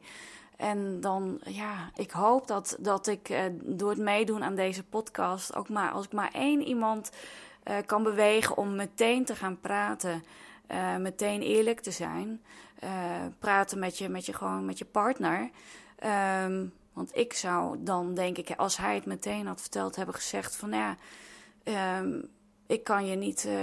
En 0.56 1.00
dan, 1.00 1.40
ja, 1.44 1.90
ik 1.94 2.10
hoop 2.10 2.46
dat, 2.46 2.76
dat 2.80 3.06
ik 3.06 3.28
uh, 3.28 3.38
door 3.62 3.90
het 3.90 3.98
meedoen 3.98 4.44
aan 4.44 4.54
deze 4.54 4.84
podcast 4.84 5.54
ook 5.54 5.68
maar, 5.68 5.90
als 5.90 6.04
ik 6.04 6.12
maar 6.12 6.30
één 6.32 6.62
iemand 6.62 7.10
kan 7.86 8.02
bewegen 8.02 8.56
om 8.56 8.76
meteen 8.76 9.24
te 9.24 9.34
gaan 9.34 9.60
praten, 9.60 10.24
meteen 10.98 11.42
eerlijk 11.42 11.80
te 11.80 11.90
zijn, 11.90 12.42
praten 13.38 13.78
met 13.78 13.98
je, 13.98 14.08
met 14.08 14.26
je, 14.26 14.32
gewoon 14.32 14.64
met 14.64 14.78
je 14.78 14.84
partner. 14.84 15.50
Um, 16.44 16.72
want 16.94 17.16
ik 17.16 17.32
zou 17.32 17.76
dan, 17.82 18.14
denk 18.14 18.38
ik, 18.38 18.50
als 18.56 18.76
hij 18.76 18.94
het 18.94 19.06
meteen 19.06 19.46
had 19.46 19.60
verteld, 19.60 19.96
hebben 19.96 20.14
gezegd 20.14 20.56
van 20.56 20.70
ja, 20.70 20.96
um, 22.00 22.28
ik 22.66 22.84
kan 22.84 23.06
je 23.06 23.16
niet. 23.16 23.44
Uh, 23.44 23.54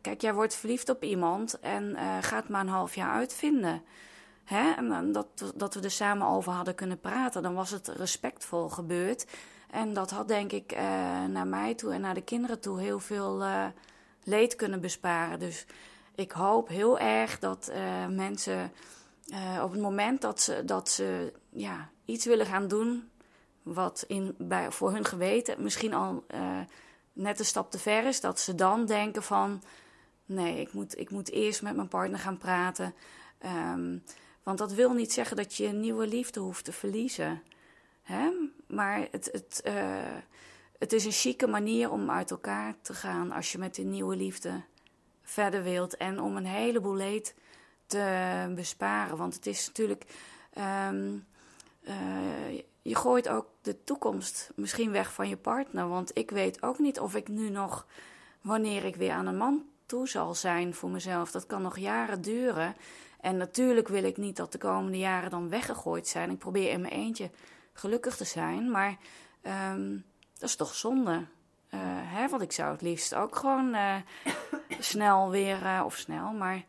kijk, 0.00 0.20
jij 0.20 0.34
wordt 0.34 0.54
verliefd 0.54 0.88
op 0.88 1.02
iemand 1.02 1.60
en 1.60 1.90
uh, 1.90 2.16
gaat 2.20 2.48
maar 2.48 2.60
een 2.60 2.68
half 2.68 2.94
jaar 2.94 3.12
uitvinden. 3.12 3.82
Hè? 4.44 4.70
En 4.70 5.12
dat, 5.12 5.52
dat 5.54 5.74
we 5.74 5.80
er 5.80 5.90
samen 5.90 6.26
over 6.26 6.52
hadden 6.52 6.74
kunnen 6.74 7.00
praten, 7.00 7.42
dan 7.42 7.54
was 7.54 7.70
het 7.70 7.88
respectvol 7.88 8.68
gebeurd. 8.68 9.26
En 9.70 9.92
dat 9.92 10.10
had, 10.10 10.28
denk 10.28 10.52
ik, 10.52 10.72
uh, 10.72 10.78
naar 11.24 11.46
mij 11.46 11.74
toe 11.74 11.92
en 11.92 12.00
naar 12.00 12.14
de 12.14 12.22
kinderen 12.24 12.60
toe 12.60 12.80
heel 12.80 12.98
veel 12.98 13.44
leed 14.24 14.56
kunnen 14.56 14.80
besparen. 14.80 15.38
Dus 15.38 15.66
ik 16.14 16.32
hoop 16.32 16.68
heel 16.68 16.98
erg 16.98 17.38
dat 17.38 17.72
mensen 18.08 18.72
op 19.62 19.70
het 19.70 19.80
moment 19.80 20.20
dat 20.20 20.40
ze, 20.40 20.64
dat 20.64 20.88
ze 20.88 21.32
ja, 21.50 21.90
iets 22.04 22.24
willen 22.24 22.46
gaan 22.46 22.68
doen 22.68 23.10
wat 23.62 24.04
in, 24.06 24.34
bij, 24.38 24.70
voor 24.70 24.92
hun 24.92 25.04
geweten 25.04 25.62
misschien 25.62 25.94
al 25.94 26.24
uh, 26.34 26.60
net 27.12 27.38
een 27.38 27.44
stap 27.44 27.70
te 27.70 27.78
ver 27.78 28.06
is, 28.06 28.20
dat 28.20 28.40
ze 28.40 28.54
dan 28.54 28.86
denken 28.86 29.22
van 29.22 29.62
nee, 30.24 30.60
ik 30.60 30.72
moet, 30.72 30.98
ik 30.98 31.10
moet 31.10 31.30
eerst 31.30 31.62
met 31.62 31.76
mijn 31.76 31.88
partner 31.88 32.18
gaan 32.18 32.38
praten. 32.38 32.94
Um, 33.74 34.02
want 34.42 34.58
dat 34.58 34.72
wil 34.72 34.92
niet 34.92 35.12
zeggen 35.12 35.36
dat 35.36 35.54
je 35.54 35.68
nieuwe 35.68 36.06
liefde 36.06 36.40
hoeft 36.40 36.64
te 36.64 36.72
verliezen. 36.72 37.42
Hè? 38.02 38.30
Maar 38.66 39.08
het, 39.10 39.28
het, 39.32 39.62
uh, 39.66 40.16
het 40.78 40.92
is 40.92 41.04
een 41.04 41.12
chique 41.12 41.46
manier 41.46 41.90
om 41.90 42.10
uit 42.10 42.30
elkaar 42.30 42.74
te 42.82 42.94
gaan 42.94 43.32
als 43.32 43.52
je 43.52 43.58
met 43.58 43.78
een 43.78 43.90
nieuwe 43.90 44.16
liefde 44.16 44.62
verder 45.22 45.62
wilt. 45.62 45.96
En 45.96 46.20
om 46.20 46.36
een 46.36 46.46
heleboel 46.46 46.94
leed 46.94 47.34
besparen. 48.54 49.16
Want 49.16 49.34
het 49.34 49.46
is 49.46 49.66
natuurlijk. 49.66 50.04
Um, 50.88 51.26
uh, 51.82 52.62
je 52.82 52.94
gooit 52.94 53.28
ook 53.28 53.46
de 53.62 53.84
toekomst 53.84 54.50
misschien 54.54 54.90
weg 54.92 55.12
van 55.12 55.28
je 55.28 55.36
partner. 55.36 55.88
Want 55.88 56.18
ik 56.18 56.30
weet 56.30 56.62
ook 56.62 56.78
niet 56.78 57.00
of 57.00 57.14
ik 57.14 57.28
nu 57.28 57.50
nog, 57.50 57.86
wanneer 58.40 58.84
ik 58.84 58.96
weer 58.96 59.12
aan 59.12 59.26
een 59.26 59.36
man 59.36 59.64
toe 59.86 60.08
zal 60.08 60.34
zijn 60.34 60.74
voor 60.74 60.90
mezelf. 60.90 61.30
Dat 61.30 61.46
kan 61.46 61.62
nog 61.62 61.78
jaren 61.78 62.22
duren. 62.22 62.74
En 63.20 63.36
natuurlijk 63.36 63.88
wil 63.88 64.04
ik 64.04 64.16
niet 64.16 64.36
dat 64.36 64.52
de 64.52 64.58
komende 64.58 64.98
jaren 64.98 65.30
dan 65.30 65.48
weggegooid 65.48 66.08
zijn. 66.08 66.30
Ik 66.30 66.38
probeer 66.38 66.70
in 66.70 66.80
mijn 66.80 66.92
eentje 66.92 67.30
gelukkig 67.72 68.16
te 68.16 68.24
zijn. 68.24 68.70
Maar 68.70 68.96
um, 69.72 70.04
dat 70.38 70.48
is 70.48 70.56
toch 70.56 70.74
zonde. 70.74 71.12
Uh, 71.12 71.80
hè? 71.84 72.28
Want 72.28 72.42
ik 72.42 72.52
zou 72.52 72.72
het 72.72 72.82
liefst 72.82 73.14
ook 73.14 73.36
gewoon 73.36 73.74
uh, 73.74 73.96
snel 74.78 75.30
weer, 75.30 75.84
of 75.84 75.96
snel, 75.96 76.32
maar 76.32 76.64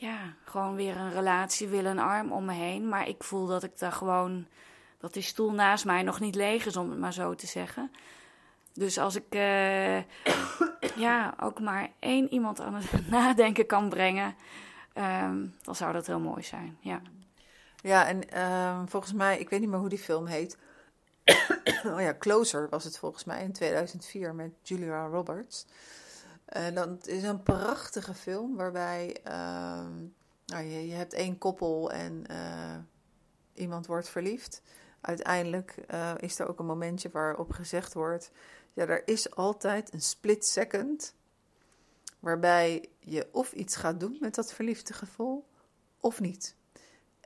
ja, 0.00 0.34
gewoon 0.44 0.74
weer 0.74 0.96
een 0.96 1.12
relatie 1.12 1.68
willen, 1.68 1.90
een 1.90 1.98
arm 1.98 2.32
om 2.32 2.44
me 2.44 2.52
heen. 2.52 2.88
Maar 2.88 3.08
ik 3.08 3.24
voel 3.24 3.46
dat 3.46 3.62
ik 3.62 3.78
daar 3.78 3.92
gewoon, 3.92 4.46
dat 4.98 5.12
die 5.12 5.22
stoel 5.22 5.52
naast 5.52 5.84
mij 5.84 6.02
nog 6.02 6.20
niet 6.20 6.34
leeg 6.34 6.66
is, 6.66 6.76
om 6.76 6.90
het 6.90 6.98
maar 6.98 7.12
zo 7.12 7.34
te 7.34 7.46
zeggen. 7.46 7.90
Dus 8.72 8.98
als 8.98 9.16
ik 9.16 9.34
uh, 9.34 9.96
ja, 11.06 11.34
ook 11.40 11.60
maar 11.60 11.90
één 11.98 12.32
iemand 12.32 12.60
aan 12.60 12.74
het 12.74 13.08
nadenken 13.10 13.66
kan 13.66 13.88
brengen, 13.88 14.34
um, 14.94 15.54
dan 15.62 15.74
zou 15.74 15.92
dat 15.92 16.06
heel 16.06 16.20
mooi 16.20 16.42
zijn. 16.42 16.76
Ja, 16.80 17.02
ja 17.76 18.06
en 18.06 18.42
um, 18.42 18.88
volgens 18.88 19.12
mij, 19.12 19.38
ik 19.38 19.50
weet 19.50 19.60
niet 19.60 19.68
meer 19.68 19.78
hoe 19.78 19.88
die 19.88 19.98
film 19.98 20.26
heet. 20.26 20.58
oh 21.86 22.00
ja, 22.00 22.14
Closer 22.18 22.68
was 22.68 22.84
het 22.84 22.98
volgens 22.98 23.24
mij 23.24 23.42
in 23.42 23.52
2004 23.52 24.34
met 24.34 24.50
Julia 24.62 25.06
Roberts. 25.06 25.66
En 26.50 26.74
dat 26.74 27.06
is 27.06 27.22
een 27.22 27.42
prachtige 27.42 28.14
film 28.14 28.56
waarbij 28.56 29.20
ehm, 29.24 30.06
nou, 30.46 30.64
je, 30.64 30.86
je 30.86 30.94
hebt 30.94 31.12
één 31.12 31.38
koppel 31.38 31.90
en 31.90 32.26
eh, 32.26 32.76
iemand 33.54 33.86
wordt 33.86 34.08
verliefd. 34.08 34.62
Uiteindelijk 35.00 35.74
uh, 35.90 36.14
is 36.16 36.38
er 36.38 36.48
ook 36.48 36.58
een 36.58 36.66
momentje 36.66 37.10
waarop 37.10 37.50
gezegd 37.50 37.94
wordt: 37.94 38.30
ja, 38.72 38.86
er 38.86 39.08
is 39.08 39.34
altijd 39.34 39.92
een 39.92 40.00
split 40.00 40.46
second 40.46 41.14
waarbij 42.18 42.88
je 42.98 43.28
of 43.32 43.52
iets 43.52 43.76
gaat 43.76 44.00
doen 44.00 44.16
met 44.20 44.34
dat 44.34 44.52
verliefde 44.52 44.92
gevoel 44.92 45.46
of 46.00 46.20
niet. 46.20 46.56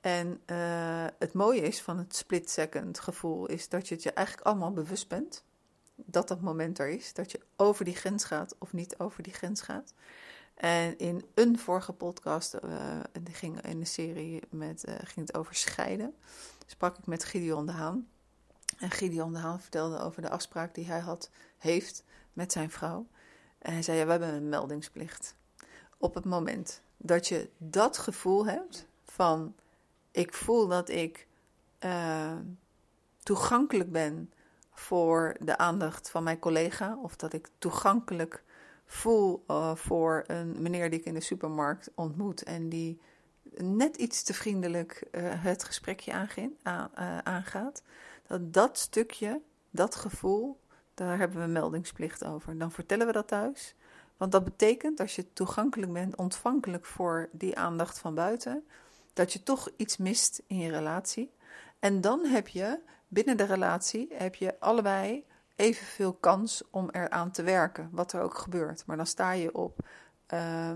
En 0.00 0.40
het 1.18 1.32
mooie 1.32 1.60
is 1.60 1.82
van 1.82 1.98
het 1.98 2.16
split 2.16 2.50
second 2.50 2.98
gevoel 2.98 3.46
is 3.46 3.68
dat 3.68 3.88
je 3.88 3.94
het 3.94 4.02
je 4.02 4.12
eigenlijk 4.12 4.46
allemaal 4.46 4.72
bewust 4.72 5.08
bent 5.08 5.44
dat 5.94 6.28
dat 6.28 6.40
moment 6.40 6.78
er 6.78 6.88
is, 6.88 7.12
dat 7.12 7.30
je 7.30 7.40
over 7.56 7.84
die 7.84 7.96
grens 7.96 8.24
gaat 8.24 8.54
of 8.58 8.72
niet 8.72 8.98
over 8.98 9.22
die 9.22 9.32
grens 9.32 9.60
gaat. 9.60 9.94
En 10.54 10.98
in 10.98 11.24
een 11.34 11.58
vorige 11.58 11.92
podcast, 11.92 12.54
uh, 12.64 13.00
die 13.22 13.34
ging 13.34 13.60
in 13.60 13.78
de 13.78 13.84
serie 13.84 14.42
met, 14.50 14.88
uh, 14.88 14.94
ging 14.94 15.26
het 15.26 15.36
over 15.36 15.54
scheiden, 15.54 16.14
sprak 16.66 16.98
ik 16.98 17.06
met 17.06 17.24
Gideon 17.24 17.66
de 17.66 17.72
Haan. 17.72 18.08
En 18.78 18.90
Gideon 18.90 19.32
de 19.32 19.38
Haan 19.38 19.60
vertelde 19.60 19.98
over 19.98 20.22
de 20.22 20.30
afspraak 20.30 20.74
die 20.74 20.86
hij 20.86 21.00
had, 21.00 21.30
heeft 21.58 22.04
met 22.32 22.52
zijn 22.52 22.70
vrouw. 22.70 23.06
En 23.58 23.72
hij 23.72 23.82
zei, 23.82 23.98
ja, 23.98 24.04
we 24.04 24.10
hebben 24.10 24.34
een 24.34 24.48
meldingsplicht. 24.48 25.34
Op 25.98 26.14
het 26.14 26.24
moment 26.24 26.80
dat 26.96 27.28
je 27.28 27.50
dat 27.58 27.98
gevoel 27.98 28.46
hebt 28.46 28.86
van, 29.04 29.54
ik 30.10 30.34
voel 30.34 30.68
dat 30.68 30.88
ik 30.88 31.26
uh, 31.80 32.36
toegankelijk 33.22 33.92
ben 33.92 34.32
voor 34.74 35.36
de 35.40 35.56
aandacht 35.56 36.10
van 36.10 36.22
mijn 36.22 36.38
collega, 36.38 36.98
of 37.02 37.16
dat 37.16 37.32
ik 37.32 37.48
toegankelijk 37.58 38.44
voel 38.86 39.44
uh, 39.48 39.74
voor 39.74 40.24
een 40.26 40.62
meneer 40.62 40.90
die 40.90 40.98
ik 40.98 41.04
in 41.04 41.14
de 41.14 41.20
supermarkt 41.20 41.90
ontmoet 41.94 42.42
en 42.42 42.68
die 42.68 43.00
net 43.56 43.96
iets 43.96 44.22
te 44.22 44.34
vriendelijk 44.34 45.02
uh, 45.12 45.22
het 45.26 45.64
gesprekje 45.64 46.12
aan, 46.12 46.28
uh, 46.64 47.18
aangaat, 47.18 47.82
dat 48.26 48.52
dat 48.52 48.78
stukje, 48.78 49.40
dat 49.70 49.94
gevoel, 49.94 50.60
daar 50.94 51.18
hebben 51.18 51.40
we 51.40 51.46
meldingsplicht 51.46 52.24
over. 52.24 52.58
Dan 52.58 52.72
vertellen 52.72 53.06
we 53.06 53.12
dat 53.12 53.28
thuis. 53.28 53.74
Want 54.16 54.32
dat 54.32 54.44
betekent, 54.44 55.00
als 55.00 55.16
je 55.16 55.32
toegankelijk 55.32 55.92
bent, 55.92 56.16
ontvankelijk 56.16 56.84
voor 56.84 57.28
die 57.32 57.58
aandacht 57.58 57.98
van 57.98 58.14
buiten, 58.14 58.64
dat 59.12 59.32
je 59.32 59.42
toch 59.42 59.70
iets 59.76 59.96
mist 59.96 60.42
in 60.46 60.58
je 60.58 60.70
relatie. 60.70 61.30
En 61.78 62.00
dan 62.00 62.24
heb 62.24 62.48
je 62.48 62.78
binnen 63.14 63.36
de 63.36 63.44
relatie 63.44 64.08
heb 64.12 64.34
je 64.34 64.60
allebei 64.60 65.24
evenveel 65.56 66.12
kans 66.12 66.62
om 66.70 66.88
eraan 66.90 67.30
te 67.30 67.42
werken, 67.42 67.88
wat 67.92 68.12
er 68.12 68.22
ook 68.22 68.38
gebeurt. 68.38 68.86
Maar 68.86 68.96
dan 68.96 69.06
sta 69.06 69.32
je 69.32 69.54
op, 69.54 69.78
uh, 70.34 70.72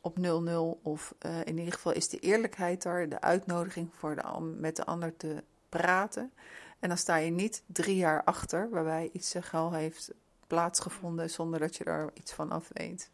op 0.00 0.16
0-0 0.18 0.82
of 0.82 1.14
uh, 1.26 1.38
in 1.44 1.58
ieder 1.58 1.72
geval 1.72 1.92
is 1.92 2.08
de 2.08 2.18
eerlijkheid 2.18 2.84
er, 2.84 3.08
de 3.08 3.20
uitnodiging 3.20 3.88
voor 3.92 4.14
de, 4.14 4.40
met 4.40 4.76
de 4.76 4.84
ander 4.84 5.16
te 5.16 5.42
praten. 5.68 6.32
En 6.78 6.88
dan 6.88 6.98
sta 6.98 7.16
je 7.16 7.30
niet 7.30 7.62
drie 7.66 7.96
jaar 7.96 8.24
achter, 8.24 8.70
waarbij 8.70 9.10
iets 9.12 9.52
al 9.52 9.72
heeft 9.72 10.12
plaatsgevonden 10.46 11.30
zonder 11.30 11.60
dat 11.60 11.76
je 11.76 11.84
daar 11.84 12.10
iets 12.14 12.32
van 12.32 12.50
af 12.50 12.70
weet. 12.72 13.10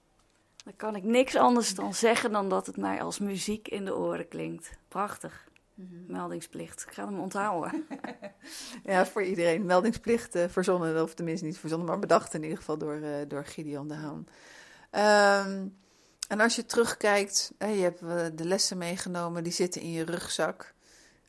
Dan 0.65 0.77
kan 0.77 0.97
ik 0.97 1.03
niks 1.03 1.37
anders 1.37 1.75
dan 1.75 1.95
zeggen 1.95 2.33
dan 2.33 2.49
dat 2.49 2.67
het 2.67 2.77
mij 2.77 3.03
als 3.03 3.19
muziek 3.19 3.69
in 3.69 3.85
de 3.85 3.97
oren 3.97 4.29
klinkt. 4.29 4.71
Prachtig. 4.89 5.50
Mhm. 5.81 6.13
Meldingsplicht. 6.13 6.83
Ik 6.83 6.93
ga 6.93 7.05
hem 7.05 7.21
onthouden. 7.21 7.87
ja, 8.85 9.07
voor 9.07 9.23
iedereen. 9.23 9.67
Meldingsplicht 9.67 10.37
uh, 10.37 10.45
verzonnen, 10.49 11.03
of 11.03 11.15
tenminste 11.15 11.47
niet 11.47 11.59
verzonnen, 11.59 11.89
maar 11.89 11.99
bedacht 11.99 12.35
in 12.35 12.43
ieder 12.43 12.59
geval 12.59 12.79
door, 12.79 12.97
uh, 12.97 13.15
door 13.29 13.45
Gideon 13.45 13.89
de 13.89 13.95
Haan. 13.95 14.27
Um, 15.47 15.79
en 16.29 16.41
als 16.41 16.57
je 16.57 16.67
terugkijkt, 16.67 17.53
je 17.59 17.65
hebt 17.65 18.03
uh, 18.03 18.27
de 18.35 18.45
lessen 18.45 18.79
meegenomen, 18.79 19.45
die 19.45 19.53
zitten 19.53 19.81
in 19.81 19.91
je 19.91 20.05
rugzak. 20.05 20.75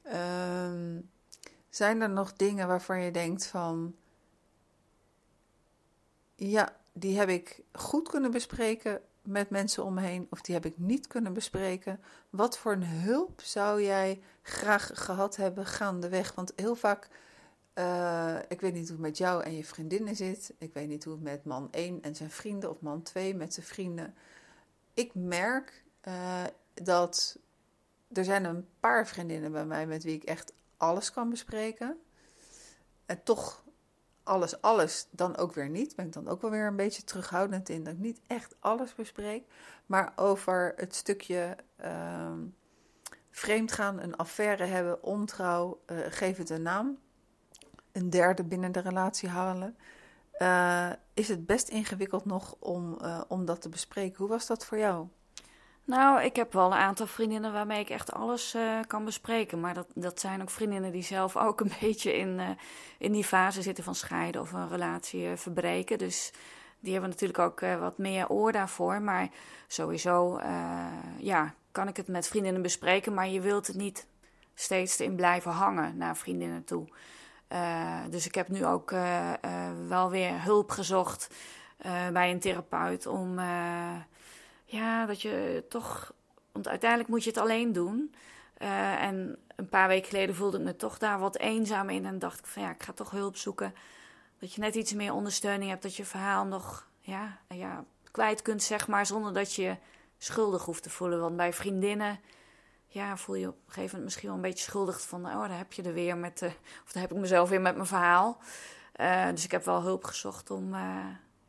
Um, 0.06 1.10
zijn 1.70 2.02
er 2.02 2.10
nog 2.10 2.34
dingen 2.34 2.68
waarvan 2.68 3.02
je 3.02 3.12
denkt 3.12 3.46
van, 3.46 3.96
ja, 6.36 6.76
die 6.94 7.18
heb 7.18 7.30
ik 7.30 7.62
goed 7.72 8.10
kunnen 8.10 8.32
bespreken 8.32 9.02
met 9.22 9.50
mensen 9.50 9.84
om 9.84 9.94
me 9.94 10.02
heen, 10.02 10.28
of 10.30 10.42
die 10.42 10.56
heb 10.56 10.66
ik 10.66 10.78
niet 10.78 11.08
kunnen 11.08 11.34
bespreken. 11.34 12.00
Wat 12.30 12.58
voor 12.58 12.72
een 12.72 12.86
hulp 12.86 13.42
zou 13.42 13.84
jij 13.84 14.22
graag 14.42 14.92
gehad 14.94 15.36
hebben 15.36 15.66
gaandeweg? 15.66 16.36
Want 16.36 16.54
heel 16.56 16.76
vaak, 16.76 17.08
uh, 17.76 18.38
ik 18.48 18.62
weet 18.62 18.74
niet 18.74 18.88
hoe 18.88 18.98
het 18.98 19.06
met 19.06 19.18
jou 19.18 19.44
en 19.44 19.56
je 19.56 19.66
vriendinnen 19.66 20.16
zit. 20.16 20.54
Ik 20.58 20.74
weet 20.74 20.88
niet 20.88 21.04
hoe 21.04 21.14
het 21.14 21.24
met 21.24 21.46
man 21.46 21.68
1 21.72 22.02
en 22.02 22.16
zijn 22.16 22.32
vrienden, 22.32 22.70
of 22.70 22.82
man 22.82 23.02
2 23.02 23.36
met 23.36 23.54
zijn 23.54 23.66
vrienden. 23.66 24.16
Ik 24.94 25.14
merk 25.14 25.84
uh, 26.08 26.44
dat 26.74 27.40
er 28.14 28.24
zijn 28.24 28.44
een 28.44 28.68
paar 28.80 29.08
vriendinnen 29.08 29.52
bij 29.52 29.66
mij 29.66 29.88
met 29.88 30.04
wie 30.04 30.16
ik 30.16 30.24
echt 30.24 30.54
alles 30.78 31.12
kan 31.12 31.30
bespreken. 31.30 31.98
En 33.06 33.24
toch 33.24 33.64
alles, 34.32 34.62
alles 34.62 35.08
dan 35.10 35.38
ook 35.38 35.54
weer 35.54 35.70
niet. 35.70 35.96
Ben 35.96 36.06
ik 36.06 36.14
dan 36.14 36.28
ook 36.28 36.42
wel 36.42 36.52
weer 36.52 36.68
een 36.68 36.76
beetje 36.76 37.04
terughoudend 37.04 37.70
in 37.70 37.84
dat 37.84 37.94
ik 37.94 38.00
niet 38.00 38.22
echt 38.28 38.56
alles 38.60 38.96
bespreek. 38.96 39.44
Maar 39.86 40.14
over 40.16 40.74
het 40.76 40.96
stukje 40.96 41.56
uh, 41.84 42.34
vreemdgaan, 43.30 44.00
een 44.00 44.16
affaire 44.16 44.64
hebben, 44.64 45.04
ontrouw, 45.04 45.82
uh, 45.86 45.98
geef 46.10 46.38
het 46.38 46.50
een 46.50 46.62
naam. 46.62 46.98
Een 47.92 48.10
derde 48.10 48.44
binnen 48.44 48.72
de 48.72 48.80
relatie 48.80 49.30
halen. 49.30 49.78
Uh, 50.40 50.92
is 51.14 51.28
het 51.28 51.46
best 51.46 51.68
ingewikkeld 51.68 52.26
nog 52.26 52.56
om, 52.60 52.98
uh, 53.02 53.22
om 53.28 53.46
dat 53.46 53.62
te 53.62 53.70
bespreken. 53.70 54.18
Hoe 54.18 54.28
was 54.28 54.48
dat 54.48 54.66
voor 54.66 54.78
jou? 54.78 55.08
Nou, 55.92 56.22
ik 56.22 56.36
heb 56.36 56.54
wel 56.54 56.66
een 56.66 56.78
aantal 56.78 57.08
vriendinnen 57.08 57.54
waarmee 57.54 57.80
ik 57.80 57.90
echt 57.90 58.14
alles 58.14 58.56
uh, 58.56 58.80
kan 58.88 59.06
bespreken. 59.06 59.60
Maar 59.60 59.74
dat, 59.74 59.88
dat 59.94 60.20
zijn 60.20 60.42
ook 60.42 60.50
vriendinnen 60.50 60.92
die 60.92 61.04
zelf 61.04 61.38
ook 61.38 61.60
een 61.60 61.72
beetje 61.82 62.18
in, 62.18 62.40
uh, 62.40 62.50
in 62.98 63.12
die 63.12 63.24
fase 63.24 63.62
zitten 63.62 63.84
van 63.84 63.96
scheiden 63.96 64.42
of 64.42 64.52
een 64.52 64.70
relatie 64.70 65.22
uh, 65.22 65.32
verbreken. 65.36 65.98
Dus 65.98 66.32
die 66.80 66.92
hebben 66.92 67.10
natuurlijk 67.10 67.40
ook 67.40 67.60
wat 67.60 67.98
meer 67.98 68.30
oor 68.30 68.52
daarvoor. 68.52 69.02
Maar 69.02 69.30
sowieso, 69.68 70.40
ja, 71.18 71.54
kan 71.72 71.88
ik 71.88 71.98
het 71.98 72.08
met 72.08 72.28
vriendinnen 72.28 72.62
bespreken. 72.62 73.14
Maar 73.14 73.28
je 73.28 73.42
wilt 73.42 73.68
het 73.68 73.76
niet 73.76 74.08
steeds 74.54 75.00
in 75.00 75.16
blijven 75.16 75.52
hangen 75.52 75.98
naar 75.98 76.18
vriendinnen 76.18 76.64
toe. 76.64 76.88
dus 78.10 78.26
ik 78.26 78.36
heb 78.36 78.48
nu 78.48 78.66
ook 78.66 78.94
wel 79.88 80.10
weer 80.10 80.44
hulp 80.44 80.70
gezocht 80.70 81.34
bij 82.12 82.32
een 82.32 82.40
therapeut 82.40 83.08
om 83.08 83.40
ja, 84.72 85.06
dat 85.06 85.22
je 85.22 85.64
toch. 85.70 86.14
Want 86.52 86.68
uiteindelijk 86.68 87.10
moet 87.10 87.24
je 87.24 87.30
het 87.30 87.40
alleen 87.40 87.74
doen. 87.74 88.14
Uh, 88.62 89.04
en 89.04 89.38
een 89.56 89.70
paar 89.70 89.88
weken 89.88 90.10
geleden 90.10 90.36
voelde 90.36 90.58
ik 90.58 90.64
me 90.64 90.76
toch 90.76 90.98
daar 90.98 91.20
wat 91.20 91.38
eenzaam 91.38 91.90
in. 91.90 92.06
En 92.06 92.20
dacht 92.20 92.40
ik 92.40 92.46
van 92.46 92.62
ja, 92.62 92.70
ik 92.70 92.84
ga 92.84 92.94
toch 92.94 93.12
hulp 93.12 93.38
zoeken. 93.38 93.74
Dat 94.40 94.54
je 94.54 94.62
net 94.62 94.76
iets 94.76 94.94
meer 94.94 95.14
ondersteuning 95.14 95.70
hebt. 95.70 95.84
Dat 95.84 95.96
je 95.96 96.06
verhaal 96.06 96.46
nog 96.46 96.88
ja, 97.00 97.38
ja, 97.48 97.86
kwijt 98.12 98.42
kunt, 98.42 98.64
zeg 98.64 98.88
maar. 98.88 99.06
Zonder 99.06 99.34
dat 99.34 99.54
je 99.54 99.78
schuldig 100.18 100.66
hoeft 100.66 100.84
te 100.84 100.90
voelen. 100.90 101.20
Want 101.20 101.38
bij 101.38 101.54
vriendinnen 101.54 102.20
ja, 102.88 103.18
voel 103.18 103.36
je 103.36 103.48
op 103.48 103.56
een 103.56 103.62
gegeven 103.74 103.86
moment 103.86 104.04
misschien 104.04 104.28
wel 104.28 104.38
een 104.38 104.44
beetje 104.44 104.64
schuldig. 104.64 105.02
Van 105.02 105.26
oh, 105.26 105.40
daar 105.40 105.58
heb 105.58 105.74
je 105.74 105.84
er 105.84 105.94
weer 105.94 106.18
met. 106.18 106.42
Uh, 106.42 106.50
of 106.86 106.92
daar 106.92 107.02
heb 107.02 107.12
ik 107.12 107.18
mezelf 107.18 107.50
weer 107.50 107.62
met 107.62 107.76
mijn 107.76 107.88
verhaal. 107.88 108.42
Uh, 108.96 109.30
dus 109.30 109.44
ik 109.44 109.52
heb 109.52 109.66
wel 109.66 109.82
hulp 109.82 110.04
gezocht 110.04 110.52
om 110.52 110.76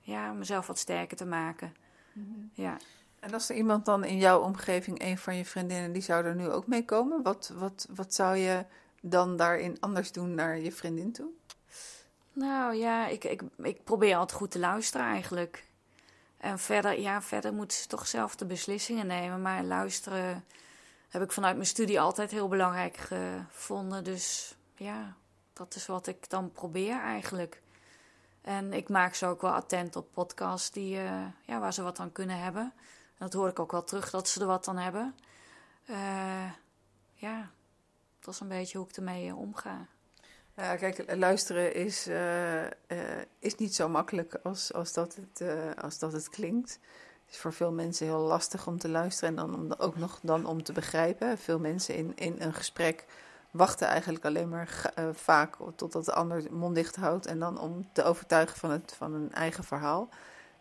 ja, 0.00 0.32
mezelf 0.32 0.66
wat 0.66 0.78
sterker 0.78 1.16
te 1.16 1.26
maken. 1.26 1.74
Mm 2.12 2.24
-hmm. 2.24 2.50
Ja. 2.64 2.76
En 3.22 3.32
als 3.32 3.48
er 3.48 3.56
iemand 3.56 3.84
dan 3.84 4.04
in 4.04 4.18
jouw 4.18 4.40
omgeving, 4.40 5.02
een 5.02 5.18
van 5.18 5.36
je 5.36 5.44
vriendinnen, 5.44 5.92
die 5.92 6.02
zou 6.02 6.24
er 6.24 6.34
nu 6.34 6.48
ook 6.48 6.66
mee 6.66 6.84
komen, 6.84 7.22
wat, 7.22 7.52
wat, 7.54 7.86
wat 7.94 8.14
zou 8.14 8.36
je 8.36 8.64
dan 9.00 9.36
daarin 9.36 9.76
anders 9.80 10.12
doen 10.12 10.34
naar 10.34 10.58
je 10.58 10.72
vriendin 10.72 11.12
toe? 11.12 11.28
Nou 12.32 12.74
ja, 12.74 13.06
ik, 13.06 13.24
ik, 13.24 13.42
ik 13.56 13.84
probeer 13.84 14.16
altijd 14.16 14.38
goed 14.38 14.50
te 14.50 14.58
luisteren 14.58 15.06
eigenlijk. 15.06 15.66
En 16.36 16.58
verder, 16.58 17.00
ja, 17.00 17.22
verder 17.22 17.52
moeten 17.52 17.76
ze 17.76 17.86
toch 17.86 18.06
zelf 18.06 18.36
de 18.36 18.44
beslissingen 18.44 19.06
nemen. 19.06 19.42
Maar 19.42 19.62
luisteren 19.62 20.44
heb 21.08 21.22
ik 21.22 21.32
vanuit 21.32 21.54
mijn 21.54 21.66
studie 21.66 22.00
altijd 22.00 22.30
heel 22.30 22.48
belangrijk 22.48 22.96
gevonden. 22.96 24.04
Dus 24.04 24.56
ja, 24.76 25.14
dat 25.52 25.74
is 25.74 25.86
wat 25.86 26.06
ik 26.06 26.30
dan 26.30 26.52
probeer 26.52 27.00
eigenlijk. 27.00 27.62
En 28.40 28.72
ik 28.72 28.88
maak 28.88 29.14
ze 29.14 29.26
ook 29.26 29.40
wel 29.40 29.52
attent 29.52 29.96
op 29.96 30.06
podcasts 30.12 30.70
die, 30.70 30.96
uh, 30.96 31.26
ja, 31.42 31.60
waar 31.60 31.72
ze 31.72 31.82
wat 31.82 31.98
aan 31.98 32.12
kunnen 32.12 32.38
hebben 32.38 32.72
dat 33.22 33.32
hoor 33.32 33.48
ik 33.48 33.58
ook 33.58 33.72
wel 33.72 33.84
terug 33.84 34.10
dat 34.10 34.28
ze 34.28 34.40
er 34.40 34.46
wat 34.46 34.68
aan 34.68 34.78
hebben. 34.78 35.14
Uh, 35.90 36.50
ja, 37.14 37.50
dat 38.20 38.34
is 38.34 38.40
een 38.40 38.48
beetje 38.48 38.78
hoe 38.78 38.88
ik 38.88 38.96
ermee 38.96 39.26
uh, 39.26 39.38
omga. 39.38 39.86
Ja, 40.56 40.76
kijk, 40.76 41.14
luisteren 41.16 41.74
is, 41.74 42.08
is 43.38 43.54
niet 43.54 43.74
zo 43.74 43.88
makkelijk 43.88 44.34
als, 44.42 44.72
als, 44.72 44.92
dat 44.92 45.14
het, 45.14 45.42
als 45.82 45.98
dat 45.98 46.12
het 46.12 46.28
klinkt. 46.28 46.78
Het 47.24 47.34
is 47.34 47.38
voor 47.38 47.52
veel 47.52 47.72
mensen 47.72 48.06
heel 48.06 48.20
lastig 48.20 48.66
om 48.66 48.78
te 48.78 48.88
luisteren 48.88 49.28
en 49.28 49.36
dan 49.36 49.54
om, 49.54 49.72
ook 49.72 49.96
nog 49.96 50.18
dan 50.22 50.46
om 50.46 50.62
te 50.62 50.72
begrijpen. 50.72 51.38
Veel 51.38 51.58
mensen 51.58 51.94
in, 51.94 52.12
in 52.16 52.36
een 52.38 52.54
gesprek 52.54 53.04
wachten 53.50 53.86
eigenlijk 53.86 54.24
alleen 54.24 54.48
maar 54.48 54.92
vaak 55.12 55.56
totdat 55.76 56.04
de 56.04 56.12
ander 56.12 56.42
mond 56.50 56.74
dicht 56.74 56.96
houdt 56.96 57.26
en 57.26 57.38
dan 57.38 57.60
om 57.60 57.88
te 57.92 58.02
overtuigen 58.02 58.58
van, 58.58 58.70
het, 58.70 58.94
van 58.96 59.14
een 59.14 59.32
eigen 59.32 59.64
verhaal. 59.64 60.08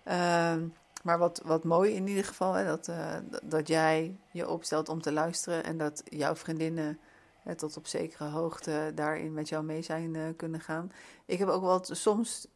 Ehm, 0.03 0.67
maar 1.03 1.17
wat, 1.17 1.41
wat 1.45 1.63
mooi 1.63 1.93
in 1.93 2.07
ieder 2.07 2.25
geval, 2.25 2.53
hè, 2.53 2.65
dat, 2.65 2.87
uh, 2.87 3.15
dat 3.43 3.67
jij 3.67 4.19
je 4.31 4.49
opstelt 4.49 4.89
om 4.89 5.01
te 5.01 5.11
luisteren 5.11 5.63
en 5.63 5.77
dat 5.77 6.03
jouw 6.05 6.35
vriendinnen 6.35 6.99
hè, 7.43 7.55
tot 7.55 7.77
op 7.77 7.87
zekere 7.87 8.29
hoogte 8.29 8.91
daarin 8.95 9.33
met 9.33 9.49
jou 9.49 9.63
mee 9.63 9.81
zijn 9.81 10.13
uh, 10.13 10.23
kunnen 10.37 10.59
gaan. 10.59 10.91
Ik 11.25 11.39
heb 11.39 11.47
ook 11.47 11.61
wel 11.61 11.79
soms 11.83 12.47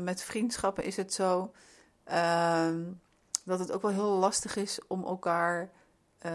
met 0.00 0.22
vriendschappen 0.22 0.84
is 0.84 0.96
het 0.96 1.12
zo 1.12 1.52
ehm, 2.04 2.82
dat 3.44 3.58
het 3.58 3.72
ook 3.72 3.82
wel 3.82 3.90
heel 3.90 4.18
lastig 4.18 4.56
is 4.56 4.80
om 4.86 5.04
elkaar 5.04 5.70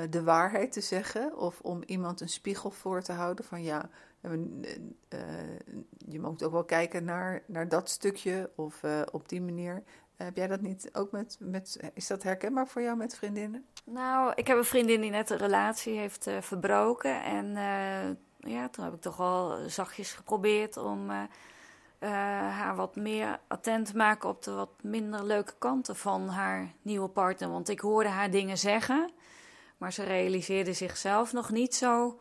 de 0.10 0.24
waarheid 0.24 0.72
te 0.72 0.82
zeggen 0.82 1.38
of 1.38 1.60
om 1.62 1.84
iemand 1.86 2.22
een 2.22 2.30
spiegel 2.30 2.72
voor 2.72 3.02
te 3.02 3.12
houden 3.12 3.46
van 3.46 3.64
ja, 3.64 3.90
je 5.98 6.20
moet 6.20 6.44
ook 6.44 6.52
wel 6.52 6.64
kijken 6.64 7.04
naar, 7.04 7.44
naar 7.46 7.70
dat 7.70 7.90
stukje 7.90 8.50
of 8.56 8.84
op 9.12 9.30
die 9.30 9.42
manier. 9.42 9.84
Heb 10.18 10.36
jij 10.36 10.48
dat 10.48 10.62
niet 10.62 10.90
ook 10.94 11.12
met, 11.12 11.38
met, 11.40 11.80
is 11.94 12.08
dat 12.08 12.24
herkenbaar 12.24 12.68
voor 12.68 12.82
jou 12.82 12.98
met 12.98 13.16
vriendinnen? 13.16 13.66
Nou, 13.84 14.32
ik 14.36 14.48
heb 14.48 14.58
een 14.58 14.66
vriendin 14.66 15.02
die 15.02 15.12
net 15.12 15.30
een 15.30 15.38
relatie 15.38 15.98
heeft 15.98 16.30
verbroken 16.40 17.24
en 17.24 17.54
ja, 18.40 18.70
toen 18.70 18.84
heb 18.84 18.94
ik 18.94 19.02
toch 19.02 19.18
wel 19.18 19.70
zachtjes 19.70 20.14
geprobeerd 20.14 20.78
om 20.78 21.10
haar 22.00 22.76
wat 22.76 22.96
meer 22.96 23.40
attent 23.48 23.86
te 23.86 23.98
maken 23.98 24.30
op 24.30 24.44
de 24.44 24.52
wat 24.52 24.72
minder 24.82 25.24
leuke 25.24 25.54
kanten 25.58 25.96
van 25.96 26.28
haar 26.28 26.74
nieuwe 26.82 27.10
partner. 27.10 27.50
Want 27.50 27.70
ik 27.70 27.80
hoorde 27.80 28.10
haar 28.10 28.32
dingen 28.32 28.58
zeggen 28.58 29.12
maar 29.78 29.94
ze 29.94 30.04
realiseerde 30.04 30.74
zichzelf 30.74 31.34
nog 31.34 31.52
niet 31.52 31.76
zo 31.76 32.20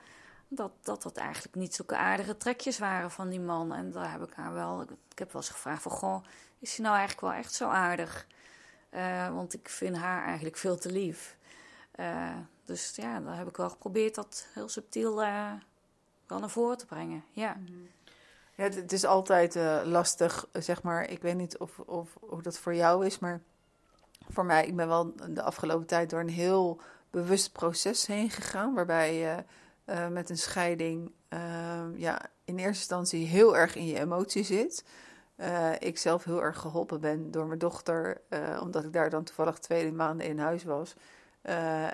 dat, 0.48 0.72
dat 0.82 1.02
dat 1.02 1.16
eigenlijk 1.16 1.54
niet 1.54 1.74
zulke 1.74 1.96
aardige 1.96 2.36
trekjes 2.36 2.78
waren 2.78 3.10
van 3.10 3.28
die 3.28 3.40
man. 3.40 3.74
En 3.74 3.90
daar 3.90 4.10
heb 4.10 4.22
ik 4.22 4.34
haar 4.34 4.52
wel, 4.52 4.82
ik 4.82 5.18
heb 5.18 5.32
wel 5.32 5.42
eens 5.42 5.50
gevraagd 5.50 5.82
van, 5.82 5.92
goh, 5.92 6.24
is 6.66 6.76
hij 6.76 6.84
nou 6.84 6.96
eigenlijk 6.96 7.26
wel 7.26 7.38
echt 7.38 7.54
zo 7.54 7.68
aardig? 7.68 8.26
Uh, 8.90 9.34
want 9.34 9.54
ik 9.54 9.68
vind 9.68 9.96
haar 9.96 10.24
eigenlijk 10.24 10.56
veel 10.56 10.76
te 10.76 10.92
lief. 10.92 11.36
Uh, 11.96 12.36
dus 12.64 12.96
ja, 12.96 13.20
daar 13.20 13.36
heb 13.36 13.48
ik 13.48 13.56
wel 13.56 13.70
geprobeerd 13.70 14.14
dat 14.14 14.46
heel 14.54 14.68
subtiel 14.68 15.22
uh, 15.22 15.52
wel 16.26 16.38
naar 16.38 16.50
voren 16.50 16.78
te 16.78 16.86
brengen. 16.86 17.24
Ja. 17.30 17.56
Ja, 18.54 18.64
het 18.64 18.92
is 18.92 19.04
altijd 19.04 19.54
lastig, 19.84 20.48
zeg 20.52 20.82
maar. 20.82 21.10
Ik 21.10 21.22
weet 21.22 21.36
niet 21.36 21.58
of, 21.58 21.78
of 21.78 22.16
hoe 22.20 22.42
dat 22.42 22.58
voor 22.58 22.74
jou 22.74 23.06
is, 23.06 23.18
maar 23.18 23.40
voor 24.28 24.44
mij, 24.44 24.66
ik 24.66 24.76
ben 24.76 24.88
wel 24.88 25.14
de 25.28 25.42
afgelopen 25.42 25.86
tijd 25.86 26.10
door 26.10 26.20
een 26.20 26.28
heel 26.28 26.80
bewust 27.10 27.52
proces 27.52 28.06
heen 28.06 28.30
gegaan. 28.30 28.74
Waarbij 28.74 29.14
je 29.14 29.44
met 30.10 30.30
een 30.30 30.38
scheiding 30.38 31.12
ja, 31.94 32.20
in 32.44 32.58
eerste 32.58 32.78
instantie 32.78 33.26
heel 33.26 33.56
erg 33.56 33.74
in 33.74 33.86
je 33.86 33.98
emotie 33.98 34.44
zit. 34.44 34.84
Uh, 35.36 35.72
ik 35.78 35.98
zelf 35.98 36.24
heel 36.24 36.42
erg 36.42 36.58
geholpen 36.58 37.00
ben 37.00 37.30
door 37.30 37.46
mijn 37.46 37.58
dochter, 37.58 38.20
omdat 38.60 38.84
ik 38.84 38.92
daar 38.92 39.10
dan 39.10 39.24
toevallig 39.24 39.58
twee 39.58 39.92
maanden 39.92 40.26
in 40.26 40.38
huis 40.38 40.64
was. 40.64 40.94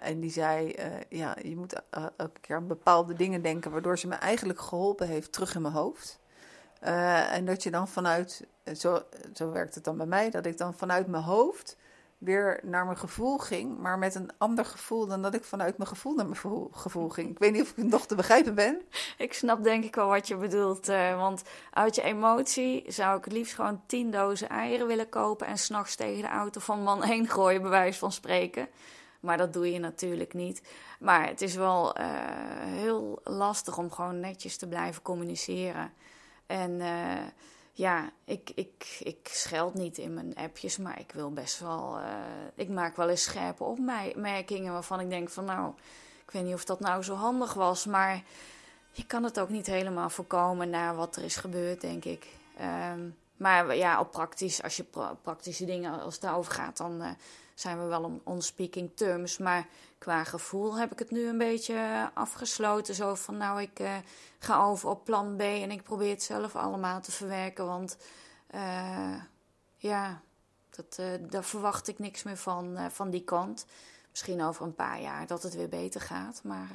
en 0.00 0.20
die 0.20 0.30
zei: 0.30 0.74
Ja, 1.08 1.36
je 1.42 1.56
moet 1.56 1.82
elke 2.16 2.40
keer 2.40 2.56
aan 2.56 2.66
bepaalde 2.66 3.14
dingen 3.14 3.42
denken, 3.42 3.70
waardoor 3.70 3.98
ze 3.98 4.08
me 4.08 4.14
eigenlijk 4.14 4.60
geholpen 4.60 5.06
heeft 5.06 5.32
terug 5.32 5.54
in 5.54 5.62
mijn 5.62 5.74
hoofd. 5.74 6.20
en 6.80 7.44
dat 7.44 7.62
je 7.62 7.70
dan 7.70 7.88
vanuit, 7.88 8.46
zo, 8.76 9.02
zo 9.34 9.50
werkt 9.50 9.74
het 9.74 9.84
dan 9.84 9.96
bij 9.96 10.06
mij, 10.06 10.30
dat 10.30 10.46
ik 10.46 10.58
dan 10.58 10.74
vanuit 10.74 11.06
mijn 11.06 11.22
hoofd 11.22 11.76
weer 12.24 12.60
naar 12.62 12.84
mijn 12.84 12.98
gevoel 12.98 13.38
ging, 13.38 13.78
maar 13.78 13.98
met 13.98 14.14
een 14.14 14.30
ander 14.38 14.64
gevoel 14.64 15.06
dan 15.06 15.22
dat 15.22 15.34
ik 15.34 15.44
vanuit 15.44 15.78
mijn 15.78 15.88
gevoel 15.88 16.14
naar 16.14 16.26
mijn 16.26 16.68
gevoel 16.70 17.08
ging. 17.08 17.30
Ik 17.30 17.38
weet 17.38 17.52
niet 17.52 17.62
of 17.62 17.72
ik 17.76 17.84
nog 17.84 18.06
te 18.06 18.14
begrijpen 18.14 18.54
ben. 18.54 18.82
Ik 19.18 19.32
snap 19.32 19.62
denk 19.62 19.84
ik 19.84 19.94
wel 19.94 20.08
wat 20.08 20.28
je 20.28 20.36
bedoelt, 20.36 20.88
uh, 20.88 21.16
want 21.16 21.42
uit 21.70 21.94
je 21.94 22.02
emotie 22.02 22.84
zou 22.86 23.18
ik 23.18 23.24
het 23.24 23.32
liefst 23.32 23.54
gewoon 23.54 23.82
tien 23.86 24.10
dozen 24.10 24.48
eieren 24.48 24.86
willen 24.86 25.08
kopen 25.08 25.46
en 25.46 25.58
s'nachts 25.58 25.94
tegen 25.94 26.22
de 26.22 26.28
auto 26.28 26.60
van 26.60 26.82
man 26.82 27.02
heen 27.12 27.28
gooien, 27.28 27.60
bij 27.62 27.70
wijze 27.70 27.98
van 27.98 28.12
spreken. 28.12 28.68
Maar 29.20 29.36
dat 29.36 29.52
doe 29.52 29.72
je 29.72 29.78
natuurlijk 29.78 30.34
niet. 30.34 30.62
Maar 31.00 31.26
het 31.26 31.40
is 31.42 31.54
wel 31.54 32.00
uh, 32.00 32.06
heel 32.64 33.20
lastig 33.24 33.78
om 33.78 33.90
gewoon 33.90 34.20
netjes 34.20 34.56
te 34.56 34.68
blijven 34.68 35.02
communiceren. 35.02 35.92
En 36.46 36.70
uh, 36.70 36.86
ja, 37.72 38.10
ik, 38.24 38.50
ik, 38.54 38.98
ik 39.02 39.28
scheld 39.30 39.74
niet 39.74 39.98
in 39.98 40.14
mijn 40.14 40.34
appjes, 40.34 40.78
maar 40.78 41.00
ik 41.00 41.12
wil 41.12 41.32
best 41.32 41.58
wel. 41.58 41.98
Uh, 41.98 42.06
ik 42.54 42.68
maak 42.68 42.96
wel 42.96 43.08
eens 43.08 43.22
scherpe 43.22 43.64
opmerkingen 43.64 44.72
waarvan 44.72 45.00
ik 45.00 45.10
denk 45.10 45.28
van 45.30 45.44
nou, 45.44 45.72
ik 46.24 46.30
weet 46.30 46.44
niet 46.44 46.54
of 46.54 46.64
dat 46.64 46.80
nou 46.80 47.02
zo 47.02 47.14
handig 47.14 47.54
was, 47.54 47.86
maar 47.86 48.22
je 48.90 49.06
kan 49.06 49.24
het 49.24 49.40
ook 49.40 49.48
niet 49.48 49.66
helemaal 49.66 50.10
voorkomen 50.10 50.70
na 50.70 50.94
wat 50.94 51.16
er 51.16 51.24
is 51.24 51.36
gebeurd, 51.36 51.80
denk 51.80 52.04
ik. 52.04 52.26
Um, 52.92 53.16
maar 53.36 53.76
ja, 53.76 54.00
op 54.00 54.10
praktisch, 54.10 54.62
als 54.62 54.76
je 54.76 54.84
pra 54.84 55.14
praktische 55.22 55.64
dingen, 55.64 56.00
als 56.00 56.14
het 56.14 56.22
daarover 56.22 56.52
gaat, 56.52 56.76
dan 56.76 57.02
uh, 57.02 57.10
zijn 57.54 57.78
we 57.78 57.84
wel 57.84 58.20
on 58.24 58.42
speaking 58.42 58.90
terms. 58.96 59.38
Maar 59.38 59.66
qua 59.98 60.24
gevoel 60.24 60.78
heb 60.78 60.92
ik 60.92 60.98
het 60.98 61.10
nu 61.10 61.28
een 61.28 61.38
beetje 61.38 62.10
afgesloten. 62.14 62.94
Zo 62.94 63.14
van, 63.14 63.36
nou, 63.36 63.60
ik 63.60 63.80
uh, 63.80 63.96
ga 64.38 64.64
over 64.64 64.88
op 64.88 65.04
plan 65.04 65.36
B 65.36 65.40
en 65.40 65.70
ik 65.70 65.82
probeer 65.82 66.10
het 66.10 66.22
zelf 66.22 66.56
allemaal 66.56 67.00
te 67.00 67.12
verwerken. 67.12 67.66
Want 67.66 67.96
uh, 68.54 69.14
ja, 69.76 70.20
dat, 70.70 71.00
daar 71.30 71.44
verwacht 71.44 71.88
ik 71.88 71.98
niks 71.98 72.22
meer 72.22 72.36
van, 72.36 72.78
van 72.90 73.10
die 73.10 73.24
kant. 73.24 73.66
Misschien 74.10 74.42
over 74.42 74.64
een 74.64 74.74
paar 74.74 75.00
jaar 75.00 75.26
dat 75.26 75.42
het 75.42 75.54
weer 75.54 75.68
beter 75.68 76.00
gaat. 76.00 76.40
Maar, 76.44 76.70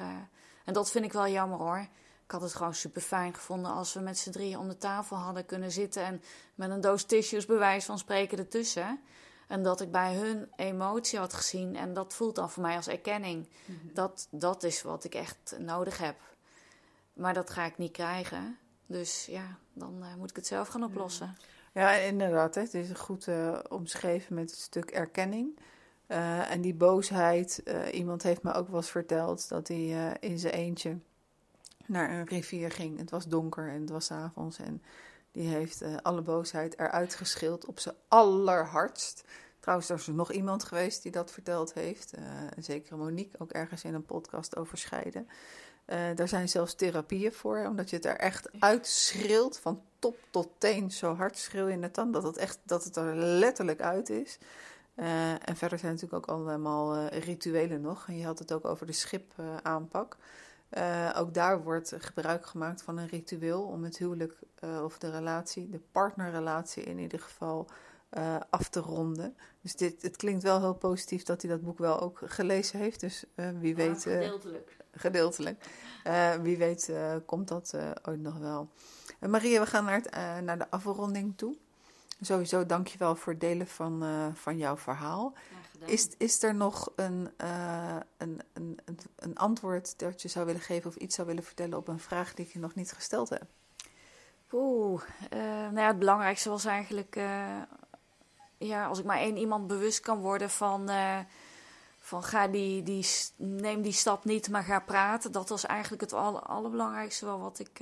en 0.64 0.72
dat 0.72 0.90
vind 0.90 1.04
ik 1.04 1.12
wel 1.12 1.28
jammer 1.28 1.58
hoor. 1.58 1.88
Ik 2.28 2.34
had 2.34 2.42
het 2.42 2.54
gewoon 2.54 2.74
super 2.74 3.02
fijn 3.02 3.34
gevonden 3.34 3.72
als 3.72 3.94
we 3.94 4.00
met 4.00 4.18
z'n 4.18 4.30
drieën 4.30 4.58
om 4.58 4.68
de 4.68 4.76
tafel 4.76 5.16
hadden 5.16 5.46
kunnen 5.46 5.72
zitten 5.72 6.02
en 6.02 6.22
met 6.54 6.70
een 6.70 6.80
doos 6.80 7.04
tissues 7.04 7.46
bewijs 7.46 7.84
van 7.84 7.98
spreken 7.98 8.38
ertussen. 8.38 9.00
En 9.48 9.62
dat 9.62 9.80
ik 9.80 9.90
bij 9.90 10.14
hun 10.14 10.48
emotie 10.56 11.18
had 11.18 11.32
gezien. 11.32 11.76
En 11.76 11.92
dat 11.92 12.14
voelt 12.14 12.34
dan 12.34 12.50
voor 12.50 12.62
mij 12.62 12.76
als 12.76 12.88
erkenning. 12.88 13.48
Mhm. 13.64 13.94
dat, 13.94 14.28
dat 14.30 14.62
is 14.62 14.82
wat 14.82 15.04
ik 15.04 15.14
echt 15.14 15.56
nodig 15.58 15.98
heb. 15.98 16.16
Maar 17.12 17.34
dat 17.34 17.50
ga 17.50 17.64
ik 17.64 17.78
niet 17.78 17.92
krijgen. 17.92 18.58
Dus 18.86 19.26
ja, 19.26 19.58
dan 19.72 19.96
uh, 20.00 20.14
moet 20.14 20.30
ik 20.30 20.36
het 20.36 20.46
zelf 20.46 20.68
gaan 20.68 20.84
oplossen. 20.84 21.36
Ja, 21.72 21.92
inderdaad. 21.92 22.54
Hè. 22.54 22.60
Het 22.60 22.74
is 22.74 22.90
goed 22.90 23.26
uh, 23.26 23.58
omschreven 23.68 24.34
met 24.34 24.50
het 24.50 24.60
stuk 24.60 24.90
erkenning. 24.90 25.58
Uh, 26.06 26.50
en 26.50 26.60
die 26.60 26.74
boosheid. 26.74 27.62
iemand 27.92 28.22
heeft 28.22 28.42
me 28.42 28.52
ook 28.52 28.68
wel 28.68 28.76
eens 28.76 28.90
verteld 28.90 29.48
dat 29.48 29.68
hij 29.68 30.16
in 30.20 30.38
zijn 30.38 30.54
eentje 30.54 30.98
naar 31.86 32.10
een 32.10 32.26
rivier 32.26 32.70
ging. 32.70 32.98
Het 32.98 33.10
was 33.10 33.26
donker 33.26 33.68
en 33.68 33.80
het 33.80 33.90
was 33.90 34.10
avonds. 34.10 34.58
En 34.58 34.82
die 35.32 35.48
heeft 35.48 35.82
uh, 35.82 35.96
alle 36.02 36.22
boosheid 36.22 36.78
eruit 36.78 37.14
geschild 37.14 37.64
op 37.64 37.80
zijn 37.80 37.94
allerhardst. 38.08 39.24
Trouwens, 39.60 39.88
er 39.88 39.96
is 39.96 40.06
nog 40.06 40.32
iemand 40.32 40.64
geweest 40.64 41.02
die 41.02 41.12
dat 41.12 41.30
verteld 41.30 41.74
heeft. 41.74 42.18
Uh, 42.18 42.24
zekere 42.58 42.96
Monique, 42.96 43.38
ook 43.38 43.50
ergens 43.50 43.84
in 43.84 43.94
een 43.94 44.04
podcast 44.04 44.56
over 44.56 44.78
scheiden. 44.78 45.28
Uh, 45.86 45.98
daar 46.14 46.28
zijn 46.28 46.48
zelfs 46.48 46.74
therapieën 46.74 47.32
voor, 47.32 47.66
omdat 47.66 47.90
je 47.90 47.96
het 47.96 48.04
er 48.04 48.16
echt 48.16 48.48
uitschreeuwt, 48.58 49.58
van 49.58 49.82
top 49.98 50.18
tot 50.30 50.48
teen. 50.58 50.90
Zo 50.90 51.14
hard 51.14 51.38
schreeuw 51.38 51.68
je 51.68 51.78
het 51.78 51.94
dan, 51.94 52.12
dat 52.12 52.22
het, 52.22 52.36
echt, 52.36 52.58
dat 52.62 52.84
het 52.84 52.96
er 52.96 53.16
letterlijk 53.16 53.80
uit 53.80 54.10
is. 54.10 54.38
Uh, 54.96 55.30
en 55.30 55.56
verder 55.56 55.78
zijn 55.78 55.92
natuurlijk 55.92 56.28
ook 56.28 56.36
allemaal 56.36 57.06
rituelen 57.06 57.80
nog. 57.80 58.08
En 58.08 58.16
je 58.18 58.24
had 58.24 58.38
het 58.38 58.52
ook 58.52 58.64
over 58.64 58.86
de 58.86 58.92
schipaanpak. 58.92 60.16
Uh, 60.76 61.10
ook 61.16 61.34
daar 61.34 61.62
wordt 61.62 61.94
gebruik 61.98 62.46
gemaakt 62.46 62.82
van 62.82 62.98
een 62.98 63.06
ritueel 63.06 63.62
om 63.62 63.84
het 63.84 63.98
huwelijk 63.98 64.38
uh, 64.64 64.84
of 64.84 64.98
de 64.98 65.10
relatie, 65.10 65.68
de 65.68 65.80
partnerrelatie 65.92 66.82
in 66.82 66.98
ieder 66.98 67.20
geval, 67.20 67.68
uh, 68.18 68.36
af 68.50 68.68
te 68.68 68.80
ronden. 68.80 69.36
Dus 69.60 69.76
dit, 69.76 70.02
het 70.02 70.16
klinkt 70.16 70.42
wel 70.42 70.60
heel 70.60 70.74
positief 70.74 71.22
dat 71.22 71.42
hij 71.42 71.50
dat 71.50 71.62
boek 71.62 71.78
wel 71.78 72.00
ook 72.00 72.20
gelezen 72.24 72.78
heeft. 72.78 73.00
Dus 73.00 73.24
wie 73.60 73.74
weet. 73.74 74.02
gedeeltelijk. 74.02 74.76
gedeeltelijk. 74.90 75.64
wie 76.42 76.56
weet 76.56 76.92
komt 77.26 77.48
dat 77.48 77.74
ooit 78.02 78.20
nog 78.20 78.38
wel. 78.38 78.68
Maria, 79.20 79.60
we 79.60 79.66
gaan 79.66 79.84
naar, 79.84 80.00
het, 80.02 80.44
naar 80.44 80.58
de 80.58 80.70
afronding 80.70 81.36
toe. 81.36 81.56
Sowieso 82.20 82.66
dank 82.66 82.86
je 82.86 82.98
wel 82.98 83.16
voor 83.16 83.32
het 83.32 83.40
delen 83.40 83.66
van, 83.66 84.04
van 84.34 84.56
jouw 84.56 84.76
verhaal. 84.76 85.34
Is, 85.84 86.08
is 86.18 86.42
er 86.42 86.54
nog 86.54 86.92
een, 86.96 87.30
uh, 87.42 87.96
een, 88.16 88.40
een, 88.52 88.78
een 89.16 89.36
antwoord 89.36 89.98
dat 89.98 90.22
je 90.22 90.28
zou 90.28 90.46
willen 90.46 90.60
geven 90.60 90.90
of 90.90 90.96
iets 90.96 91.14
zou 91.14 91.26
willen 91.26 91.44
vertellen 91.44 91.78
op 91.78 91.88
een 91.88 91.98
vraag 91.98 92.34
die 92.34 92.46
ik 92.46 92.52
je 92.52 92.58
nog 92.58 92.74
niet 92.74 92.92
gesteld 92.92 93.28
heb? 93.28 93.44
Oeh, 94.52 95.02
uh, 95.32 95.38
nou 95.40 95.78
ja, 95.78 95.86
het 95.86 95.98
belangrijkste 95.98 96.48
was 96.48 96.64
eigenlijk, 96.64 97.16
uh, 97.16 97.62
ja, 98.58 98.86
als 98.86 98.98
ik 98.98 99.04
maar 99.04 99.18
één 99.18 99.36
iemand 99.36 99.66
bewust 99.66 100.00
kan 100.00 100.18
worden 100.18 100.50
van, 100.50 100.90
van 101.98 102.22
ga 102.22 102.48
die, 102.48 102.82
die, 102.82 103.06
neem 103.36 103.82
die 103.82 103.92
stap 103.92 104.24
niet, 104.24 104.48
maar 104.50 104.64
ga 104.64 104.80
praten. 104.80 105.32
Dat 105.32 105.48
was 105.48 105.66
eigenlijk 105.66 106.02
het 106.02 106.12
aller, 106.12 106.40
allerbelangrijkste 106.40 107.24
wel 107.24 107.40
wat 107.40 107.58
ik 107.58 107.80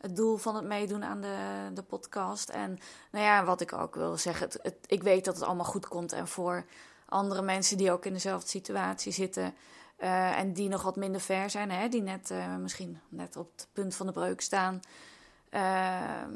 het 0.00 0.16
doel 0.16 0.36
van 0.36 0.54
het 0.54 0.64
meedoen 0.64 1.04
aan 1.04 1.20
de, 1.20 1.70
de 1.74 1.82
podcast. 1.82 2.48
En 2.48 2.78
nou 3.10 3.24
ja, 3.24 3.44
wat 3.44 3.60
ik 3.60 3.72
ook 3.72 3.94
wil 3.94 4.16
zeggen, 4.16 4.48
het, 4.62 4.78
ik 4.86 5.02
weet 5.02 5.24
dat 5.24 5.34
het 5.34 5.44
allemaal 5.44 5.64
goed 5.64 5.88
komt. 5.88 6.12
En 6.12 6.28
voor 6.28 6.64
andere 7.10 7.42
mensen 7.42 7.76
die 7.76 7.92
ook 7.92 8.04
in 8.04 8.12
dezelfde 8.12 8.48
situatie 8.48 9.12
zitten, 9.12 9.54
en 9.96 10.52
die 10.52 10.68
nog 10.68 10.82
wat 10.82 10.96
minder 10.96 11.20
ver 11.20 11.50
zijn, 11.50 11.70
hè, 11.70 11.88
die 11.88 12.02
net 12.02 12.32
misschien 12.58 13.00
net 13.08 13.36
op 13.36 13.50
het 13.56 13.68
punt 13.72 13.94
van 13.94 14.06
de 14.06 14.12
breuk 14.12 14.40
staan. 14.40 14.80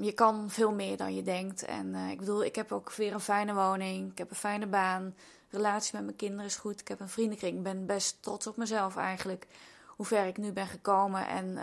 je 0.00 0.12
kan 0.14 0.50
veel 0.50 0.72
meer 0.72 0.96
dan 0.96 1.14
je 1.14 1.22
denkt. 1.22 1.64
En 1.64 1.94
ik 1.94 2.18
bedoel, 2.18 2.44
ik 2.44 2.54
heb 2.54 2.72
ook 2.72 2.92
weer 2.92 3.12
een 3.12 3.20
fijne 3.20 3.54
woning, 3.54 4.10
ik 4.10 4.18
heb 4.18 4.30
een 4.30 4.36
fijne 4.36 4.66
baan, 4.66 5.14
relatie 5.50 5.94
met 5.94 6.04
mijn 6.04 6.16
kinderen 6.16 6.44
is 6.44 6.56
goed, 6.56 6.80
ik 6.80 6.88
heb 6.88 7.00
een 7.00 7.08
vriendenkring. 7.08 7.56
Ik 7.56 7.62
ben 7.62 7.86
best 7.86 8.22
trots 8.22 8.46
op 8.46 8.56
mezelf 8.56 8.96
eigenlijk, 8.96 9.46
hoe 9.86 10.06
ver 10.06 10.26
ik 10.26 10.36
nu 10.36 10.52
ben 10.52 10.66
gekomen. 10.66 11.26
En 11.26 11.58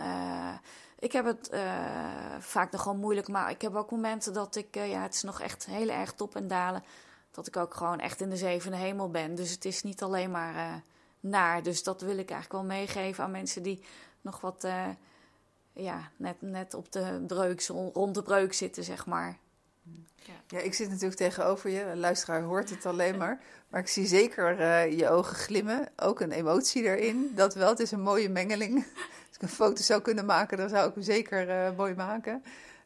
ik 0.98 1.12
heb 1.12 1.24
het 1.24 1.50
vaak 2.38 2.70
nogal 2.70 2.96
moeilijk, 2.96 3.28
maar 3.28 3.50
ik 3.50 3.62
heb 3.62 3.74
ook 3.74 3.90
momenten 3.90 4.32
dat 4.32 4.56
ik, 4.56 4.74
ja, 4.74 5.02
het 5.02 5.14
is 5.14 5.22
nog 5.22 5.40
echt 5.40 5.66
heel 5.66 5.88
erg 5.88 6.12
top 6.12 6.36
en 6.36 6.48
dalen. 6.48 6.84
Dat 7.32 7.46
ik 7.46 7.56
ook 7.56 7.74
gewoon 7.74 8.00
echt 8.00 8.20
in 8.20 8.30
de 8.30 8.36
zevende 8.36 8.76
hemel 8.76 9.10
ben. 9.10 9.34
Dus 9.34 9.50
het 9.50 9.64
is 9.64 9.82
niet 9.82 10.02
alleen 10.02 10.30
maar 10.30 10.54
uh, 10.54 10.74
naar. 11.20 11.62
Dus 11.62 11.82
dat 11.82 12.00
wil 12.00 12.18
ik 12.18 12.30
eigenlijk 12.30 12.52
wel 12.52 12.78
meegeven 12.78 13.24
aan 13.24 13.30
mensen 13.30 13.62
die 13.62 13.84
nog 14.20 14.40
wat, 14.40 14.66
ja, 15.72 16.10
net, 16.16 16.36
net 16.42 16.74
op 16.74 16.92
de 16.92 17.24
breuk, 17.26 17.66
rond 17.92 18.14
de 18.14 18.22
breuk 18.22 18.52
zitten, 18.52 18.84
zeg 18.84 19.06
maar. 19.06 19.38
Ja. 20.14 20.32
ja, 20.46 20.58
ik 20.58 20.74
zit 20.74 20.88
natuurlijk 20.88 21.16
tegenover 21.16 21.70
je. 21.70 21.84
De 21.90 21.96
luisteraar 21.96 22.42
hoort 22.42 22.70
het 22.70 22.86
alleen 22.86 23.16
maar. 23.16 23.40
Maar 23.68 23.80
ik 23.80 23.88
zie 23.88 24.06
zeker 24.06 24.86
je 24.88 25.08
ogen 25.08 25.36
glimmen. 25.36 25.88
Ook 25.96 26.20
een 26.20 26.32
emotie 26.32 26.82
erin. 26.82 27.32
Dat 27.34 27.54
wel, 27.54 27.68
het 27.68 27.80
is 27.80 27.90
een 27.90 28.00
mooie 28.00 28.28
mengeling 28.28 28.86
een 29.42 29.48
foto 29.48 29.82
zou 29.82 30.02
kunnen 30.02 30.24
maken, 30.26 30.58
dan 30.58 30.68
zou 30.68 30.88
ik 30.88 30.94
hem 30.94 31.02
zeker 31.02 31.48
uh, 31.48 31.76
mooi 31.76 31.94
maken. 31.94 32.44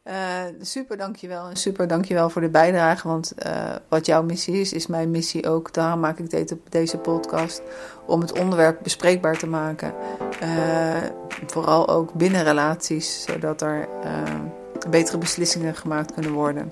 Uh, 0.09 0.15
super 0.61 0.97
dankjewel 0.97 1.49
en 1.49 1.57
super 1.57 1.87
dankjewel 1.87 2.31
voor 2.31 2.41
de 2.41 2.49
bijdrage. 2.49 3.09
Want 3.09 3.33
uh, 3.47 3.75
wat 3.89 4.07
jouw 4.07 4.23
missie 4.23 4.61
is, 4.61 4.73
is 4.73 4.87
mijn 4.87 5.11
missie 5.11 5.49
ook. 5.49 5.73
Daarom 5.73 6.01
maak 6.01 6.19
ik 6.19 6.31
deze, 6.31 6.59
deze 6.69 6.99
podcast. 6.99 7.63
Om 8.07 8.21
het 8.21 8.39
onderwerp 8.39 8.79
bespreekbaar 8.83 9.39
te 9.39 9.47
maken. 9.47 9.95
Uh, 10.43 10.97
vooral 11.47 11.89
ook 11.89 12.13
binnen 12.13 12.45
relaties. 12.45 13.23
Zodat 13.23 13.63
er 13.63 13.89
betere 14.91 15.19
beslissingen 15.19 15.75
gemaakt 15.75 16.13
kunnen 16.13 16.33
worden. 16.33 16.71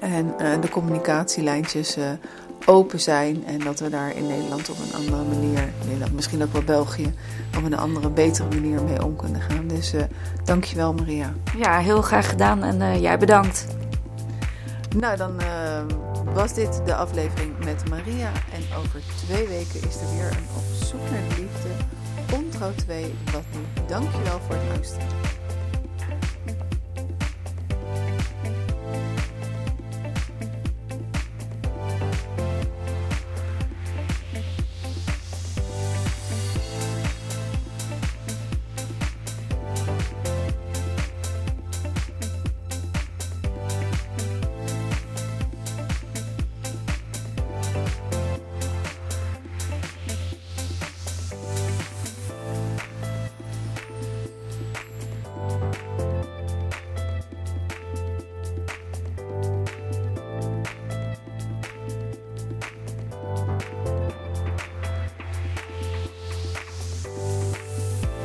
En 0.00 0.34
de 0.60 0.68
communicatielijntjes 0.68 1.96
open 2.66 3.00
zijn 3.00 3.46
en 3.46 3.58
dat 3.58 3.80
we 3.80 3.88
daar 3.88 4.16
in 4.16 4.26
Nederland 4.26 4.70
op 4.70 4.76
een 4.78 4.94
andere 4.94 5.22
manier, 5.22 5.72
Nederland, 5.84 6.12
misschien 6.12 6.42
ook 6.42 6.52
wel 6.52 6.62
België, 6.62 7.14
op 7.56 7.64
een 7.64 7.76
andere, 7.76 8.10
betere 8.10 8.48
manier 8.48 8.82
mee 8.82 9.04
om 9.04 9.16
kunnen 9.16 9.40
gaan. 9.40 9.66
Dus 9.66 9.94
uh, 9.94 10.02
dankjewel 10.44 10.92
Maria. 10.92 11.32
Ja, 11.56 11.78
heel 11.78 12.02
graag 12.02 12.28
gedaan 12.28 12.62
en 12.62 12.80
uh, 12.80 13.00
jij 13.00 13.18
bedankt. 13.18 13.66
Nou, 14.96 15.16
dan 15.16 15.40
uh, 15.40 16.34
was 16.34 16.54
dit 16.54 16.80
de 16.84 16.94
aflevering 16.94 17.64
met 17.64 17.88
Maria 17.88 18.30
en 18.52 18.78
over 18.78 19.00
twee 19.26 19.48
weken 19.48 19.88
is 19.88 19.96
er 20.00 20.16
weer 20.16 20.26
een 20.26 20.46
Op 20.56 20.84
zoek 20.84 21.00
naar 21.10 21.28
de 21.28 21.34
liefde, 21.40 21.68
Ontrouw 22.36 22.72
2, 22.74 23.14
wat 23.32 23.44
nu. 23.52 23.82
Dankjewel 23.86 24.40
voor 24.46 24.54
het 24.54 24.64
luisteren. 24.68 25.06